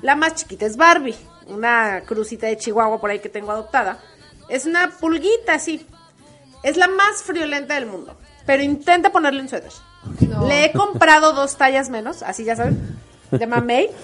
La 0.03 0.15
más 0.15 0.35
chiquita 0.35 0.67
es 0.67 0.77
Barbie, 0.77 1.15
una 1.47 2.01
crucita 2.05 2.45
de 2.45 2.57
Chihuahua 2.57 3.01
por 3.01 3.09
ahí 3.09 3.17
que 3.17 3.29
tengo 3.29 3.51
adoptada. 3.51 3.99
Es 4.49 4.67
una 4.67 4.91
pulguita 4.91 5.55
así. 5.55 5.87
Es 6.61 6.77
la 6.77 6.87
más 6.87 7.23
friolenta 7.23 7.73
del 7.73 7.87
mundo. 7.87 8.15
Pero 8.45 8.61
intenta 8.61 9.11
ponerle 9.11 9.41
un 9.41 9.49
suéter. 9.49 9.71
No. 10.27 10.47
Le 10.47 10.65
he 10.65 10.71
comprado 10.73 11.33
dos 11.33 11.57
tallas 11.57 11.89
menos, 11.89 12.21
así 12.21 12.43
ya 12.43 12.55
saben, 12.55 12.99
de 13.31 13.47
mamey. 13.47 13.89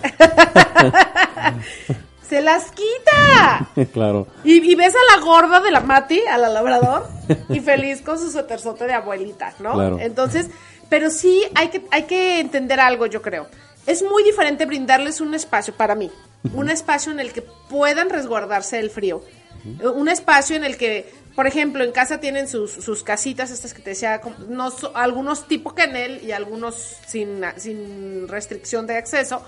Se 2.29 2.41
las 2.41 2.71
quita. 2.71 3.69
claro. 3.93 4.27
Y, 4.43 4.69
y 4.69 4.75
ves 4.75 4.93
a 4.95 5.15
la 5.17 5.23
gorda 5.23 5.61
de 5.61 5.71
la 5.71 5.79
Mati, 5.79 6.19
a 6.29 6.37
la 6.37 6.49
labrador, 6.49 7.07
y 7.49 7.59
feliz 7.59 8.01
con 8.01 8.19
su 8.19 8.29
suéterzote 8.31 8.85
de 8.85 8.93
abuelita, 8.93 9.53
¿no? 9.59 9.73
Claro. 9.73 9.97
Entonces, 9.99 10.49
pero 10.89 11.09
sí 11.09 11.43
hay 11.55 11.69
que, 11.69 11.83
hay 11.91 12.03
que 12.03 12.39
entender 12.39 12.79
algo, 12.79 13.05
yo 13.05 13.21
creo. 13.21 13.47
Es 13.85 14.03
muy 14.03 14.23
diferente 14.23 14.65
brindarles 14.65 15.21
un 15.21 15.33
espacio, 15.33 15.73
para 15.73 15.95
mí, 15.95 16.11
un 16.53 16.69
espacio 16.69 17.11
en 17.11 17.19
el 17.19 17.31
que 17.31 17.41
puedan 17.41 18.09
resguardarse 18.09 18.77
del 18.77 18.89
frío. 18.89 19.23
Un 19.81 20.07
espacio 20.07 20.55
en 20.55 20.63
el 20.63 20.77
que, 20.77 21.11
por 21.35 21.47
ejemplo, 21.47 21.83
en 21.83 21.91
casa 21.91 22.19
tienen 22.19 22.47
sus, 22.47 22.71
sus 22.71 23.03
casitas, 23.03 23.51
estas 23.51 23.73
que 23.73 23.81
te 23.81 23.89
decía, 23.91 24.21
no, 24.47 24.69
algunos 24.93 25.47
tipo 25.47 25.73
Canel 25.73 26.23
y 26.23 26.31
algunos 26.31 26.75
sin, 27.05 27.41
sin 27.57 28.27
restricción 28.27 28.87
de 28.87 28.97
acceso. 28.97 29.45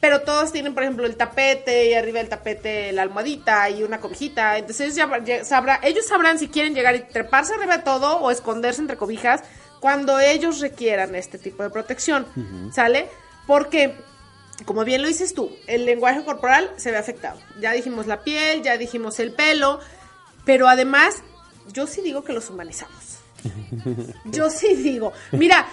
Pero 0.00 0.20
todos 0.22 0.52
tienen, 0.52 0.74
por 0.74 0.84
ejemplo, 0.84 1.06
el 1.06 1.16
tapete 1.16 1.86
y 1.90 1.94
arriba 1.94 2.18
del 2.20 2.28
tapete 2.28 2.92
la 2.92 3.02
almohadita 3.02 3.68
y 3.70 3.82
una 3.82 3.98
cobijita. 3.98 4.56
Entonces 4.56 4.96
ellos, 4.96 5.08
ya- 5.24 5.44
sabrá- 5.44 5.80
ellos 5.82 6.06
sabrán 6.06 6.38
si 6.38 6.48
quieren 6.48 6.74
llegar 6.74 6.94
y 6.94 7.00
treparse 7.00 7.54
arriba 7.54 7.78
de 7.78 7.82
todo 7.82 8.18
o 8.18 8.30
esconderse 8.30 8.80
entre 8.80 8.96
cobijas 8.96 9.42
cuando 9.80 10.20
ellos 10.20 10.60
requieran 10.60 11.14
este 11.16 11.36
tipo 11.38 11.62
de 11.64 11.70
protección. 11.70 12.26
¿Sale? 12.72 13.08
Porque, 13.46 13.92
como 14.64 14.84
bien 14.84 15.02
lo 15.02 15.08
dices 15.08 15.34
tú, 15.34 15.50
el 15.66 15.84
lenguaje 15.84 16.24
corporal 16.24 16.70
se 16.76 16.92
ve 16.92 16.96
afectado. 16.96 17.40
Ya 17.60 17.72
dijimos 17.72 18.06
la 18.06 18.22
piel, 18.22 18.62
ya 18.62 18.76
dijimos 18.76 19.18
el 19.18 19.32
pelo, 19.32 19.80
pero 20.44 20.68
además 20.68 21.22
yo 21.72 21.86
sí 21.88 22.02
digo 22.02 22.22
que 22.22 22.32
los 22.32 22.50
humanizamos. 22.50 23.17
Yo 24.24 24.50
sí 24.50 24.74
digo, 24.74 25.12
mira, 25.32 25.66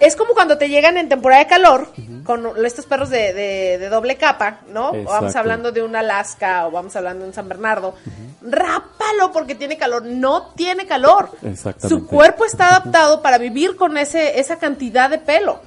es 0.00 0.16
como 0.16 0.32
cuando 0.34 0.56
te 0.58 0.68
llegan 0.68 0.96
en 0.96 1.08
temporada 1.08 1.42
de 1.42 1.48
calor 1.48 1.92
con 2.24 2.64
estos 2.64 2.86
perros 2.86 3.10
de, 3.10 3.32
de- 3.32 3.78
de 3.78 3.88
doble 3.88 4.16
capa, 4.16 4.60
¿no? 4.68 4.90
O 4.90 5.04
Vamos 5.04 5.34
hablando 5.36 5.72
de 5.72 5.82
un 5.82 5.96
Alaska 5.96 6.66
o 6.66 6.70
vamos 6.70 6.94
hablando 6.96 7.22
de 7.24 7.28
un 7.28 7.34
San 7.34 7.48
Bernardo. 7.48 7.94
Rápalo 8.42 9.32
porque 9.32 9.54
tiene 9.54 9.76
calor. 9.76 10.04
No 10.04 10.52
tiene 10.54 10.86
calor. 10.86 11.30
Exactamente. 11.42 11.88
Su 11.88 12.06
cuerpo 12.06 12.44
está 12.44 12.68
adaptado 12.68 13.22
para 13.22 13.38
vivir 13.38 13.76
con 13.76 13.96
ese, 13.98 14.38
esa 14.38 14.58
cantidad 14.58 15.10
de 15.10 15.18
pelo. 15.18 15.60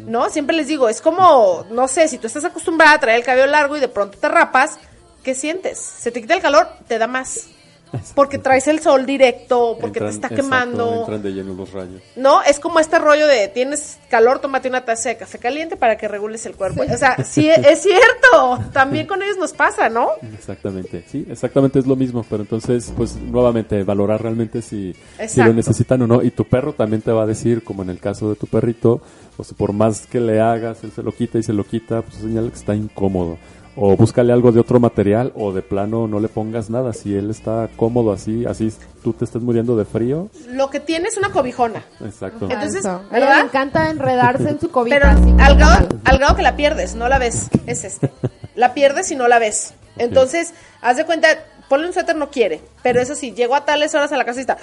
¿No? 0.00 0.28
Siempre 0.28 0.54
les 0.56 0.66
digo, 0.66 0.88
es 0.88 1.00
como, 1.00 1.64
no 1.70 1.88
sé, 1.88 2.08
si 2.08 2.18
tú 2.18 2.26
estás 2.26 2.44
acostumbrada 2.44 2.94
a 2.94 3.00
traer 3.00 3.18
el 3.20 3.24
cabello 3.24 3.46
largo 3.46 3.76
y 3.76 3.80
de 3.80 3.88
pronto 3.88 4.18
te 4.18 4.28
rapas, 4.28 4.78
¿qué 5.22 5.34
sientes? 5.34 5.78
Se 5.78 6.10
te 6.10 6.20
quita 6.20 6.34
el 6.34 6.42
calor, 6.42 6.68
te 6.88 6.98
da 6.98 7.06
más. 7.06 7.46
Porque 8.14 8.38
traes 8.38 8.68
el 8.68 8.80
sol 8.80 9.06
directo, 9.06 9.76
porque 9.80 10.00
Entran- 10.00 10.08
te 10.08 10.14
está 10.14 10.26
exacto, 10.28 10.42
quemando. 10.42 10.94
entran 11.00 11.22
de 11.22 11.30
lleno 11.32 11.54
los 11.54 11.72
rayos. 11.72 12.00
No, 12.16 12.42
es 12.42 12.58
como 12.60 12.80
este 12.80 12.98
rollo 12.98 13.26
de 13.26 13.48
tienes 13.48 13.98
calor, 14.08 14.38
tómate 14.40 14.68
una 14.68 14.84
taza 14.84 15.10
de 15.10 15.16
café 15.16 15.38
caliente 15.38 15.76
para 15.76 15.96
que 15.96 16.08
regules 16.08 16.44
el 16.46 16.54
cuerpo. 16.54 16.82
O 16.82 16.96
sea, 16.96 17.16
sí, 17.24 17.48
es 17.48 17.82
cierto. 17.82 18.58
También 18.72 19.06
con 19.06 19.22
ellos 19.22 19.36
nos 19.38 19.52
pasa, 19.52 19.88
¿no? 19.88 20.08
Exactamente, 20.34 21.04
sí, 21.06 21.26
exactamente 21.30 21.78
es 21.78 21.86
lo 21.86 21.96
mismo, 21.96 22.24
pero 22.28 22.42
entonces, 22.42 22.92
pues 22.96 23.16
nuevamente, 23.16 23.82
valorar 23.84 24.22
realmente 24.22 24.62
si, 24.62 24.92
si 24.92 25.22
Exacto. 25.22 25.50
lo 25.50 25.54
necesitan 25.54 26.02
o 26.02 26.06
no. 26.06 26.22
Y 26.22 26.30
tu 26.30 26.44
perro 26.44 26.72
también 26.72 27.02
te 27.02 27.12
va 27.12 27.22
a 27.24 27.26
decir, 27.26 27.62
como 27.62 27.82
en 27.82 27.90
el 27.90 27.98
caso 27.98 28.28
de 28.30 28.36
tu 28.36 28.46
perrito, 28.46 29.00
o 29.36 29.44
sea, 29.44 29.56
por 29.56 29.72
más 29.72 30.06
que 30.06 30.20
le 30.20 30.40
hagas, 30.40 30.82
él 30.84 30.92
se 30.92 31.02
lo 31.02 31.12
quita 31.12 31.38
y 31.38 31.42
se 31.42 31.52
lo 31.52 31.64
quita, 31.64 32.02
pues 32.02 32.16
es 32.16 32.22
señal 32.22 32.50
que 32.50 32.56
está 32.58 32.74
incómodo. 32.74 33.38
O 33.74 33.96
búscale 33.96 34.32
algo 34.32 34.52
de 34.52 34.60
otro 34.60 34.78
material, 34.80 35.32
o 35.34 35.52
de 35.52 35.62
plano 35.62 36.06
no 36.06 36.20
le 36.20 36.28
pongas 36.28 36.68
nada. 36.68 36.92
Si 36.92 37.14
él 37.14 37.30
está 37.30 37.70
cómodo 37.76 38.12
así, 38.12 38.44
así 38.44 38.70
tú 39.02 39.14
te 39.14 39.24
estés 39.24 39.40
muriendo 39.42 39.76
de 39.76 39.86
frío, 39.86 40.28
Lo 40.48 40.68
que 40.68 40.78
tiene 40.78 41.08
es 41.08 41.16
una 41.16 41.30
cobijona. 41.30 41.82
exacto. 42.04 42.48
Entonces, 42.50 42.80
Eso. 42.80 42.90
A 43.10 43.16
ella 43.16 43.26
¿verdad? 43.26 43.36
le 43.38 43.44
encanta 43.44 43.90
enredarse 43.90 44.48
en 44.50 44.60
su 44.60 44.70
cobija. 44.70 44.98
Pero 44.98 45.08
así 45.10 45.34
al 45.38 45.56
grado, 45.56 45.88
al 46.04 46.18
grado 46.18 46.36
que 46.36 46.42
la 46.42 46.54
pierdes, 46.56 46.94
no 46.94 47.08
la 47.08 47.18
ves. 47.18 47.48
Es 47.66 47.84
este. 47.84 48.10
La 48.54 48.74
pierdes 48.74 49.10
y 49.10 49.16
no 49.16 49.26
la 49.28 49.38
ves. 49.38 49.72
Entonces, 49.96 50.52
haz 50.82 50.98
de 50.98 51.06
cuenta, 51.06 51.28
ponle 51.70 51.86
un 51.86 51.94
suéter, 51.94 52.14
no 52.16 52.30
quiere. 52.30 52.60
Pero 52.82 53.00
eso 53.00 53.14
sí, 53.14 53.32
llegó 53.32 53.54
a 53.54 53.64
tales 53.64 53.94
horas 53.94 54.12
a 54.12 54.16
la 54.18 54.24
casa 54.26 54.40
y 54.40 54.42
está. 54.42 54.58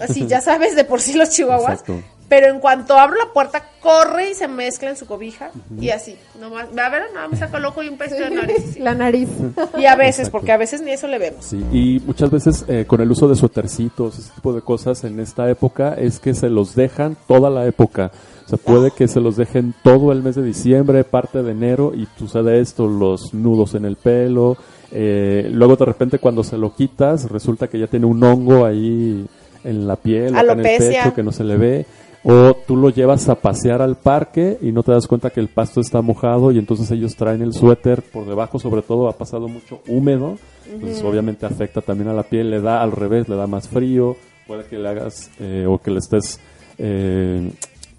Así, 0.00 0.26
ya 0.26 0.40
sabes 0.40 0.74
de 0.74 0.84
por 0.84 1.00
sí 1.00 1.14
los 1.14 1.30
chihuahuas. 1.30 1.80
Exacto. 1.80 2.02
Pero 2.28 2.48
en 2.48 2.60
cuanto 2.60 2.98
abro 2.98 3.16
la 3.16 3.32
puerta, 3.32 3.64
corre 3.80 4.32
y 4.32 4.34
se 4.34 4.48
mezcla 4.48 4.90
en 4.90 4.96
su 4.98 5.06
cobija. 5.06 5.50
Y 5.80 5.88
así. 5.88 6.14
Nomás, 6.38 6.66
a 6.76 6.88
ver, 6.90 7.04
nada, 7.14 7.26
me 7.26 7.36
saca 7.38 7.56
el 7.56 7.64
ojo 7.64 7.82
y 7.82 7.88
un 7.88 7.96
pesto 7.96 8.16
de 8.16 8.30
nariz. 8.30 8.76
La 8.78 8.94
nariz. 8.94 9.30
Y 9.78 9.86
a 9.86 9.96
veces, 9.96 10.18
Exacto. 10.18 10.32
porque 10.32 10.52
a 10.52 10.58
veces 10.58 10.82
ni 10.82 10.90
eso 10.90 11.08
le 11.08 11.18
vemos. 11.18 11.42
Sí, 11.46 11.64
y 11.72 12.00
muchas 12.04 12.30
veces 12.30 12.66
eh, 12.68 12.84
con 12.86 13.00
el 13.00 13.10
uso 13.10 13.28
de 13.28 13.34
suétercitos, 13.34 14.18
ese 14.18 14.30
tipo 14.34 14.52
de 14.52 14.60
cosas 14.60 15.04
en 15.04 15.18
esta 15.20 15.48
época 15.48 15.94
es 15.94 16.18
que 16.20 16.34
se 16.34 16.50
los 16.50 16.74
dejan 16.74 17.16
toda 17.26 17.48
la 17.48 17.64
época. 17.66 18.10
O 18.44 18.48
sea, 18.48 18.58
puede 18.58 18.90
que 18.90 19.08
se 19.08 19.20
los 19.20 19.36
dejen 19.36 19.74
todo 19.82 20.12
el 20.12 20.22
mes 20.22 20.34
de 20.36 20.42
diciembre, 20.42 21.04
parte 21.04 21.42
de 21.42 21.52
enero, 21.52 21.92
y 21.94 22.06
sucede 22.18 22.60
esto, 22.60 22.86
los 22.88 23.32
nudos 23.32 23.74
en 23.74 23.86
el 23.86 23.96
pelo. 23.96 24.56
eh, 24.90 25.48
luego 25.52 25.76
de 25.76 25.84
repente 25.86 26.18
cuando 26.18 26.42
se 26.44 26.58
lo 26.58 26.74
quitas, 26.74 27.30
resulta 27.30 27.68
que 27.68 27.78
ya 27.78 27.86
tiene 27.86 28.04
un 28.06 28.22
hongo 28.22 28.64
ahí 28.66 29.26
en 29.64 29.86
la 29.86 29.96
piel, 29.96 30.34
o 30.34 30.38
acá 30.38 30.52
en 30.52 30.60
el 30.60 30.66
Alopecia. 30.66 31.02
pecho, 31.04 31.14
que 31.14 31.22
no 31.22 31.32
se 31.32 31.44
le 31.44 31.56
ve. 31.56 31.86
O 32.24 32.54
tú 32.66 32.76
lo 32.76 32.90
llevas 32.90 33.28
a 33.28 33.36
pasear 33.36 33.80
al 33.80 33.96
parque 33.96 34.58
y 34.60 34.72
no 34.72 34.82
te 34.82 34.92
das 34.92 35.06
cuenta 35.06 35.30
que 35.30 35.40
el 35.40 35.48
pasto 35.48 35.80
está 35.80 36.02
mojado 36.02 36.50
y 36.50 36.58
entonces 36.58 36.90
ellos 36.90 37.14
traen 37.14 37.42
el 37.42 37.52
suéter 37.52 38.02
por 38.02 38.26
debajo, 38.26 38.58
sobre 38.58 38.82
todo 38.82 39.08
ha 39.08 39.12
pasado 39.12 39.46
mucho 39.46 39.80
húmedo, 39.86 40.36
entonces 40.70 41.02
obviamente 41.04 41.46
afecta 41.46 41.80
también 41.80 42.08
a 42.08 42.12
la 42.12 42.24
piel, 42.24 42.50
le 42.50 42.60
da 42.60 42.82
al 42.82 42.92
revés, 42.92 43.28
le 43.28 43.36
da 43.36 43.46
más 43.46 43.68
frío, 43.68 44.16
puede 44.48 44.64
que 44.64 44.78
le 44.78 44.88
hagas 44.88 45.30
eh, 45.38 45.66
o 45.68 45.78
que 45.78 45.92
le 45.92 45.98
estés, 46.00 46.40
eh, 46.78 47.52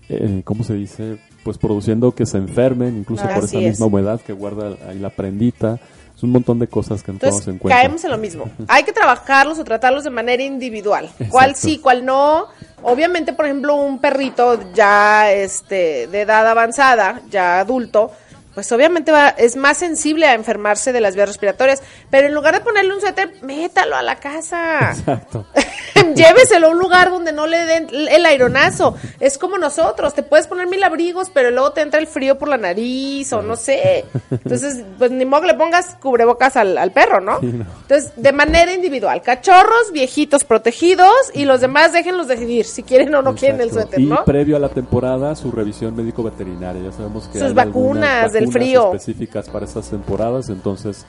eh, 0.09 0.41
¿cómo 0.43 0.63
se 0.65 0.73
dice? 0.73 1.17
Pues 1.43 1.57
produciendo 1.57 2.11
que 2.11 2.25
se 2.25 2.37
enfermen, 2.37 2.97
incluso 2.97 3.23
por 3.23 3.45
esa 3.45 3.59
es. 3.59 3.69
misma 3.69 3.85
humedad 3.85 4.19
que 4.19 4.33
guarda 4.33 4.75
ahí 4.87 4.99
la 4.99 5.11
prendita. 5.11 5.79
Es 6.19 6.23
un 6.23 6.31
montón 6.31 6.59
de 6.59 6.67
cosas 6.67 7.01
que 7.01 7.13
no 7.13 7.17
tomamos 7.17 7.39
Entonces, 7.39 7.53
en 7.53 7.59
cuenta. 7.59 7.77
caemos 7.77 8.03
en 8.03 8.11
lo 8.11 8.17
mismo. 8.17 8.51
Hay 8.67 8.83
que 8.83 8.91
trabajarlos 8.91 9.57
o 9.57 9.63
tratarlos 9.63 10.03
de 10.03 10.09
manera 10.09 10.43
individual. 10.43 11.09
¿Cuál 11.29 11.55
sí, 11.55 11.77
cuál 11.77 12.03
no? 12.03 12.47
Obviamente, 12.83 13.31
por 13.31 13.45
ejemplo, 13.45 13.75
un 13.75 13.99
perrito 13.99 14.59
ya 14.73 15.31
este, 15.31 16.07
de 16.07 16.21
edad 16.21 16.45
avanzada, 16.45 17.21
ya 17.29 17.61
adulto, 17.61 18.11
pues 18.59 18.73
obviamente 18.73 19.13
va, 19.13 19.29
es 19.29 19.55
más 19.55 19.77
sensible 19.77 20.25
a 20.25 20.33
enfermarse 20.33 20.91
de 20.91 20.99
las 20.99 21.15
vías 21.15 21.29
respiratorias. 21.29 21.81
Pero 22.09 22.27
en 22.27 22.33
lugar 22.33 22.53
de 22.53 22.59
ponerle 22.59 22.93
un 22.93 22.99
suéter, 22.99 23.31
métalo 23.41 23.95
a 23.95 24.01
la 24.01 24.17
casa. 24.17 24.91
Exacto. 24.91 25.45
Lléveselo 26.15 26.67
a 26.67 26.69
un 26.71 26.79
lugar 26.79 27.09
donde 27.09 27.31
no 27.31 27.47
le 27.47 27.65
den 27.65 27.87
el 27.93 28.25
aironazo. 28.25 28.95
Es 29.21 29.37
como 29.37 29.57
nosotros, 29.57 30.13
te 30.13 30.23
puedes 30.23 30.47
poner 30.47 30.67
mil 30.67 30.83
abrigos, 30.83 31.29
pero 31.33 31.51
luego 31.51 31.71
te 31.71 31.79
entra 31.79 32.01
el 32.01 32.07
frío 32.07 32.37
por 32.37 32.49
la 32.49 32.57
nariz 32.57 33.31
o 33.31 33.41
no 33.41 33.55
sé. 33.55 34.03
Entonces, 34.29 34.83
pues 34.97 35.09
ni 35.09 35.23
modo 35.23 35.41
que 35.41 35.47
le 35.47 35.53
pongas 35.53 35.95
cubrebocas 36.01 36.57
al, 36.57 36.77
al 36.77 36.91
perro, 36.91 37.21
¿no? 37.21 37.39
Sí, 37.39 37.45
no. 37.47 37.65
Entonces, 37.83 38.11
de 38.17 38.33
manera 38.33 38.73
individual, 38.73 39.21
cachorros, 39.21 39.93
viejitos 39.93 40.43
protegidos 40.43 41.13
y 41.33 41.45
los 41.45 41.61
demás 41.61 41.93
déjenlos 41.93 42.27
decidir 42.27 42.65
si 42.65 42.83
quieren 42.83 43.15
o 43.15 43.21
no 43.21 43.35
quieren 43.35 43.61
el 43.61 43.71
suéter, 43.71 44.01
Y 44.01 44.05
¿no? 44.05 44.25
previo 44.25 44.57
a 44.57 44.59
la 44.59 44.69
temporada, 44.69 45.33
su 45.35 45.49
revisión 45.49 45.95
médico-veterinaria. 45.95 46.83
Ya 46.83 46.91
sabemos 46.91 47.27
que 47.27 47.39
Sus 47.39 47.41
hay 47.41 47.47
algunas 47.47 47.65
vacunas 47.65 48.33
del 48.33 48.48
vacunas 48.49 48.67
frío. 48.67 48.85
específicas 48.93 49.49
para 49.49 49.65
estas 49.65 49.89
temporadas, 49.89 50.49
entonces 50.49 51.05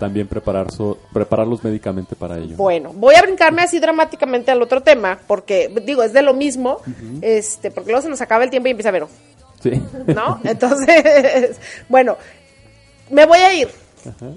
también 0.00 0.26
preparar 0.26 0.70
su- 0.72 0.96
prepararlos 1.12 1.62
médicamente 1.62 2.16
para 2.16 2.38
ello. 2.38 2.56
Bueno, 2.56 2.90
voy 2.94 3.14
a 3.14 3.22
brincarme 3.22 3.62
así 3.62 3.78
dramáticamente 3.78 4.50
al 4.50 4.60
otro 4.60 4.80
tema, 4.82 5.18
porque 5.26 5.72
digo, 5.84 6.02
es 6.02 6.12
de 6.12 6.22
lo 6.22 6.34
mismo, 6.34 6.78
este, 7.22 7.70
porque 7.70 7.90
luego 7.90 8.02
se 8.02 8.08
nos 8.08 8.20
acaba 8.20 8.42
el 8.44 8.50
tiempo 8.50 8.66
y 8.68 8.72
empieza 8.72 8.88
a 8.88 8.92
ver, 8.92 9.06
Sí. 9.62 9.80
¿no? 10.08 10.40
Entonces, 10.44 11.58
bueno, 11.88 12.16
me 13.10 13.24
voy 13.24 13.38
a 13.38 13.54
ir. 13.54 13.68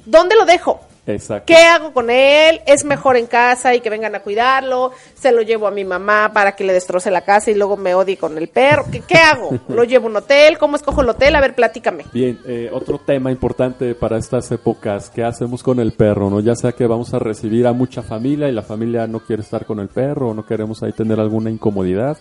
¿Dónde 0.06 0.36
lo 0.36 0.46
dejo? 0.46 0.80
Exacto. 1.08 1.46
¿Qué 1.48 1.56
hago 1.56 1.94
con 1.94 2.10
él? 2.10 2.62
¿Es 2.68 2.84
mejor 2.84 3.18
en 3.18 3.28
casa 3.28 3.74
y 3.74 3.80
que 3.80 3.90
vengan 3.90 4.14
a 4.16 4.20
cuidarlo? 4.20 4.92
¿Se 5.16 5.32
lo 5.32 5.42
llevo 5.42 5.68
a 5.68 5.72
mi 5.72 5.86
mamá 5.86 6.32
para 6.34 6.56
que 6.56 6.64
le 6.64 6.74
destroce 6.74 7.10
la 7.10 7.22
casa 7.22 7.50
y 7.50 7.56
luego 7.56 7.78
me 7.78 7.96
odie 7.96 8.18
con 8.18 8.38
el 8.38 8.50
perro? 8.50 8.86
¿Qué, 8.92 9.02
qué 9.02 9.18
hago? 9.18 9.58
¿Lo 9.70 9.84
llevo 9.84 10.08
a 10.08 10.10
un 10.10 10.18
hotel? 10.18 10.58
¿Cómo 10.58 10.76
escojo 10.76 11.02
el 11.02 11.10
hotel? 11.10 11.36
A 11.36 11.42
ver, 11.42 11.56
platícame. 11.56 12.06
Bien, 12.14 12.40
eh, 12.46 12.70
otro 12.72 13.00
tema 13.00 13.32
importante 13.32 13.96
para 13.96 14.18
estas 14.18 14.52
épocas, 14.52 15.10
¿qué 15.10 15.24
hacemos 15.24 15.64
con 15.64 15.80
el 15.80 15.94
perro? 15.94 16.30
no 16.30 16.40
Ya 16.42 16.56
sea 16.56 16.74
que 16.74 16.86
vamos 16.86 17.14
a 17.14 17.20
recibir 17.20 17.68
a 17.68 17.74
mucha 17.74 18.02
familia 18.02 18.50
y 18.50 18.52
la 18.52 18.62
familia 18.62 19.08
no 19.08 19.20
quiere 19.22 19.42
estar 19.42 19.66
con 19.66 19.80
el 19.80 19.88
perro 19.88 20.30
o 20.30 20.34
no 20.34 20.46
queremos 20.46 20.84
ahí 20.84 20.92
tener 20.92 21.20
alguna 21.20 21.50
incomodidad, 21.50 22.18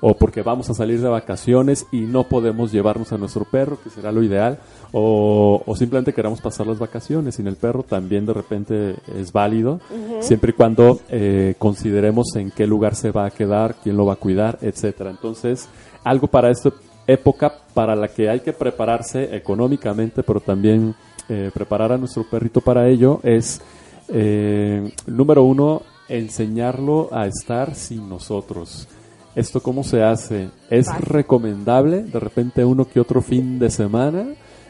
o 0.00 0.16
porque 0.16 0.42
vamos 0.42 0.68
a 0.70 0.74
salir 0.74 1.00
de 1.00 1.08
vacaciones 1.08 1.86
y 1.92 2.02
no 2.02 2.24
podemos 2.24 2.72
llevarnos 2.72 3.12
a 3.12 3.18
nuestro 3.18 3.44
perro, 3.44 3.78
que 3.82 3.90
será 3.90 4.12
lo 4.12 4.22
ideal, 4.22 4.58
o, 4.96 5.60
o 5.66 5.74
simplemente 5.74 6.12
queramos 6.12 6.40
pasar 6.40 6.68
las 6.68 6.78
vacaciones 6.78 7.34
sin 7.34 7.48
el 7.48 7.56
perro, 7.56 7.82
también 7.82 8.24
de 8.26 8.32
repente 8.32 8.94
es 9.18 9.32
válido, 9.32 9.80
siempre 10.20 10.50
y 10.50 10.54
cuando 10.54 11.00
eh, 11.08 11.56
consideremos 11.58 12.36
en 12.36 12.52
qué 12.52 12.64
lugar 12.64 12.94
se 12.94 13.10
va 13.10 13.26
a 13.26 13.30
quedar, 13.30 13.74
quién 13.82 13.96
lo 13.96 14.06
va 14.06 14.12
a 14.12 14.16
cuidar, 14.16 14.56
etcétera. 14.62 15.10
Entonces, 15.10 15.68
algo 16.04 16.28
para 16.28 16.48
esta 16.48 16.70
época 17.08 17.52
para 17.74 17.96
la 17.96 18.06
que 18.06 18.30
hay 18.30 18.38
que 18.38 18.52
prepararse 18.52 19.34
económicamente, 19.34 20.22
pero 20.22 20.38
también 20.38 20.94
eh, 21.28 21.50
preparar 21.52 21.90
a 21.90 21.98
nuestro 21.98 22.22
perrito 22.30 22.60
para 22.60 22.86
ello 22.88 23.18
es, 23.24 23.60
eh, 24.06 24.92
número 25.08 25.42
uno, 25.42 25.82
enseñarlo 26.08 27.08
a 27.10 27.26
estar 27.26 27.74
sin 27.74 28.08
nosotros. 28.08 28.86
¿Esto 29.34 29.60
cómo 29.60 29.82
se 29.82 30.04
hace? 30.04 30.50
¿Es 30.70 30.86
recomendable 31.00 32.04
de 32.04 32.20
repente 32.20 32.64
uno 32.64 32.84
que 32.84 33.00
otro 33.00 33.20
fin 33.20 33.58
de 33.58 33.70
semana? 33.70 34.26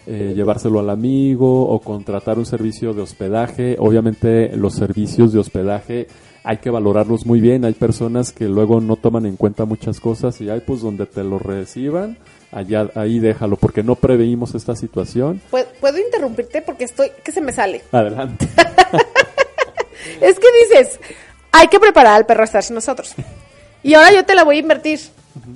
Eh, 0.06 0.32
llevárselo 0.34 0.80
al 0.80 0.90
amigo 0.90 1.68
o 1.68 1.80
contratar 1.80 2.38
un 2.38 2.46
servicio 2.46 2.92
de 2.92 3.02
hospedaje. 3.02 3.76
Obviamente 3.78 4.56
los 4.56 4.74
servicios 4.74 5.32
de 5.32 5.38
hospedaje 5.38 6.06
hay 6.42 6.58
que 6.58 6.70
valorarlos 6.70 7.26
muy 7.26 7.40
bien. 7.40 7.64
Hay 7.64 7.74
personas 7.74 8.32
que 8.32 8.44
luego 8.44 8.80
no 8.80 8.96
toman 8.96 9.26
en 9.26 9.36
cuenta 9.36 9.64
muchas 9.64 10.00
cosas 10.00 10.40
y 10.40 10.50
hay 10.50 10.60
pues 10.60 10.82
donde 10.82 11.06
te 11.06 11.24
lo 11.24 11.38
reciban, 11.38 12.18
allá 12.52 12.90
ahí 12.94 13.18
déjalo 13.18 13.56
porque 13.56 13.82
no 13.82 13.94
preveímos 13.94 14.54
esta 14.54 14.76
situación. 14.76 15.40
¿Puedo, 15.50 15.66
puedo 15.80 15.98
interrumpirte 15.98 16.62
porque 16.62 16.84
estoy 16.84 17.08
que 17.24 17.32
se 17.32 17.40
me 17.40 17.52
sale. 17.52 17.82
Adelante. 17.92 18.48
Es 20.20 20.38
que 20.38 20.46
dices, 20.62 21.00
hay 21.52 21.68
que 21.68 21.80
preparar 21.80 22.14
al 22.14 22.26
perro 22.26 22.42
a 22.42 22.44
estar 22.44 22.62
sin 22.62 22.74
nosotros. 22.74 23.14
Y 23.82 23.94
ahora 23.94 24.12
yo 24.12 24.24
te 24.24 24.34
la 24.34 24.44
voy 24.44 24.56
a 24.56 24.60
invertir. 24.60 25.00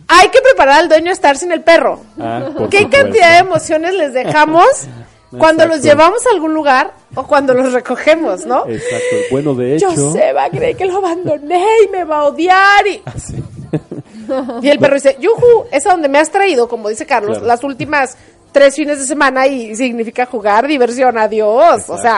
Hay 0.08 0.28
que 0.28 0.40
preparar 0.40 0.80
al 0.80 0.88
dueño 0.88 1.10
a 1.10 1.12
estar 1.12 1.36
sin 1.36 1.52
el 1.52 1.62
perro. 1.62 2.00
Ah, 2.18 2.40
¿Qué 2.70 2.78
supuesto. 2.80 2.90
cantidad 2.90 3.32
de 3.32 3.38
emociones 3.38 3.94
les 3.94 4.12
dejamos 4.12 4.66
cuando 5.38 5.66
los 5.66 5.76
Exacto. 5.78 5.86
llevamos 5.98 6.26
a 6.26 6.30
algún 6.34 6.54
lugar 6.54 6.92
o 7.14 7.26
cuando 7.26 7.54
los 7.54 7.72
recogemos, 7.72 8.44
no? 8.46 8.66
Exacto. 8.66 9.16
Bueno, 9.30 9.54
de 9.54 9.76
hecho, 9.76 9.92
Yo 9.94 10.12
sé, 10.12 10.32
va 10.32 10.44
a 10.44 10.50
creer 10.50 10.76
que 10.76 10.84
lo 10.86 10.96
abandoné 10.98 11.64
y 11.84 11.88
me 11.90 12.04
va 12.04 12.18
a 12.20 12.24
odiar. 12.24 12.86
Y, 12.86 13.02
Sí. 13.18 13.42
y 14.62 14.68
el 14.68 14.78
perro 14.78 14.94
dice, 14.94 15.16
yuju, 15.20 15.66
es 15.70 15.86
a 15.86 15.90
donde 15.92 16.08
me 16.08 16.18
has 16.18 16.30
traído, 16.30 16.68
como 16.68 16.88
dice 16.88 17.06
Carlos, 17.06 17.32
Claro. 17.38 17.46
las 17.46 17.62
últimas 17.64 18.16
tres 18.52 18.74
fines 18.74 18.98
de 18.98 19.04
semana 19.04 19.46
y 19.46 19.76
significa 19.76 20.26
jugar, 20.26 20.66
diversión, 20.66 21.18
adiós. 21.18 21.84
O 21.88 21.98
sea, 21.98 22.16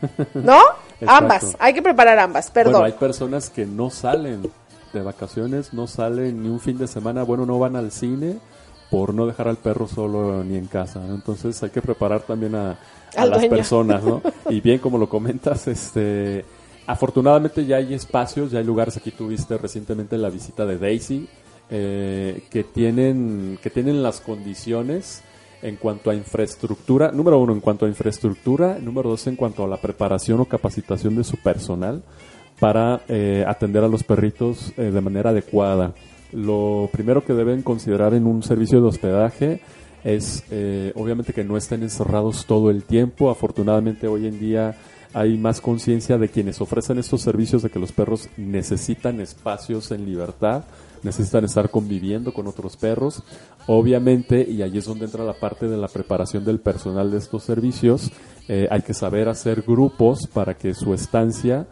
Exacto. 0.00 0.24
¿no? 0.34 0.58
Exacto. 1.00 1.24
Ambas, 1.24 1.56
hay 1.58 1.74
que 1.74 1.82
preparar 1.82 2.18
ambas, 2.20 2.48
perdón. 2.52 2.74
Bueno, 2.74 2.86
hay 2.86 2.92
personas 2.92 3.50
que 3.50 3.66
no 3.66 3.90
salen 3.90 4.48
de 4.92 5.02
vacaciones, 5.02 5.72
no 5.72 5.86
salen 5.86 6.42
ni 6.42 6.48
un 6.48 6.60
fin 6.60 6.78
de 6.78 6.86
semana, 6.86 7.22
bueno, 7.22 7.46
no 7.46 7.58
van 7.58 7.76
al 7.76 7.90
cine 7.90 8.38
por 8.92 9.14
no 9.14 9.26
dejar 9.26 9.48
al 9.48 9.56
perro 9.56 9.88
solo 9.88 10.44
ni 10.44 10.56
en 10.56 10.66
casa. 10.66 11.00
¿no? 11.00 11.14
Entonces 11.14 11.60
hay 11.62 11.70
que 11.70 11.80
preparar 11.80 12.20
también 12.20 12.54
a, 12.54 12.78
las 13.16 13.30
dueño. 13.30 13.48
personas, 13.48 14.04
¿no? 14.04 14.20
Y 14.50 14.60
bien, 14.60 14.80
como 14.80 14.98
lo 14.98 15.08
comentas, 15.08 15.66
este, 15.66 16.44
afortunadamente 16.86 17.64
ya 17.64 17.76
hay 17.76 17.94
espacios, 17.94 18.50
ya 18.50 18.58
hay 18.58 18.66
lugares. 18.66 18.98
Aquí 18.98 19.10
tuviste 19.10 19.56
recientemente 19.56 20.18
la 20.18 20.28
visita 20.28 20.66
de 20.66 20.76
Daisy, 20.76 21.26
eh, 21.70 22.42
que 22.50 22.64
tienen, 22.64 23.58
que 23.62 23.70
tienen 23.70 24.02
las 24.02 24.20
condiciones 24.20 25.22
en 25.62 25.76
cuanto 25.76 26.10
a 26.10 26.14
infraestructura, 26.14 27.12
número 27.12 27.38
uno, 27.38 27.54
en 27.54 27.60
cuanto 27.60 27.86
a 27.86 27.88
infraestructura, 27.88 28.78
número 28.78 29.08
dos, 29.08 29.26
en 29.26 29.36
cuanto 29.36 29.64
a 29.64 29.68
la 29.68 29.80
preparación 29.80 30.40
o 30.40 30.44
capacitación 30.44 31.16
de 31.16 31.24
su 31.24 31.38
personal 31.38 32.02
para 32.62 33.00
eh, 33.08 33.44
atender 33.44 33.82
a 33.82 33.88
los 33.88 34.04
perritos 34.04 34.72
eh, 34.76 34.92
de 34.92 35.00
manera 35.00 35.30
adecuada. 35.30 35.94
Lo 36.30 36.88
primero 36.92 37.24
que 37.24 37.32
deben 37.32 37.62
considerar 37.62 38.14
en 38.14 38.24
un 38.24 38.44
servicio 38.44 38.80
de 38.80 38.86
hospedaje 38.86 39.60
es 40.04 40.44
eh, 40.52 40.92
obviamente 40.94 41.32
que 41.32 41.42
no 41.42 41.56
estén 41.56 41.82
encerrados 41.82 42.46
todo 42.46 42.70
el 42.70 42.84
tiempo. 42.84 43.30
Afortunadamente 43.30 44.06
hoy 44.06 44.28
en 44.28 44.38
día 44.38 44.76
hay 45.12 45.36
más 45.38 45.60
conciencia 45.60 46.18
de 46.18 46.28
quienes 46.28 46.60
ofrecen 46.60 47.00
estos 47.00 47.22
servicios 47.22 47.64
de 47.64 47.70
que 47.70 47.80
los 47.80 47.90
perros 47.90 48.28
necesitan 48.36 49.20
espacios 49.20 49.90
en 49.90 50.06
libertad, 50.06 50.62
necesitan 51.02 51.44
estar 51.44 51.68
conviviendo 51.68 52.32
con 52.32 52.46
otros 52.46 52.76
perros. 52.76 53.24
Obviamente, 53.66 54.48
y 54.48 54.62
ahí 54.62 54.78
es 54.78 54.84
donde 54.84 55.06
entra 55.06 55.24
la 55.24 55.34
parte 55.34 55.66
de 55.66 55.78
la 55.78 55.88
preparación 55.88 56.44
del 56.44 56.60
personal 56.60 57.10
de 57.10 57.18
estos 57.18 57.42
servicios, 57.42 58.12
eh, 58.46 58.68
hay 58.70 58.82
que 58.82 58.94
saber 58.94 59.28
hacer 59.28 59.62
grupos 59.62 60.28
para 60.32 60.54
que 60.54 60.74
su 60.74 60.94
estancia 60.94 61.66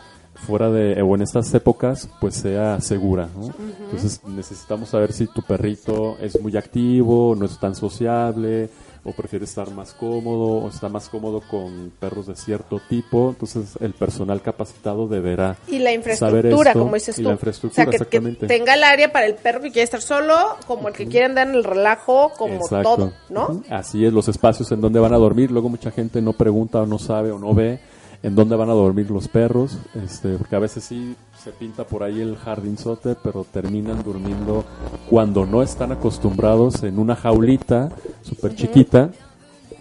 fuera 0.47 0.71
de 0.71 1.01
o 1.03 1.15
en 1.15 1.23
estas 1.23 1.53
épocas 1.55 2.09
pues 2.21 2.35
sea 2.35 2.81
segura 2.81 3.29
¿no? 3.37 3.53
entonces 3.85 4.21
necesitamos 4.27 4.89
saber 4.91 5.13
si 5.13 5.27
tu 5.27 5.43
perrito 5.43 6.17
es 6.21 6.41
muy 6.41 6.57
activo 6.57 7.35
no 7.37 7.47
es 7.47 7.59
tan 7.59 7.75
sociable 7.75 8.71
o 9.03 9.13
prefiere 9.13 9.47
estar 9.47 9.71
más 9.71 9.95
cómodo 9.95 10.65
o 10.65 10.69
está 10.69 10.89
más 10.89 11.09
cómodo 11.09 11.41
con 11.41 11.91
perros 11.99 12.27
de 12.27 12.37
cierto 12.37 12.81
tipo 12.89 13.31
entonces 13.31 13.79
el 13.81 13.95
personal 13.95 14.43
capacitado 14.43 15.09
deberá 15.09 15.57
Y 15.69 15.79
la 15.79 15.91
saber 16.15 16.47
infraestructura, 16.47 16.71
esto, 16.73 16.81
como 16.81 16.95
dices 16.95 17.19
y 17.19 17.23
tú. 17.23 17.29
la 17.29 17.31
o 17.31 17.33
infraestructura 17.33 17.85
sea, 17.85 17.85
que, 17.87 17.91
que 17.91 17.97
exactamente 17.97 18.47
tenga 18.47 18.75
el 18.75 18.85
área 18.85 19.11
para 19.11 19.27
el 19.27 19.37
perro 19.37 19.61
que 19.63 19.71
quiere 19.71 19.85
estar 19.85 20.03
solo, 20.03 20.35
como 20.67 20.89
el 20.89 20.95
que 20.95 21.07
quiere 21.07 21.27
andar 21.27 21.49
en 21.49 21.55
el 21.55 21.65
relajo, 21.65 22.33
como 22.37 22.57
Exacto. 22.57 22.97
todo, 22.97 23.13
¿no? 23.31 23.63
Así 23.71 24.05
es, 24.05 24.13
los 24.13 24.29
espacios 24.29 24.71
en 24.73 24.81
donde 24.81 25.01
van 25.01 25.15
a 25.15 25.17
dormir. 25.17 25.51
Luego 25.51 25.69
mucha 25.69 25.91
gente 25.91 26.21
no 26.21 26.35
pregunta 26.35 26.83
o 26.83 26.87
no 26.87 26.99
sabe 26.99 27.31
o 27.31 27.39
no 27.39 27.55
ve 27.55 27.81
en 28.23 28.35
dónde 28.35 28.57
van 28.57 28.69
a 28.69 28.75
dormir 28.75 29.11
los 29.11 29.29
perros, 29.29 29.79
este, 29.95 30.37
porque 30.37 30.57
a 30.57 30.59
veces 30.59 30.85
sí 30.85 31.17
se 31.43 31.53
pinta 31.53 31.85
por 31.85 32.03
ahí 32.03 32.21
el 32.21 32.37
jardinzote, 32.37 33.17
pero 33.23 33.47
terminan 33.51 34.03
durmiendo 34.03 34.65
cuando 35.09 35.47
no 35.47 35.63
están 35.63 35.93
acostumbrados 35.93 36.83
en 36.83 36.99
una 36.99 37.17
jaulita 37.17 37.91
súper 38.23 38.55
chiquita. 38.55 39.11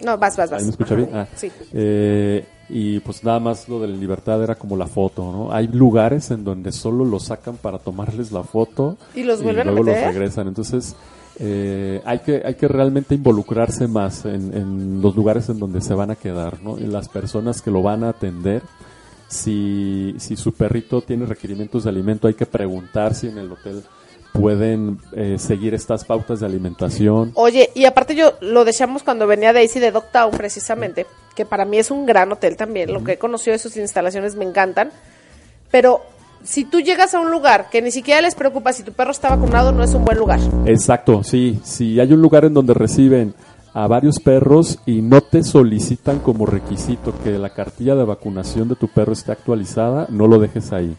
No, 0.06 0.18
vas, 0.18 0.38
vas, 0.38 0.50
vas. 0.52 0.60
¿Ahí 0.60 0.64
me 0.66 0.72
escucha 0.72 0.96
bien? 0.96 1.10
Ah. 1.14 1.28
Sí. 1.36 1.52
Eh, 1.74 2.46
y 2.70 3.00
pues 3.00 3.24
nada 3.24 3.40
más 3.40 3.68
lo 3.68 3.80
de 3.82 3.88
la 3.90 3.98
libertad 3.98 4.42
era 4.42 4.56
como 4.56 4.78
la 4.78 4.88
foto, 4.88 5.32
¿no? 5.32 5.52
Hay 5.52 5.68
lugares 5.68 6.32
en 6.32 6.46
donde 6.46 6.72
solo 6.72 7.04
los 7.04 7.24
sacan 7.26 7.58
para 7.58 7.80
tomarles 7.80 8.32
la 8.32 8.44
foto 8.44 8.96
¿Y 9.16 9.24
los 9.24 9.42
vuelven 9.44 9.68
a 9.68 9.72
luego 9.72 9.88
meter? 9.88 10.06
los 10.06 10.14
regresan. 10.14 10.48
Entonces 10.48 10.96
eh, 11.40 12.02
hay 12.06 12.20
que 12.20 12.42
hay 12.46 12.56
que 12.56 12.68
realmente 12.68 13.16
involucrarse 13.16 13.88
más 13.88 14.26
en, 14.26 14.54
en 14.54 15.02
los 15.02 15.16
lugares 15.16 15.50
en 15.50 15.60
donde 15.60 15.82
se 15.82 15.94
van 15.94 16.12
a 16.12 16.16
quedar, 16.16 16.62
¿no? 16.62 16.78
En 16.78 16.92
las 16.92 17.08
personas 17.10 17.62
que 17.62 17.72
lo 17.72 17.82
van 17.82 18.04
a 18.04 18.10
atender. 18.10 18.62
Si, 19.28 20.16
si 20.18 20.36
su 20.36 20.54
perrito 20.54 21.02
tiene 21.02 21.28
requerimientos 21.28 21.84
de 21.84 21.92
alimento, 21.92 22.28
hay 22.28 22.34
que 22.34 22.48
preguntar 22.48 23.14
si 23.14 23.28
en 23.28 23.38
el 23.38 23.52
hotel 23.52 23.84
pueden 24.34 25.00
eh, 25.14 25.38
seguir 25.38 25.74
estas 25.74 26.04
pautas 26.04 26.40
de 26.40 26.48
alimentación. 26.48 27.32
Oye, 27.36 27.70
y 27.76 27.86
aparte 27.86 28.16
yo 28.16 28.34
lo 28.42 28.66
dejamos 28.66 29.04
cuando 29.04 29.28
venía 29.28 29.54
Daisy 29.54 29.80
de 29.80 29.92
Dogtown 29.92 30.32
precisamente, 30.32 31.06
que 31.36 31.46
para 31.46 31.66
mí 31.66 31.78
es 31.78 31.92
un 31.92 32.06
gran 32.06 32.32
hotel 32.32 32.56
también, 32.56 32.92
lo 32.92 33.04
que 33.04 33.14
he 33.14 33.18
conocido 33.18 33.54
de 33.54 33.60
sus 33.60 33.78
instalaciones 33.78 34.36
me 34.36 34.46
encantan, 34.46 34.92
pero 35.72 36.02
si 36.44 36.66
tú 36.66 36.80
llegas 36.80 37.14
a 37.14 37.20
un 37.20 37.32
lugar 37.32 37.70
que 37.70 37.82
ni 37.82 37.92
siquiera 37.92 38.22
les 38.22 38.36
preocupa 38.36 38.74
si 38.74 38.84
tu 38.84 38.94
perro 38.94 39.12
está 39.12 39.30
vacunado, 39.30 39.72
no 39.72 39.84
es 39.84 39.94
un 39.94 40.06
buen 40.06 40.18
lugar. 40.18 40.40
Exacto, 40.66 41.24
sí. 41.24 41.60
Si 41.64 42.00
hay 42.00 42.14
un 42.14 42.22
lugar 42.22 42.46
en 42.46 42.54
donde 42.54 42.74
reciben 42.74 43.34
a 43.74 43.88
varios 43.88 44.20
perros 44.20 44.80
y 44.86 45.02
no 45.02 45.22
te 45.22 45.44
solicitan 45.44 46.20
como 46.20 46.46
requisito 46.46 47.14
que 47.24 47.38
la 47.38 47.52
cartilla 47.52 47.96
de 47.96 48.04
vacunación 48.04 48.68
de 48.68 48.76
tu 48.76 48.88
perro 48.88 49.14
esté 49.14 49.32
actualizada, 49.32 50.08
no 50.10 50.28
lo 50.28 50.40
dejes 50.40 50.72
ahí. 50.72 50.96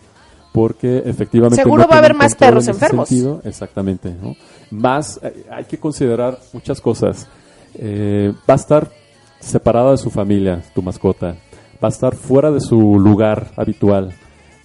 Porque 0.52 1.02
efectivamente. 1.06 1.62
Seguro 1.62 1.84
no 1.84 1.88
va 1.88 1.96
a 1.96 1.98
haber 1.98 2.14
más 2.14 2.34
perros 2.34 2.66
en 2.66 2.74
enfermos. 2.74 3.08
sentido. 3.08 3.40
Exactamente, 3.44 4.14
¿no? 4.20 4.34
Más, 4.70 5.20
eh, 5.22 5.46
hay 5.50 5.64
que 5.64 5.78
considerar 5.78 6.38
muchas 6.52 6.80
cosas. 6.80 7.28
Eh, 7.74 8.32
va 8.48 8.54
a 8.54 8.56
estar 8.56 8.90
separada 9.38 9.92
de 9.92 9.98
su 9.98 10.10
familia, 10.10 10.62
tu 10.74 10.82
mascota. 10.82 11.36
Va 11.82 11.88
a 11.88 11.88
estar 11.88 12.16
fuera 12.16 12.50
de 12.50 12.60
su 12.60 12.98
lugar 12.98 13.52
habitual. 13.56 14.12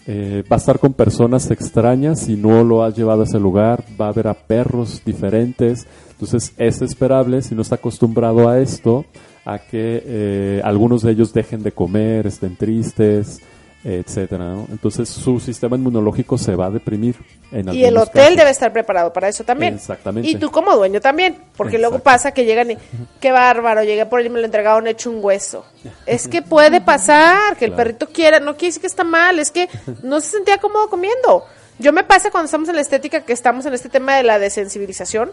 Eh, 0.07 0.43
va 0.51 0.57
a 0.57 0.59
estar 0.59 0.77
con 0.77 0.93
personas 0.93 1.49
extrañas 1.49 2.19
si 2.19 2.35
no 2.35 2.63
lo 2.63 2.83
has 2.83 2.95
llevado 2.95 3.21
a 3.21 3.25
ese 3.25 3.39
lugar, 3.39 3.83
va 3.99 4.09
a 4.09 4.11
ver 4.11 4.27
a 4.27 4.35
perros 4.35 5.01
diferentes, 5.03 5.87
entonces 6.11 6.53
es 6.57 6.83
esperable 6.83 7.41
si 7.41 7.55
no 7.55 7.63
está 7.63 7.75
acostumbrado 7.75 8.47
a 8.47 8.59
esto, 8.59 9.05
a 9.45 9.57
que 9.57 10.03
eh, 10.05 10.61
algunos 10.63 11.01
de 11.01 11.11
ellos 11.11 11.33
dejen 11.33 11.63
de 11.63 11.71
comer, 11.71 12.27
estén 12.27 12.55
tristes, 12.55 13.41
etcétera, 13.87 14.43
¿no? 14.45 14.67
Entonces 14.71 15.07
su 15.07 15.39
sistema 15.39 15.75
inmunológico 15.75 16.37
se 16.39 16.55
va 16.55 16.65
a 16.65 16.69
deprimir. 16.71 17.15
En 17.51 17.71
Y 17.73 17.85
el 17.85 17.95
hotel 17.97 18.23
casos. 18.23 18.37
debe 18.37 18.49
estar 18.49 18.73
preparado 18.73 19.13
para 19.13 19.27
eso 19.29 19.43
también. 19.43 19.75
Exactamente. 19.75 20.27
Y 20.27 20.35
tú 20.35 20.49
como 20.49 20.75
dueño 20.75 20.99
también, 20.99 21.37
porque 21.55 21.77
luego 21.77 21.99
pasa 21.99 22.31
que 22.31 22.45
llegan 22.45 22.71
y, 22.71 22.77
qué 23.19 23.31
bárbaro, 23.31 23.83
llegué 23.83 24.05
por 24.07 24.19
ahí 24.19 24.25
y 24.25 24.29
me 24.29 24.39
lo 24.39 24.45
entregaron 24.45 24.87
hecho 24.87 25.11
un 25.11 25.23
hueso. 25.23 25.63
Es 26.07 26.27
que 26.27 26.41
puede 26.41 26.81
pasar, 26.81 27.55
que 27.57 27.65
el 27.65 27.71
Claro. 27.71 27.83
perrito 27.83 28.07
quiera, 28.11 28.39
no 28.39 28.53
quiere 28.53 28.67
decir 28.69 28.81
que 28.81 28.87
está 28.87 29.03
mal, 29.03 29.37
es 29.39 29.51
que 29.51 29.69
no 30.03 30.19
se 30.19 30.31
sentía 30.31 30.57
cómodo 30.57 30.89
comiendo. 30.89 31.45
Yo 31.77 31.93
me 31.93 32.03
pasa 32.03 32.31
cuando 32.31 32.45
estamos 32.45 32.67
en 32.69 32.75
la 32.75 32.81
estética, 32.81 33.21
que 33.21 33.33
estamos 33.33 33.65
en 33.67 33.73
este 33.75 33.89
tema 33.89 34.15
de 34.15 34.23
la 34.23 34.39
desensibilización, 34.39 35.31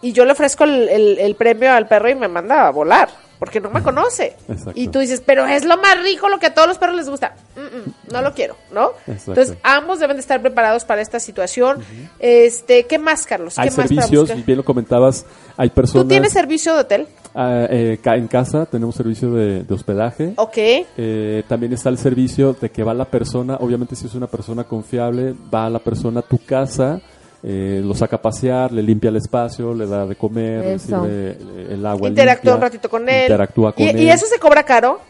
y 0.00 0.12
yo 0.12 0.24
le 0.24 0.32
ofrezco 0.32 0.64
el, 0.64 0.88
el- 0.88 1.18
el 1.20 1.34
premio 1.36 1.70
al 1.72 1.86
perro 1.86 2.10
y 2.10 2.14
me 2.16 2.26
manda 2.26 2.66
a 2.66 2.70
volar, 2.70 3.08
porque 3.42 3.60
no 3.60 3.70
me 3.70 3.82
conoce. 3.82 4.36
Exacto. 4.48 4.70
Y 4.76 4.86
tú 4.86 5.00
dices, 5.00 5.20
pero 5.26 5.44
es 5.48 5.64
lo 5.64 5.76
más 5.76 6.00
rico, 6.00 6.28
lo 6.28 6.38
que 6.38 6.46
a 6.46 6.54
todos 6.54 6.68
los 6.68 6.78
perros 6.78 6.94
les 6.94 7.08
gusta. 7.08 7.34
Mm, 7.56 7.60
mm, 7.60 8.12
no 8.12 8.22
lo 8.22 8.34
quiero, 8.34 8.54
¿no? 8.72 8.92
Exacto. 9.04 9.32
Entonces, 9.32 9.56
ambos 9.64 9.98
deben 9.98 10.16
de 10.16 10.20
estar 10.20 10.40
preparados 10.40 10.84
para 10.84 11.02
esta 11.02 11.18
situación. 11.18 11.78
Este, 12.20 12.84
¿qué 12.84 13.00
más, 13.00 13.26
Carlos? 13.26 13.56
¿Qué 13.56 13.62
Hay 13.62 13.70
más 13.70 13.88
servicios, 13.88 14.46
bien 14.46 14.58
lo 14.58 14.64
comentabas, 14.64 15.26
hay 15.56 15.70
personas... 15.70 16.04
¿Tú 16.04 16.08
tienes 16.08 16.32
servicio 16.32 16.72
de 16.74 16.80
hotel? 16.82 17.08
Ah, 17.34 17.66
eh, 17.68 17.98
en 18.04 18.28
casa 18.28 18.64
tenemos 18.64 18.94
servicio 18.94 19.32
de, 19.32 19.64
de 19.64 19.74
hospedaje. 19.74 20.34
Ok. 20.36 20.56
Eh, 20.56 21.42
también 21.48 21.72
está 21.72 21.88
el 21.88 21.98
servicio 21.98 22.52
de 22.52 22.70
que 22.70 22.84
va 22.84 22.94
la 22.94 23.06
persona, 23.06 23.56
obviamente 23.58 23.96
si 23.96 24.06
es 24.06 24.14
una 24.14 24.28
persona 24.28 24.62
confiable, 24.62 25.34
va 25.52 25.68
la 25.68 25.80
persona 25.80 26.20
a 26.20 26.22
tu 26.22 26.38
casa, 26.38 27.00
eh, 27.42 27.80
lo 27.84 27.94
saca 27.94 28.16
a 28.16 28.22
pasear, 28.22 28.72
le 28.72 28.82
limpia 28.82 29.10
el 29.10 29.16
espacio, 29.16 29.74
le 29.74 29.86
da 29.86 30.06
de 30.06 30.14
comer, 30.14 30.64
le 30.64 30.78
sirve 30.78 31.30
eh, 31.30 31.68
el 31.70 31.84
agua 31.84 32.08
Interactúa 32.08 32.52
limpia, 32.52 32.54
un 32.54 32.60
ratito 32.60 32.88
con 32.88 33.08
él. 33.08 33.22
Interactúa 33.22 33.72
con 33.72 33.84
¿Y, 33.84 33.88
él. 33.88 34.00
y 34.00 34.10
eso 34.10 34.26
se 34.26 34.38
cobra 34.38 34.62
caro? 34.62 35.00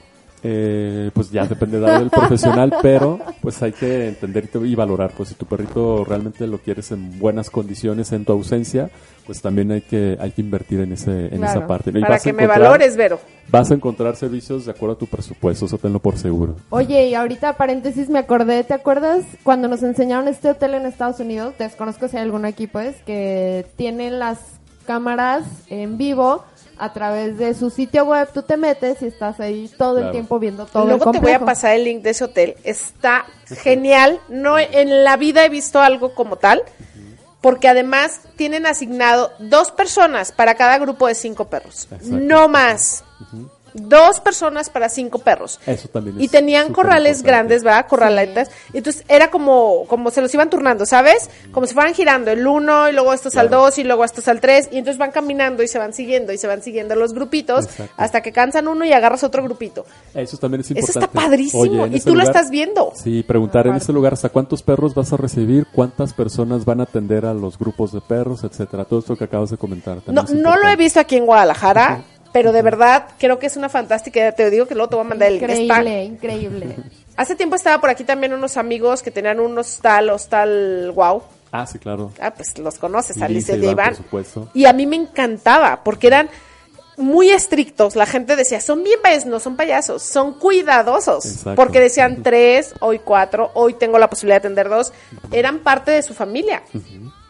Eh, 0.43 1.11
pues 1.15 1.31
ya 1.31 1.47
depende 1.47 1.79
de 1.79 1.91
del 1.93 2.11
profesional, 2.11 2.75
pero 2.83 3.19
pues 3.41 3.63
hay 3.63 3.73
que 3.73 4.09
entender 4.09 4.49
y- 4.65 4.75
valorar, 4.75 5.13
pues 5.17 5.29
si 5.31 5.35
tu 5.35 5.47
perrito 5.47 6.05
realmente 6.05 6.47
lo 6.47 6.59
quieres 6.59 6.91
en 6.93 7.19
buenas 7.19 7.51
condiciones 7.51 8.13
en 8.13 8.25
tu 8.25 8.33
ausencia, 8.33 8.91
pues 9.27 9.41
también 9.41 9.71
hay 9.71 9.83
que 9.83 10.17
hay 10.21 10.33
que 10.33 10.41
invertir 10.41 10.81
en 10.81 10.93
ese 10.93 11.27
en 11.27 11.39
Claro. 11.39 11.59
esa 11.59 11.67
parte. 11.67 11.91
Y 11.95 12.01
Para 12.01 12.19
que 12.19 12.33
me 12.33 12.47
valores, 12.47 12.97
Vero. 12.97 13.21
Vas 13.49 13.71
a 13.71 13.75
encontrar 13.75 14.17
servicios 14.17 14.65
de 14.65 14.71
acuerdo 14.73 14.95
a 14.95 14.99
tu 14.99 15.07
presupuesto, 15.07 15.67
eso 15.67 15.79
tenlo 15.79 15.99
por 16.01 16.17
seguro. 16.19 16.57
Oye, 16.71 17.09
y 17.09 17.15
ahorita 17.15 17.53
paréntesis 17.57 18.09
me 18.09 18.19
acordé, 18.19 18.65
¿te 18.65 18.75
acuerdas 18.75 19.25
cuando 19.43 19.69
nos 19.69 19.83
enseñaron 19.83 20.27
este 20.29 20.51
hotel 20.51 20.75
en 20.75 20.87
Estados 20.87 21.21
Unidos? 21.21 21.55
Desconozco 21.59 22.09
si 22.09 22.17
hay 22.17 22.23
alguno 22.25 22.49
aquí 22.49 22.67
pues, 22.67 22.97
que 23.07 23.67
tienen 23.77 24.19
las 24.19 24.39
cámaras 24.87 25.45
en 25.69 25.97
vivo 25.99 26.45
a 26.79 26.93
través 26.93 27.39
de 27.39 27.55
su 27.55 27.71
sitio 27.71 28.05
web, 28.05 28.29
tú 28.33 28.43
te 28.43 28.57
metes 28.57 29.03
y 29.03 29.07
estás 29.07 29.39
ahí 29.41 29.71
todo 29.79 29.99
el 29.99 30.11
tiempo 30.11 30.39
viendo 30.39 30.67
todo 30.67 30.83
el 30.85 30.89
Luego 30.91 31.05
te 31.05 31.19
voy 31.19 31.33
complejo. 31.33 31.45
a 31.45 31.47
pasar 31.47 31.75
el 31.77 31.85
link 31.85 32.03
de 32.03 32.11
ese 32.11 32.25
hotel. 32.25 32.57
Está 32.65 33.27
genial. 33.47 34.21
No 34.29 34.59
en 34.59 35.05
la 35.05 35.17
vida 35.17 35.45
he 35.45 35.49
visto 35.49 35.81
algo 35.81 36.15
como 36.15 36.37
tal. 36.37 36.63
Porque 37.41 37.69
además 37.69 38.21
tienen 38.37 38.67
asignado 38.67 39.33
dos 39.41 39.73
personas 39.73 40.31
para 40.31 40.55
cada 40.55 40.79
grupo 40.79 41.09
de 41.09 41.17
cinco 41.17 41.47
perros. 41.47 41.85
Exacto. 41.91 42.07
No 42.11 42.47
más. 42.49 43.03
Dos 43.75 44.21
personas 44.21 44.69
para 44.71 44.89
cinco 44.89 45.19
perros. 45.19 45.59
Eso 45.67 45.89
también 45.89 46.21
Y 46.21 46.27
es 46.27 46.31
tenían 46.31 46.65
súper 46.69 46.75
corrales 46.77 47.19
importante. 47.19 47.29
grandes, 47.31 47.63
¿verdad? 47.65 47.87
Corraletas. 47.89 48.51
Y 48.73 48.79
Entonces 48.79 49.05
era 49.09 49.31
como, 49.31 49.85
como 49.89 50.11
se 50.11 50.21
los 50.21 50.33
iban 50.35 50.51
turnando, 50.51 50.85
¿sabes? 50.87 51.31
Como 51.53 51.67
si 51.67 51.75
fueran 51.75 51.95
girando 51.95 52.31
el 52.31 52.47
uno 52.47 52.89
y 52.89 52.93
luego 52.93 53.13
estos 53.13 53.37
al 53.37 53.49
Claro. 53.49 53.65
dos 53.65 53.79
y 53.79 53.85
luego 53.85 54.05
estos 54.05 54.29
al 54.29 54.41
tres. 54.41 54.69
Y 54.73 54.79
entonces 54.79 54.99
van 54.99 55.11
caminando 55.11 55.63
y 55.63 55.69
se 55.69 55.79
van 55.79 55.93
siguiendo 55.93 56.33
y 56.33 56.39
se 56.39 56.47
van 56.47 56.63
siguiendo 56.63 56.95
los 56.97 57.13
grupitos 57.15 57.65
Exacto. 57.67 57.95
hasta 57.97 58.21
que 58.21 58.33
cansan 58.33 58.69
uno 58.69 58.85
y 58.85 58.93
agarras 58.93 59.25
otro 59.25 59.43
grupito. 59.43 59.87
Eso 60.15 60.37
también 60.37 60.61
es 60.61 60.71
Eso 60.71 60.79
importante. 60.79 61.07
está 61.07 61.21
padrísimo. 61.21 61.63
Oye, 61.85 61.97
y 61.97 62.01
tú 62.01 62.15
lo 62.15 62.23
estás 62.23 62.51
viendo. 62.51 62.93
Sí, 62.95 63.23
preguntar 63.23 63.67
en 63.67 63.77
ese 63.77 63.93
lugar 63.93 64.13
hasta 64.13 64.29
cuántos 64.29 64.63
perros 64.63 64.95
vas 64.95 65.13
a 65.13 65.17
recibir, 65.17 65.67
cuántas 65.73 66.13
personas 66.13 66.65
van 66.65 66.81
a 66.81 66.85
atender 66.85 67.25
a 67.27 67.35
los 67.35 67.59
grupos 67.59 67.93
de 67.93 68.01
perros, 68.01 68.45
etcétera. 68.45 68.85
Todo 68.85 69.01
esto 69.01 69.17
que 69.17 69.25
acabas 69.25 69.51
de 69.51 69.57
comentar. 69.57 70.01
también 70.01 70.27
No, 70.43 70.51
no 70.51 70.57
lo 70.57 70.69
he 70.69 70.77
visto 70.77 71.01
aquí 71.01 71.17
en 71.17 71.27
Guadalajara, 71.27 72.03
pero 72.33 72.53
de 72.53 72.63
verdad 72.63 73.07
creo 73.19 73.39
que 73.39 73.47
es 73.47 73.57
una 73.57 73.69
fantástica 73.69 74.21
idea. 74.21 74.33
Te 74.33 74.51
digo 74.51 74.67
que 74.67 74.75
luego 74.75 74.89
te 74.89 74.97
voy 74.97 75.05
a 75.05 75.09
mandar 75.09 75.29
el 75.29 75.35
link. 75.39 75.43
Está- 75.51 75.63
Increíble, 75.81 76.05
increíble. 76.05 76.77
Hace 77.17 77.35
tiempo 77.37 77.57
estaba 77.57 77.81
por 77.81 77.91
aquí 77.91 78.05
también 78.05 78.33
unos 78.33 78.57
amigos 78.57 79.03
que 79.03 79.11
tenían 79.11 79.39
un 79.41 79.57
hostal, 79.59 80.09
hostal 80.11 80.91
wow. 80.95 81.23
Ah, 81.53 81.67
sí, 81.67 81.79
claro. 81.79 82.11
Ah, 82.19 82.33
pues 82.33 82.57
los 82.59 82.79
conoces, 82.79 83.21
Alicia 83.21 83.55
Lisa 83.57 83.67
y 83.67 83.71
Iván, 83.71 83.89
por 83.89 83.97
supuesto. 83.97 84.49
Y 84.55 84.65
a 84.65 84.73
mí 84.73 84.87
me 84.87 84.97
encantaba, 84.97 85.85
porque 85.85 86.07
eran 86.07 86.31
muy 86.97 87.29
estrictos. 87.31 87.97
La 87.97 88.07
gente 88.07 88.37
decía, 88.37 88.61
son 88.63 88.83
bien 88.83 88.99
payasos, 89.03 89.27
no 89.27 89.39
son 89.41 89.57
payasos, 89.57 90.03
son 90.03 90.35
cuidadosos. 90.39 91.27
Exacto. 91.27 91.55
Porque 91.57 91.81
decían 91.81 92.23
tres, 92.23 92.75
hoy 92.81 93.01
cuatro, 93.01 93.51
hoy 93.55 93.75
tengo 93.75 93.99
la 93.99 94.09
posibilidad 94.09 94.37
de 94.37 94.47
atender 94.47 94.71
dos. 94.71 94.93
Eran 95.31 95.59
parte 95.59 95.91
de 95.91 96.03
su 96.03 96.15
familia. 96.15 96.63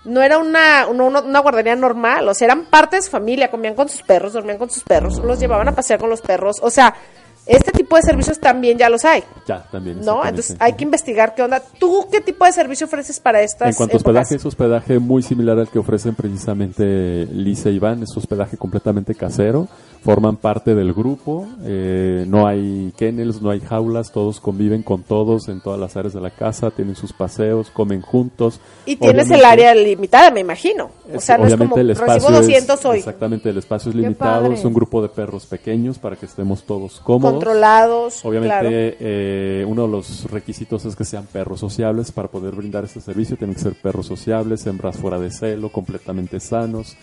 No 0.04 0.20
era 0.22 0.38
una, 0.38 0.86
una, 0.88 1.20
una- 1.20 1.38
guardería 1.40 1.76
normal, 1.76 2.28
o 2.28 2.34
sea, 2.34 2.46
eran 2.46 2.64
parte 2.64 2.96
de 2.96 3.02
su 3.02 3.10
familia, 3.10 3.50
comían 3.50 3.74
con 3.74 3.88
sus 3.88 4.02
perros, 4.02 4.32
dormían 4.32 4.58
con 4.58 4.68
sus 4.70 4.82
perros, 4.82 5.18
los 5.18 5.38
llevaban 5.38 5.68
a 5.68 5.74
pasear 5.74 6.00
con 6.00 6.10
los 6.10 6.20
perros. 6.20 6.56
O 6.62 6.70
sea, 6.70 6.94
este 7.44 7.72
tipo 7.72 7.96
de 7.96 8.02
servicios 8.02 8.38
también 8.38 8.78
ya 8.78 8.88
los 8.88 9.04
hay. 9.04 9.24
Ya, 9.46 9.64
también. 9.70 10.00
¿No? 10.00 10.24
Entonces 10.24 10.56
hay 10.60 10.74
que 10.74 10.84
investigar 10.84 11.34
qué 11.34 11.42
onda. 11.42 11.60
¿Tú 11.78 12.06
qué 12.10 12.20
tipo 12.20 12.44
de 12.44 12.52
servicio 12.52 12.86
ofreces 12.86 13.18
para 13.18 13.42
estas 13.42 13.68
En 13.68 13.74
cuanto 13.74 13.96
a 13.96 13.98
hospedaje, 13.98 14.36
es 14.36 14.44
hospedaje 14.44 14.98
muy 15.00 15.22
similar 15.22 15.58
al 15.58 15.68
que 15.68 15.78
ofrecen 15.80 16.14
precisamente 16.14 17.26
Lisa 17.26 17.70
y 17.70 17.76
Iván. 17.76 18.02
Es 18.02 18.16
hospedaje 18.16 18.56
completamente 18.56 19.14
casero. 19.14 19.66
Forman 20.04 20.36
parte 20.36 20.74
del 20.74 20.92
grupo. 20.92 21.46
eh, 21.64 22.24
no 22.28 22.46
hay 22.46 22.92
kennels, 22.96 23.42
no 23.42 23.50
hay 23.50 23.60
jaulas. 23.60 24.12
Todos 24.12 24.40
conviven 24.40 24.82
con 24.82 25.02
todos 25.02 25.48
en 25.48 25.60
todas 25.60 25.80
las 25.80 25.96
áreas 25.96 26.14
de 26.14 26.20
la 26.20 26.30
casa. 26.30 26.70
Tienen 26.70 26.94
sus 26.94 27.12
paseos, 27.12 27.70
comen 27.70 28.02
juntos. 28.02 28.60
Y 28.86 28.96
tienes 28.96 29.30
el 29.30 29.44
área 29.44 29.74
limitada, 29.74 30.30
me 30.30 30.40
imagino. 30.40 30.90
O 31.12 31.20
sea, 31.20 31.38
no 31.38 31.46
es 31.46 31.56
como 31.56 31.76
el 31.76 31.90
espacio 31.90 32.28
recibo 32.28 32.38
200 32.38 32.78
es, 32.78 32.86
hoy. 32.86 32.98
Exactamente, 32.98 33.50
el 33.50 33.58
espacio 33.58 33.90
es 33.90 33.96
limitado. 33.96 34.52
Es 34.52 34.64
un 34.64 34.74
grupo 34.74 35.02
de 35.02 35.08
perros 35.08 35.46
pequeños 35.46 35.98
para 35.98 36.14
que 36.16 36.26
estemos 36.26 36.62
todos 36.62 37.00
cómodos. 37.00 37.31
Controlados. 37.34 38.24
Obviamente, 38.24 38.58
claro. 38.58 38.70
eh, 38.72 39.64
uno 39.66 39.82
de 39.82 39.88
los 39.88 40.30
requisitos 40.30 40.84
es 40.84 40.96
que 40.96 41.04
sean 41.04 41.26
perros 41.26 41.60
sociables 41.60 42.12
para 42.12 42.28
poder 42.28 42.54
brindar 42.54 42.84
este 42.84 43.00
servicio. 43.00 43.36
Tienen 43.36 43.54
que 43.54 43.62
ser 43.62 43.74
perros 43.74 44.06
sociables, 44.06 44.66
hembras 44.66 44.96
fuera 44.96 45.18
de 45.18 45.30
celo, 45.30 45.70
completamente 45.70 46.40
sanos, 46.40 46.96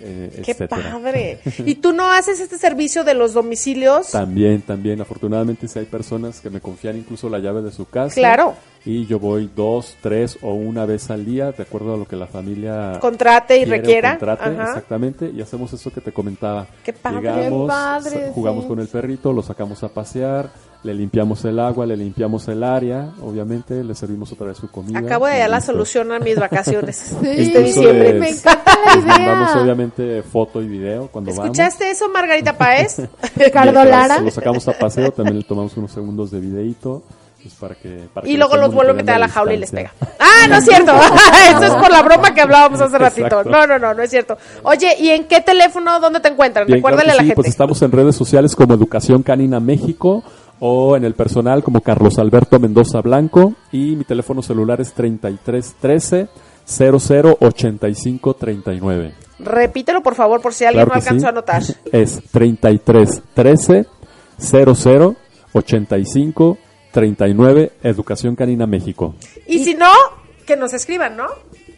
eh, 0.00 0.42
Qué 0.44 0.50
etcétera. 0.52 0.90
padre. 0.92 1.38
¿Y 1.64 1.76
tú 1.76 1.92
no 1.92 2.10
haces 2.10 2.40
este 2.40 2.58
servicio 2.58 3.04
de 3.04 3.14
los 3.14 3.32
domicilios? 3.32 4.10
También, 4.10 4.62
también, 4.62 5.00
afortunadamente, 5.00 5.68
si 5.68 5.78
hay 5.78 5.86
personas 5.86 6.40
que 6.40 6.50
me 6.50 6.60
confían 6.60 6.96
incluso 6.96 7.28
la 7.28 7.38
llave 7.38 7.62
de 7.62 7.72
su 7.72 7.86
casa. 7.86 8.14
Claro. 8.14 8.54
Y 8.84 9.04
yo 9.06 9.18
voy 9.18 9.50
dos, 9.56 9.96
tres 10.00 10.38
o 10.42 10.54
una 10.54 10.86
vez 10.86 11.10
al 11.10 11.24
día, 11.24 11.50
de 11.50 11.62
acuerdo 11.62 11.94
a 11.94 11.96
lo 11.96 12.04
que 12.04 12.14
la 12.14 12.28
familia 12.28 12.98
Contrate 13.00 13.58
y 13.58 13.64
requiera. 13.64 14.10
contrate, 14.12 14.44
Ajá. 14.44 14.62
exactamente, 14.68 15.28
y 15.34 15.40
hacemos 15.42 15.72
eso 15.72 15.90
que 15.92 16.00
te 16.00 16.12
comentaba. 16.12 16.68
Qué 16.84 16.92
padre. 16.92 17.20
Llegamos, 17.20 17.62
Qué 17.62 17.66
padre, 17.68 18.26
sa- 18.28 18.32
jugamos 18.32 18.62
sí. 18.62 18.68
con 18.68 18.78
el 18.78 18.86
perrito, 18.86 19.32
lo 19.32 19.42
sacamos 19.42 19.82
a 19.82 19.88
pasear, 19.88 20.50
le 20.86 20.94
limpiamos 20.94 21.44
el 21.44 21.58
agua, 21.58 21.84
le 21.84 21.96
limpiamos 21.96 22.46
el 22.48 22.62
área, 22.62 23.10
obviamente, 23.20 23.84
le 23.84 23.94
servimos 23.94 24.32
otra 24.32 24.46
vez 24.46 24.56
su 24.56 24.70
comida. 24.70 25.00
Acabo 25.00 25.26
de 25.26 25.32
hallar 25.32 25.50
la 25.50 25.60
solución 25.60 26.12
a 26.12 26.18
mis 26.18 26.38
vacaciones. 26.38 26.96
Sí, 27.20 27.28
este 27.42 27.60
diciembre. 27.62 28.12
les- 28.14 28.20
me 28.20 28.28
encanta 28.30 28.72
la 28.86 28.94
les 28.96 29.04
mandamos 29.04 29.56
obviamente 29.56 30.22
foto 30.22 30.62
y 30.62 30.68
video 30.68 31.08
cuando 31.08 31.30
¿Escuchaste 31.32 31.90
eso, 31.90 32.08
Margarita 32.08 32.56
Páez? 32.56 33.00
Ricardo 33.36 33.72
vamos. 33.72 33.90
Lara. 33.90 34.18
Lo 34.20 34.30
sacamos 34.30 34.66
a 34.68 34.72
paseo, 34.78 35.10
también 35.12 35.38
le 35.38 35.44
tomamos 35.44 35.76
unos 35.76 35.90
segundos 35.92 36.30
de 36.30 36.40
videito. 36.40 37.02
pues, 37.42 37.54
para 37.54 37.74
que, 37.74 38.08
para 38.12 38.26
y 38.26 38.32
que 38.32 38.38
luego 38.38 38.56
los 38.56 38.72
vuelve 38.74 38.92
a 38.92 38.94
meter 38.94 39.14
a 39.14 39.18
la 39.18 39.28
jaula 39.28 39.54
y 39.54 39.56
les 39.58 39.70
pega. 39.70 39.92
Ah, 40.18 40.46
no 40.48 40.56
es 40.56 40.64
cierto. 40.64 40.92
Eso 41.50 41.64
es 41.64 41.72
por 41.74 41.90
la 41.90 42.02
broma 42.02 42.34
que 42.34 42.40
hablábamos 42.40 42.80
hace 42.80 42.98
ratito. 42.98 43.44
No, 43.44 43.66
no, 43.66 43.78
no, 43.78 43.94
no 43.94 44.02
es 44.02 44.10
cierto. 44.10 44.36
Oye, 44.62 44.94
¿y 45.00 45.10
en 45.10 45.24
qué 45.24 45.40
teléfono, 45.40 45.98
dónde 46.00 46.20
te 46.20 46.28
encuentran? 46.28 46.66
Bien, 46.66 46.78
Recuérdale 46.78 47.04
claro 47.04 47.14
a 47.14 47.16
la 47.16 47.22
sí, 47.22 47.26
gente. 47.28 47.36
Pues 47.36 47.48
estamos 47.48 47.80
en 47.82 47.92
redes 47.92 48.16
sociales 48.16 48.54
como 48.56 48.74
Educación 48.74 49.22
Canina 49.22 49.60
México 49.60 50.22
o 50.60 50.96
en 50.96 51.04
el 51.04 51.14
personal 51.14 51.62
como 51.62 51.80
Carlos 51.80 52.18
Alberto 52.18 52.58
Mendoza 52.58 53.00
Blanco 53.00 53.54
y 53.72 53.96
mi 53.96 54.04
teléfono 54.04 54.42
celular 54.42 54.80
es 54.80 54.92
3313 54.92 56.28
0085 56.66 58.34
39. 58.34 59.14
Repítelo, 59.38 60.02
por 60.02 60.14
favor, 60.14 60.40
por 60.40 60.54
si 60.54 60.64
alguien 60.64 60.86
Claro 60.86 60.98
no 60.98 61.02
alcanzó 61.02 61.20
sí. 61.20 61.26
a 61.26 61.30
anotar. 61.30 61.62
Es 61.92 62.22
3313 62.30 63.86
0085 64.38 66.58
39 66.92 67.72
Educación 67.82 68.36
Canina 68.36 68.66
México. 68.66 69.14
Y 69.46 69.64
si 69.64 69.74
no, 69.74 69.90
que 70.46 70.56
nos 70.56 70.72
escriban, 70.72 71.16
¿no? 71.16 71.26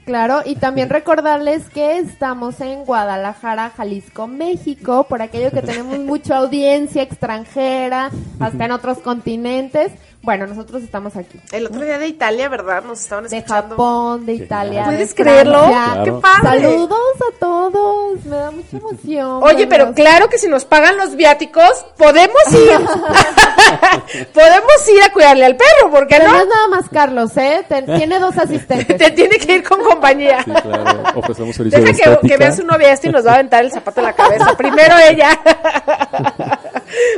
Claro, 0.08 0.40
y 0.42 0.56
también 0.56 0.88
recordarles 0.98 1.68
que 1.68 1.98
estamos 1.98 2.62
en 2.62 2.86
Guadalajara, 2.86 3.68
Jalisco, 3.76 4.26
México, 4.26 5.04
por 5.06 5.20
aquello 5.20 5.50
que 5.50 5.60
tenemos 5.60 5.98
mucha 5.98 6.38
audiencia 6.38 7.02
extranjera, 7.02 8.10
hasta 8.40 8.64
en 8.64 8.72
otros 8.72 9.00
continentes. 9.00 9.92
Bueno, 10.20 10.46
nosotros 10.46 10.82
estamos 10.82 11.16
aquí. 11.16 11.40
El 11.52 11.66
otro 11.66 11.80
día 11.80 11.96
de 11.98 12.08
Italia, 12.08 12.48
¿verdad? 12.48 12.82
Nos 12.82 13.00
estaban 13.00 13.28
De 13.28 13.36
escuchando. 13.38 13.70
Japón, 13.76 14.26
de 14.26 14.32
Italia. 14.34 14.84
¿Puedes 14.84 15.10
de 15.10 15.14
creerlo? 15.22 15.70
¡Qué 16.04 16.12
padre! 16.12 16.60
Saludos 16.62 16.98
a 17.20 17.38
todos, 17.38 18.24
me 18.24 18.36
da 18.36 18.50
mucha 18.50 18.76
emoción. 18.76 19.40
Oye, 19.42 19.66
pero 19.68 19.94
claro 19.94 20.28
que 20.28 20.36
si 20.38 20.48
nos 20.48 20.64
pagan 20.64 20.96
los 20.98 21.14
viáticos, 21.16 21.86
podemos 21.96 22.42
ir. 22.52 22.78
podemos 24.34 24.88
ir 24.94 25.02
a 25.02 25.12
cuidarle 25.12 25.44
al 25.46 25.56
perro, 25.56 25.90
¿por 25.90 26.06
qué 26.08 26.16
Pero 26.18 26.28
no 26.30 26.36
no? 26.36 26.42
es 26.42 26.48
nada 26.48 26.68
más 26.68 26.88
Carlos, 26.90 27.36
¿eh? 27.36 27.64
Te- 27.68 27.82
tiene 27.82 28.18
dos 28.18 28.36
asistentes. 28.36 28.96
Te 28.98 29.10
tiene 29.12 29.38
que 29.38 29.54
ir 29.54 29.62
con 29.66 29.80
compañía. 29.82 30.42
Sí, 30.44 30.50
claro. 30.50 31.02
Ofrecemos 31.14 31.54
servicio 31.56 31.78
de 31.78 31.92
Deja 31.92 32.18
que, 32.20 32.36
vea 32.36 32.52
su 32.54 32.64
novia 32.66 32.92
esto 32.92 33.08
y 33.08 33.12
nos 33.12 33.24
va 33.26 33.30
a 33.30 33.34
aventar 33.34 33.64
el 33.64 33.70
zapato 33.72 34.00
en 34.00 34.06
la 34.06 34.12
cabeza. 34.14 34.56
Primero 34.56 34.94
ella. 35.08 35.38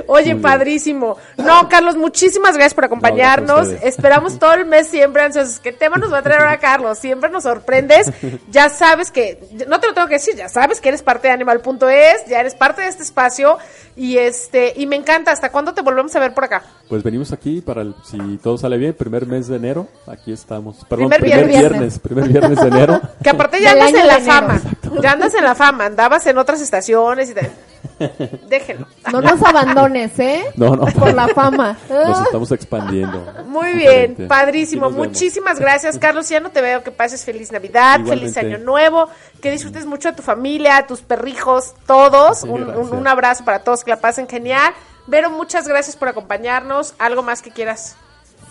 Oye, 0.07 0.37
padrísimo. 0.37 1.17
No, 1.37 1.69
Carlos, 1.69 1.97
muchísimas 1.97 2.55
gracias 2.55 2.75
por 2.75 2.85
acompañarnos. 2.91 3.69
No. 3.69 3.79
Esperamos 3.83 4.39
todo 4.39 4.55
el 4.55 4.67
mes 4.67 4.89
siempre 4.89 5.23
ansiosos. 5.23 5.61
¿Qué 5.61 5.73
tema 5.73 5.97
nos 5.97 6.13
va 6.13 6.19
a 6.19 6.23
traer 6.23 6.41
ahora 6.41 6.59
Carlos? 6.61 6.99
Siempre 6.99 7.31
nos 7.31 7.45
sorprendes. 7.45 8.11
Ya 8.51 8.69
sabes 8.69 9.11
que, 9.11 9.39
no 9.69 9.81
te 9.81 9.87
lo 9.87 9.95
tengo 9.95 10.09
que 10.09 10.15
decir, 10.15 10.35
ya 10.37 10.49
sabes 10.49 10.81
que 10.81 10.89
eres 10.89 11.03
parte 11.03 11.29
de 11.29 11.35
Animal.es, 11.35 12.27
ya 12.29 12.41
eres 12.41 12.55
parte 12.55 12.83
de 12.83 12.89
este 12.89 13.03
espacio 13.03 13.59
y 13.97 14.19
este 14.19 14.73
y 14.77 14.87
me 14.87 14.97
encanta. 14.97 15.31
¿Hasta 15.31 15.51
cuándo 15.51 15.73
te 15.73 15.83
volvemos 15.83 16.15
a 16.17 16.21
ver 16.21 16.35
por 16.35 16.45
acá? 16.45 16.63
Pues 16.89 17.03
venimos 17.03 17.33
aquí 17.33 17.61
para, 17.61 17.83
el, 17.83 17.95
si 18.05 18.19
todo 18.39 18.59
sale 18.59 18.77
bien, 18.77 18.95
primer 18.95 19.27
mes 19.27 19.47
de 19.47 19.57
enero. 19.57 19.87
Aquí 20.07 20.33
estamos. 20.33 20.85
Perdón, 20.89 21.11
Primer 21.11 21.21
primer, 21.21 21.47
viernes. 21.47 21.71
viernes. 21.71 21.99
Primer 22.01 22.29
viernes 22.29 22.61
de 22.61 22.69
enero. 22.69 23.01
Que 23.23 23.31
aparte 23.31 23.61
ya 23.61 23.75
Del 23.75 23.83
andas 23.83 24.01
en 24.01 24.09
la 24.09 24.21
fama. 24.21 24.61
Ya 25.03 25.13
andas 25.13 25.35
en 25.35 25.45
la 25.45 25.55
fama. 25.55 25.85
Andabas 25.85 26.27
en 26.27 26.39
otras 26.39 26.61
estaciones 26.61 27.31
y 27.31 27.35
te... 27.35 27.51
Déjenlo. 28.49 28.87
No 29.13 29.21
nos 29.21 29.43
abandones, 29.43 30.19
¿eh? 30.19 30.45
No, 30.57 30.77
no. 30.77 30.87
Por 30.87 31.15
la 31.15 31.29
fama. 31.29 31.77
Nos 31.89 32.23
estamos 32.23 32.51
expandiendo. 32.53 33.25
Muy 33.47 33.73
Diferente. 33.73 34.15
bien, 34.19 34.29
padrísimo. 34.29 34.91
Vemos. 34.91 35.09
Muchísimas 35.09 35.59
gracias, 35.59 35.99
Carlos. 35.99 36.29
Ya 36.29 36.41
no 36.41 36.51
te 36.51 36.61
veo. 36.61 36.83
Que 36.83 36.91
pases 36.91 37.25
feliz 37.25 37.53
Navidad, 37.53 38.01
Igualmente. 38.01 38.33
feliz 38.41 38.55
Año 38.55 38.65
Nuevo. 38.65 39.09
Que 39.43 39.51
disfrutes 39.51 39.87
mucho 39.87 40.09
a 40.09 40.13
tu 40.13 40.23
familia, 40.23 40.77
a 40.79 40.87
tus 40.87 41.01
perrijos, 41.01 41.75
todos. 41.87 42.41
Sí, 42.41 42.49
un, 42.49 42.65
gracias. 42.67 42.87
un- 42.91 42.99
un 42.99 43.07
abrazo 43.07 43.45
para 43.45 43.61
todos, 43.61 43.85
que 43.85 43.91
la 43.91 44.01
pasen 44.01 44.29
genial. 44.29 44.73
Vero, 45.07 45.31
muchas 45.31 45.67
gracias 45.67 45.97
por 45.97 46.09
acompañarnos. 46.09 46.95
¿Algo 46.99 47.23
más 47.23 47.43
que 47.43 47.51
quieras? 47.51 47.97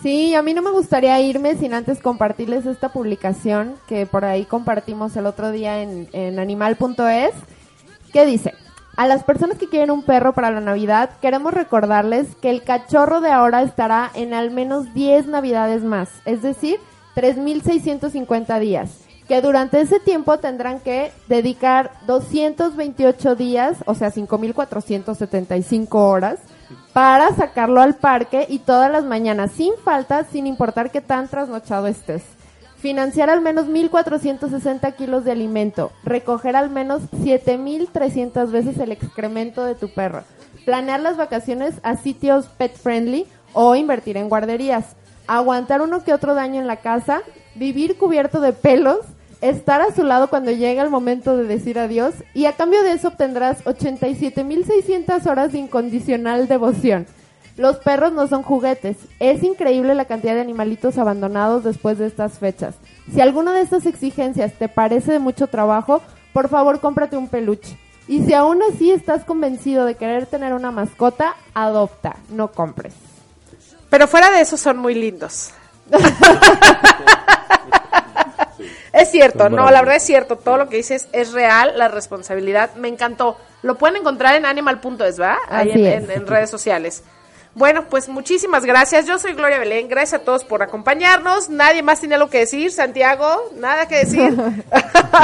Sí, 0.02 0.34
a 0.34 0.42
mí 0.42 0.54
no 0.54 0.62
me 0.62 0.70
gustaría 0.70 1.20
irme 1.20 1.56
sin 1.56 1.74
antes 1.74 2.00
compartirles 2.00 2.64
esta 2.64 2.88
publicación 2.90 3.74
que 3.86 4.06
por 4.06 4.24
ahí 4.24 4.46
compartimos 4.46 5.14
el 5.16 5.26
otro 5.26 5.50
día 5.50 5.82
en, 5.82 6.08
en 6.12 6.38
animal.es, 6.38 7.32
que 8.10 8.24
dice, 8.24 8.54
a 9.00 9.06
las 9.06 9.24
personas 9.24 9.56
que 9.56 9.66
quieren 9.66 9.90
un 9.90 10.02
perro 10.02 10.34
para 10.34 10.50
la 10.50 10.60
Navidad, 10.60 11.08
queremos 11.22 11.54
recordarles 11.54 12.36
que 12.42 12.50
el 12.50 12.62
cachorro 12.62 13.22
de 13.22 13.30
ahora 13.30 13.62
estará 13.62 14.10
en 14.12 14.34
al 14.34 14.50
menos 14.50 14.92
10 14.92 15.26
Navidades 15.28 15.82
más, 15.82 16.10
es 16.26 16.42
decir, 16.42 16.78
3.650 17.16 18.60
días, 18.60 18.90
que 19.26 19.40
durante 19.40 19.80
ese 19.80 20.00
tiempo 20.00 20.38
tendrán 20.38 20.80
que 20.80 21.12
dedicar 21.28 21.92
228 22.06 23.36
días, 23.36 23.78
o 23.86 23.94
sea, 23.94 24.12
5.475 24.12 25.86
horas, 25.94 26.38
para 26.92 27.34
sacarlo 27.34 27.80
al 27.80 27.94
parque 27.94 28.44
y 28.50 28.58
todas 28.58 28.92
las 28.92 29.04
mañanas, 29.04 29.52
sin 29.52 29.72
falta, 29.82 30.24
sin 30.24 30.46
importar 30.46 30.90
qué 30.90 31.00
tan 31.00 31.26
trasnochado 31.26 31.86
estés. 31.86 32.22
Financiar 32.80 33.28
al 33.28 33.42
menos 33.42 33.66
1.460 33.66 34.94
kilos 34.94 35.24
de 35.24 35.32
alimento. 35.32 35.92
Recoger 36.02 36.56
al 36.56 36.70
menos 36.70 37.02
7.300 37.12 38.50
veces 38.50 38.78
el 38.78 38.90
excremento 38.90 39.64
de 39.64 39.74
tu 39.74 39.92
perro. 39.92 40.24
Planear 40.64 41.00
las 41.00 41.18
vacaciones 41.18 41.74
a 41.82 41.96
sitios 41.96 42.46
pet 42.46 42.74
friendly 42.74 43.26
o 43.52 43.74
invertir 43.76 44.16
en 44.16 44.30
guarderías. 44.30 44.96
Aguantar 45.26 45.82
uno 45.82 46.04
que 46.04 46.14
otro 46.14 46.34
daño 46.34 46.58
en 46.58 46.66
la 46.66 46.76
casa. 46.76 47.20
Vivir 47.54 47.98
cubierto 47.98 48.40
de 48.40 48.54
pelos. 48.54 49.00
Estar 49.42 49.82
a 49.82 49.94
su 49.94 50.02
lado 50.02 50.28
cuando 50.28 50.50
llega 50.50 50.82
el 50.82 50.88
momento 50.88 51.36
de 51.36 51.44
decir 51.44 51.78
adiós. 51.78 52.14
Y 52.32 52.46
a 52.46 52.54
cambio 52.54 52.82
de 52.82 52.92
eso 52.92 53.08
obtendrás 53.08 53.62
87.600 53.64 55.26
horas 55.26 55.52
de 55.52 55.58
incondicional 55.58 56.48
devoción. 56.48 57.06
Los 57.60 57.76
perros 57.76 58.12
no 58.14 58.26
son 58.26 58.42
juguetes. 58.42 58.96
Es 59.18 59.42
increíble 59.42 59.94
la 59.94 60.06
cantidad 60.06 60.32
de 60.32 60.40
animalitos 60.40 60.96
abandonados 60.96 61.62
después 61.62 61.98
de 61.98 62.06
estas 62.06 62.38
fechas. 62.38 62.74
Si 63.12 63.20
alguna 63.20 63.52
de 63.52 63.60
estas 63.60 63.84
exigencias 63.84 64.54
te 64.54 64.70
parece 64.70 65.12
de 65.12 65.18
mucho 65.18 65.46
trabajo, 65.46 66.00
por 66.32 66.48
favor 66.48 66.80
cómprate 66.80 67.18
un 67.18 67.28
peluche. 67.28 67.76
Y 68.08 68.24
si 68.24 68.32
aún 68.32 68.62
así 68.62 68.90
estás 68.90 69.26
convencido 69.26 69.84
de 69.84 69.96
querer 69.96 70.24
tener 70.24 70.54
una 70.54 70.70
mascota, 70.70 71.36
adopta, 71.52 72.16
no 72.30 72.50
compres. 72.50 72.94
Pero 73.90 74.08
fuera 74.08 74.30
de 74.30 74.40
eso 74.40 74.56
son 74.56 74.78
muy 74.78 74.94
lindos. 74.94 75.50
es 78.94 79.10
cierto, 79.10 79.44
Son 79.44 79.54
no, 79.54 79.70
la 79.70 79.80
verdad 79.80 79.96
es 79.96 80.04
cierto, 80.04 80.36
todo 80.36 80.56
lo 80.56 80.70
que 80.70 80.78
dices 80.78 81.08
es 81.12 81.32
real, 81.32 81.74
la 81.76 81.88
responsabilidad, 81.88 82.74
me 82.76 82.88
encantó. 82.88 83.36
Lo 83.60 83.74
pueden 83.74 83.96
encontrar 83.96 84.36
en 84.36 84.46
animal.es, 84.46 85.20
¿va? 85.20 85.36
Ahí 85.50 85.72
en 85.74 86.26
redes 86.26 86.48
sociales. 86.48 87.04
Bueno, 87.54 87.86
pues 87.90 88.08
muchísimas 88.08 88.64
gracias. 88.64 89.06
Yo 89.06 89.18
soy 89.18 89.32
Gloria 89.32 89.58
Belén. 89.58 89.88
Gracias 89.88 90.20
a 90.20 90.24
todos 90.24 90.44
por 90.44 90.62
acompañarnos. 90.62 91.48
Nadie 91.48 91.82
más 91.82 91.98
tiene 91.98 92.14
algo 92.14 92.30
que 92.30 92.38
decir. 92.38 92.70
Santiago, 92.70 93.50
nada 93.56 93.88
que 93.88 93.96
decir. 93.96 94.36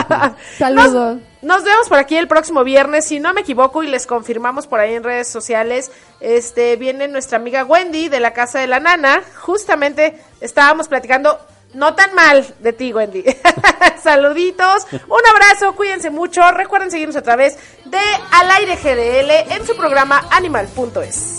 Saludos. 0.58 1.18
Nos, 1.42 1.42
nos 1.42 1.64
vemos 1.64 1.88
por 1.88 1.98
aquí 1.98 2.16
el 2.16 2.26
próximo 2.26 2.64
viernes, 2.64 3.06
si 3.06 3.20
no 3.20 3.32
me 3.32 3.42
equivoco, 3.42 3.84
y 3.84 3.86
les 3.86 4.06
confirmamos 4.06 4.66
por 4.66 4.80
ahí 4.80 4.94
en 4.94 5.04
redes 5.04 5.28
sociales. 5.28 5.92
Este 6.20 6.74
viene 6.76 7.06
nuestra 7.06 7.38
amiga 7.38 7.64
Wendy 7.64 8.08
de 8.08 8.18
la 8.18 8.32
casa 8.32 8.58
de 8.58 8.66
la 8.66 8.80
nana. 8.80 9.22
Justamente 9.36 10.20
estábamos 10.40 10.88
platicando 10.88 11.38
no 11.74 11.94
tan 11.94 12.12
mal 12.14 12.44
de 12.58 12.72
ti, 12.72 12.92
Wendy. 12.92 13.24
Saluditos, 14.02 14.86
un 14.92 15.26
abrazo, 15.32 15.76
cuídense 15.76 16.10
mucho. 16.10 16.42
Recuerden 16.50 16.90
seguirnos 16.90 17.16
a 17.16 17.22
través 17.22 17.56
de 17.84 17.98
Al 18.32 18.50
Aire 18.50 18.76
GDL 18.76 19.52
en 19.52 19.66
su 19.66 19.76
programa 19.76 20.26
Animal.es. 20.30 21.38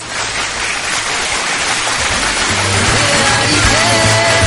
yeah. 3.93 4.46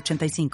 906985. 0.00 0.50